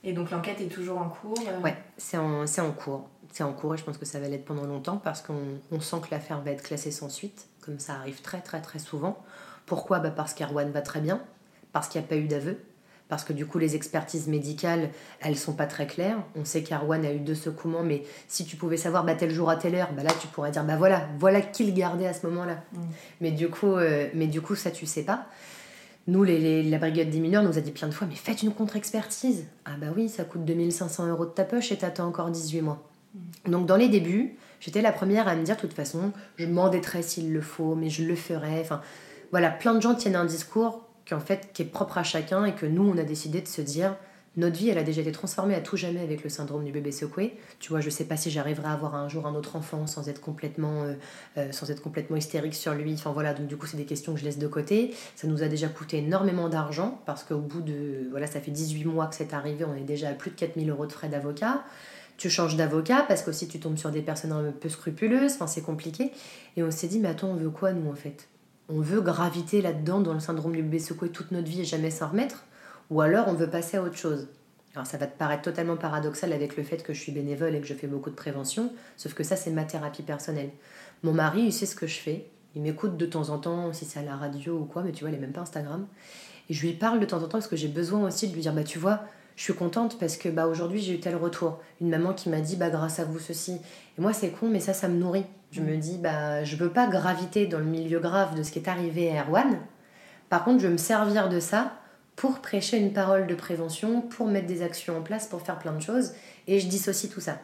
[0.04, 1.60] Et donc l'enquête est toujours en cours euh?
[1.62, 3.08] Ouais, c'est en, en cours.
[3.32, 5.96] C'est en cours et je pense que ça va l'être pendant longtemps parce qu'on sent
[6.02, 9.22] que l'affaire va être classée sans suite comme ça arrive très très très souvent.
[9.66, 10.00] Pourquoi?
[10.00, 11.20] Bah Parce qu'Erwan va très bien,
[11.72, 12.58] parce qu'il n'y a pas eu d'aveu,
[13.08, 14.90] parce que du coup les expertises médicales,
[15.20, 16.18] elles sont pas très claires.
[16.36, 19.50] On sait qu'Erwan a eu deux secouements, mais si tu pouvais savoir bah, tel jour
[19.50, 22.12] à telle heure, bah là tu pourrais dire bah voilà, voilà qui le gardait à
[22.12, 22.62] ce moment-là.
[22.72, 22.78] Mm.
[23.20, 25.26] Mais du coup, euh, mais du coup ça tu sais pas.
[26.06, 28.54] Nous, les, la brigade des mineurs nous a dit plein de fois, mais faites une
[28.54, 29.44] contre-expertise.
[29.66, 32.82] Ah bah oui, ça coûte 2500 euros de ta poche et t'attends encore 18 mois.
[33.14, 33.50] Mm.
[33.50, 37.02] Donc dans les débuts, J'étais la première à me dire, de toute façon, je m'endetterai
[37.02, 38.60] s'il le faut, mais je le ferai.
[38.60, 38.80] Enfin,
[39.30, 42.44] voilà, plein de gens tiennent un discours qui, en fait, qui est propre à chacun
[42.44, 43.96] et que nous, on a décidé de se dire,
[44.36, 46.92] notre vie, elle a déjà été transformée à tout jamais avec le syndrome du bébé
[46.92, 47.34] secoué.
[47.60, 50.10] Tu vois, je sais pas si j'arriverai à avoir un jour un autre enfant sans
[50.10, 50.94] être complètement, euh,
[51.38, 52.92] euh, sans être complètement hystérique sur lui.
[52.92, 54.94] Enfin voilà, donc du coup, c'est des questions que je laisse de côté.
[55.16, 58.84] Ça nous a déjà coûté énormément d'argent parce qu'au bout de, voilà, ça fait 18
[58.84, 61.64] mois que c'est arrivé, on est déjà à plus de 4000 euros de frais d'avocat
[62.18, 65.46] tu changes d'avocat parce que aussi tu tombes sur des personnes un peu scrupuleuses, enfin
[65.46, 66.10] c'est compliqué.
[66.56, 68.26] Et on s'est dit, mais attends, on veut quoi nous en fait?
[68.68, 71.90] On veut graviter là-dedans dans le syndrome du bébé secoué toute notre vie et jamais
[71.90, 72.44] s'en remettre
[72.90, 74.28] Ou alors on veut passer à autre chose
[74.74, 77.60] alors ça va te paraître totalement paradoxal avec le fait que je suis bénévole et
[77.60, 80.50] que je fais beaucoup de prévention, sauf que ça c'est ma thérapie personnelle.
[81.02, 83.84] Mon mari, il sait ce que je fais, il m'écoute de temps en temps, si
[83.84, 85.86] c'est à la radio ou quoi, mais tu vois, il n'est même pas Instagram.
[86.48, 88.40] Et je lui parle de temps en temps parce que j'ai besoin aussi de lui
[88.40, 89.02] dire, bah tu vois,
[89.38, 91.60] je suis contente parce que bah, aujourd'hui j'ai eu tel retour.
[91.80, 93.60] Une maman qui m'a dit bah, grâce à vous ceci.
[93.96, 95.26] Et moi c'est con mais ça ça me nourrit.
[95.52, 98.58] Je me dis bah je veux pas graviter dans le milieu grave de ce qui
[98.58, 99.60] est arrivé à Erwan.
[100.28, 101.74] Par contre je veux me servir de ça
[102.16, 105.72] pour prêcher une parole de prévention, pour mettre des actions en place, pour faire plein
[105.72, 106.14] de choses.
[106.48, 107.38] Et je dissocie tout ça.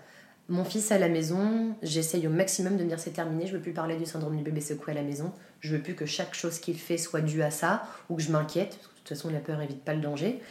[0.49, 3.63] Mon fils à la maison, j'essaye au maximum de me dire c'est terminé, je veux
[3.63, 5.33] plus parler du syndrome du bébé secoué à la maison.
[5.61, 8.33] Je veux plus que chaque chose qu'il fait soit due à ça ou que je
[8.33, 10.43] m'inquiète, de toute façon la peur évite pas le danger.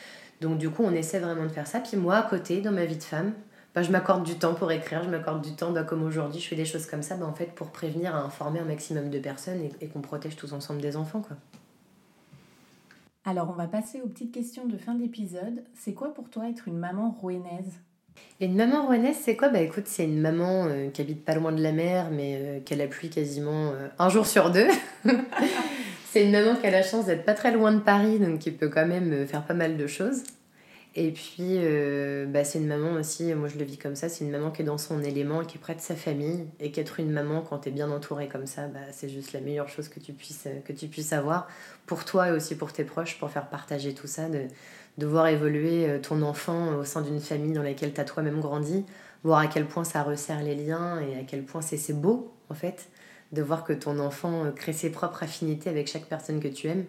[0.43, 1.79] Donc du coup, on essaie vraiment de faire ça.
[1.79, 3.33] Puis moi, à côté, dans ma vie de femme,
[3.73, 6.47] bah, je m'accorde du temps pour écrire, je m'accorde du temps, bah, comme aujourd'hui, je
[6.47, 9.61] fais des choses comme ça, bah, en fait, pour prévenir, informer un maximum de personnes
[9.81, 11.21] et, qu'on protège tous ensemble des enfants.
[11.21, 11.37] Quoi.
[13.25, 15.63] Alors, on va passer aux petites questions de fin d'épisode.
[15.73, 17.79] C'est quoi pour toi être une maman rouennaise?
[18.41, 19.49] Une maman rouennaise, c'est quoi?
[19.49, 22.59] Bah écoute, c'est une maman euh, qui habite pas loin de la mer, mais euh,
[22.59, 24.67] qui a la pluie quasiment euh, un jour sur deux.
[26.13, 28.51] C'est une maman qui a la chance d'être pas très loin de Paris, donc qui
[28.51, 30.21] peut quand même euh, faire pas mal de choses.
[30.93, 34.23] Et puis, euh, bah, c'est une maman aussi, moi je le vis comme ça, c'est
[34.23, 36.99] une maman qui est dans son élément, qui est près de sa famille, et qu'être
[36.99, 39.89] une maman quand tu es bien entourée comme ça, bah, c'est juste la meilleure chose
[39.89, 41.47] que tu, puisses, que tu puisses avoir
[41.87, 44.41] pour toi et aussi pour tes proches, pour faire partager tout ça, de,
[44.99, 48.39] de voir évoluer euh, ton enfant au sein d'une famille dans laquelle tu as toi-même
[48.39, 48.85] grandi,
[49.23, 52.53] voir à quel point ça resserre les liens et à quel point c'est beau en
[52.53, 52.87] fait,
[53.33, 56.67] de voir que ton enfant euh, crée ses propres affinités avec chaque personne que tu
[56.67, 56.85] aimes.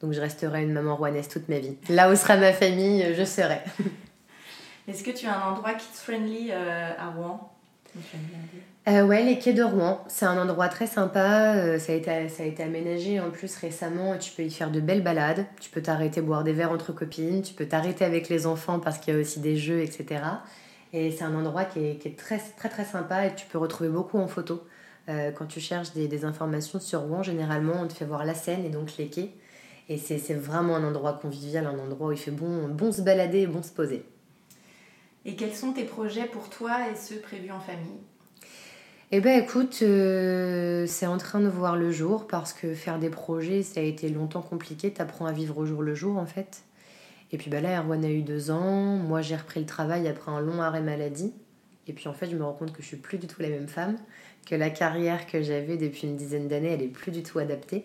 [0.00, 1.76] Donc je resterai une maman rouennaise toute ma vie.
[1.88, 3.60] Là où sera ma famille, je serai.
[4.88, 7.52] Est-ce que tu as un endroit kids-friendly euh, à Rouen?
[8.88, 11.56] Euh, ouais, les quais de Rouen, c'est un endroit très sympa.
[11.56, 14.70] Euh, ça, a été, ça a été aménagé en plus récemment tu peux y faire
[14.70, 15.44] de belles balades.
[15.60, 18.98] Tu peux t'arrêter boire des verres entre copines, tu peux t'arrêter avec les enfants parce
[18.98, 20.22] qu'il y a aussi des jeux, etc.
[20.94, 23.58] Et c'est un endroit qui est, qui est, très, très très sympa et tu peux
[23.58, 24.62] retrouver beaucoup en photo.
[25.08, 28.64] Quand tu cherches des, des, informations sur Rouen, généralement on te fait voir la Seine
[28.64, 29.30] et donc les quais.
[29.88, 33.40] Et c'est vraiment un endroit convivial, un endroit où il fait bon, bon se balader
[33.40, 34.04] et bon se poser.
[35.24, 38.00] Et quels sont tes projets pour toi et ceux prévus en famille?
[39.10, 43.08] Eh ben écoute, euh, c'est en train de voir le jour parce que faire des
[43.08, 44.92] projets, ça a été longtemps compliqué.
[44.92, 46.62] T'apprends à vivre au jour le jour en fait.
[47.32, 48.96] Et puis bah là, Erwan a eu deux ans.
[48.96, 51.32] Moi, j'ai repris le travail après un long arrêt maladie.
[51.86, 53.48] Et puis en fait, je me rends compte que je suis plus du tout la
[53.48, 53.96] même femme,
[54.46, 57.84] que la carrière que j'avais depuis une dizaine d'années, elle est plus du tout adaptée.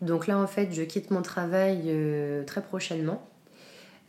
[0.00, 3.28] Donc là, en fait, je quitte mon travail euh, très prochainement.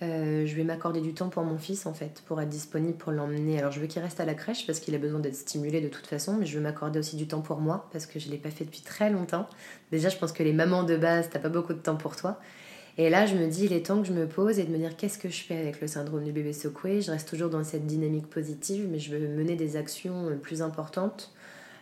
[0.02, 3.12] Euh, je vais m'accorder du temps pour mon fils, en fait, pour être disponible pour
[3.12, 3.60] l'emmener.
[3.60, 5.90] Alors, je veux qu'il reste à la crèche parce qu'il a besoin d'être stimulé de
[5.90, 8.32] toute façon, mais je veux m'accorder aussi du temps pour moi parce que je ne
[8.32, 9.48] l'ai pas fait depuis très longtemps.
[9.92, 12.40] Déjà, je pense que les mamans de base, t'as pas beaucoup de temps pour toi.
[12.98, 14.78] Et là, je me dis, il est temps que je me pose et de me
[14.78, 17.02] dire qu'est-ce que je fais avec le syndrome du bébé secoué?
[17.02, 21.34] Je reste toujours dans cette dynamique positive, mais je veux mener des actions plus importantes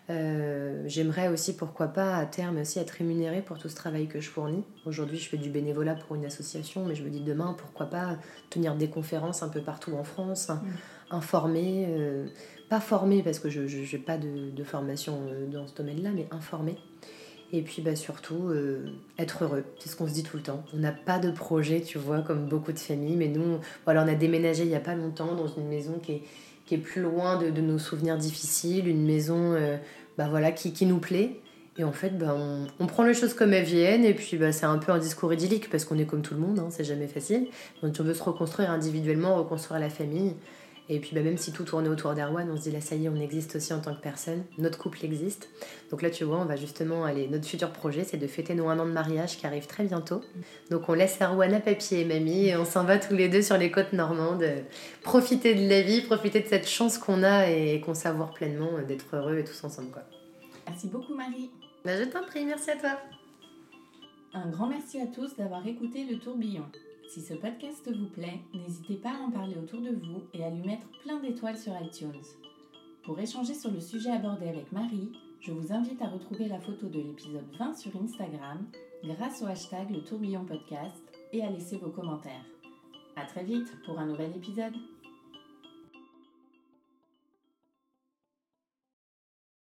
[0.09, 4.21] euh, j'aimerais aussi, pourquoi pas, à terme aussi être rémunérée pour tout ce travail que
[4.21, 4.63] je fournis.
[4.85, 8.17] Aujourd'hui, je fais du bénévolat pour une association, mais je me dis demain, pourquoi pas
[8.49, 10.59] tenir des conférences un peu partout en France, mm.
[11.11, 12.27] informer, euh,
[12.69, 16.77] pas former parce que je n'ai pas de, formation euh, dans ce domaine-là, mais informer.
[17.51, 18.51] Et puis bah, surtout,
[19.17, 19.63] être heureux.
[19.79, 20.65] C'est ce qu'on se dit tout le temps.
[20.73, 24.07] On n'a pas de projet, tu vois, comme beaucoup de familles, mais nous, voilà, on
[24.09, 26.23] a déménagé il n'y a pas longtemps dans une maison qui est
[26.67, 29.77] qui est plus loin de, nos souvenirs difficiles, une maison euh,
[30.17, 31.39] bah voilà, qui, qui, nous plaît.
[31.77, 34.51] Et en fait, bah, on, on, prend les choses comme elles viennent, et puis bah,
[34.51, 36.83] c'est un peu un discours idyllique, parce qu'on est comme tout le monde, hein, c'est
[36.83, 37.47] jamais facile.
[37.83, 40.33] Donc on veut se reconstruire individuellement, reconstruire la famille.
[40.89, 43.05] Et puis bah, même si tout tournait autour d'Erwan, on se dit là ça y
[43.05, 45.49] est, on existe aussi en tant que personne, notre couple existe.
[45.91, 48.69] Donc là tu vois, on va justement aller, notre futur projet c'est de fêter nos
[48.69, 50.21] un an de mariage qui arrive très bientôt.
[50.69, 53.41] Donc on laisse Erwan à papier et mamie et on s'en va tous les deux
[53.41, 54.45] sur les côtes normandes,
[55.01, 59.15] profiter de la vie, profiter de cette chance qu'on a et qu'on savoure pleinement d'être
[59.15, 60.03] heureux et tous ensemble quoi.
[60.67, 61.49] Merci beaucoup Marie.
[61.83, 62.97] Bah, je t'en prie, merci à toi.
[64.33, 66.65] Un grand merci à tous d'avoir écouté le tourbillon.
[67.07, 70.49] Si ce podcast vous plaît, n'hésitez pas à en parler autour de vous et à
[70.49, 72.11] lui mettre plein d'étoiles sur iTunes.
[73.03, 76.87] Pour échanger sur le sujet abordé avec Marie, je vous invite à retrouver la photo
[76.87, 78.67] de l'épisode 20 sur Instagram
[79.05, 81.01] grâce au hashtag le tourbillon podcast
[81.31, 82.45] et à laisser vos commentaires.
[83.15, 84.75] A très vite pour un nouvel épisode.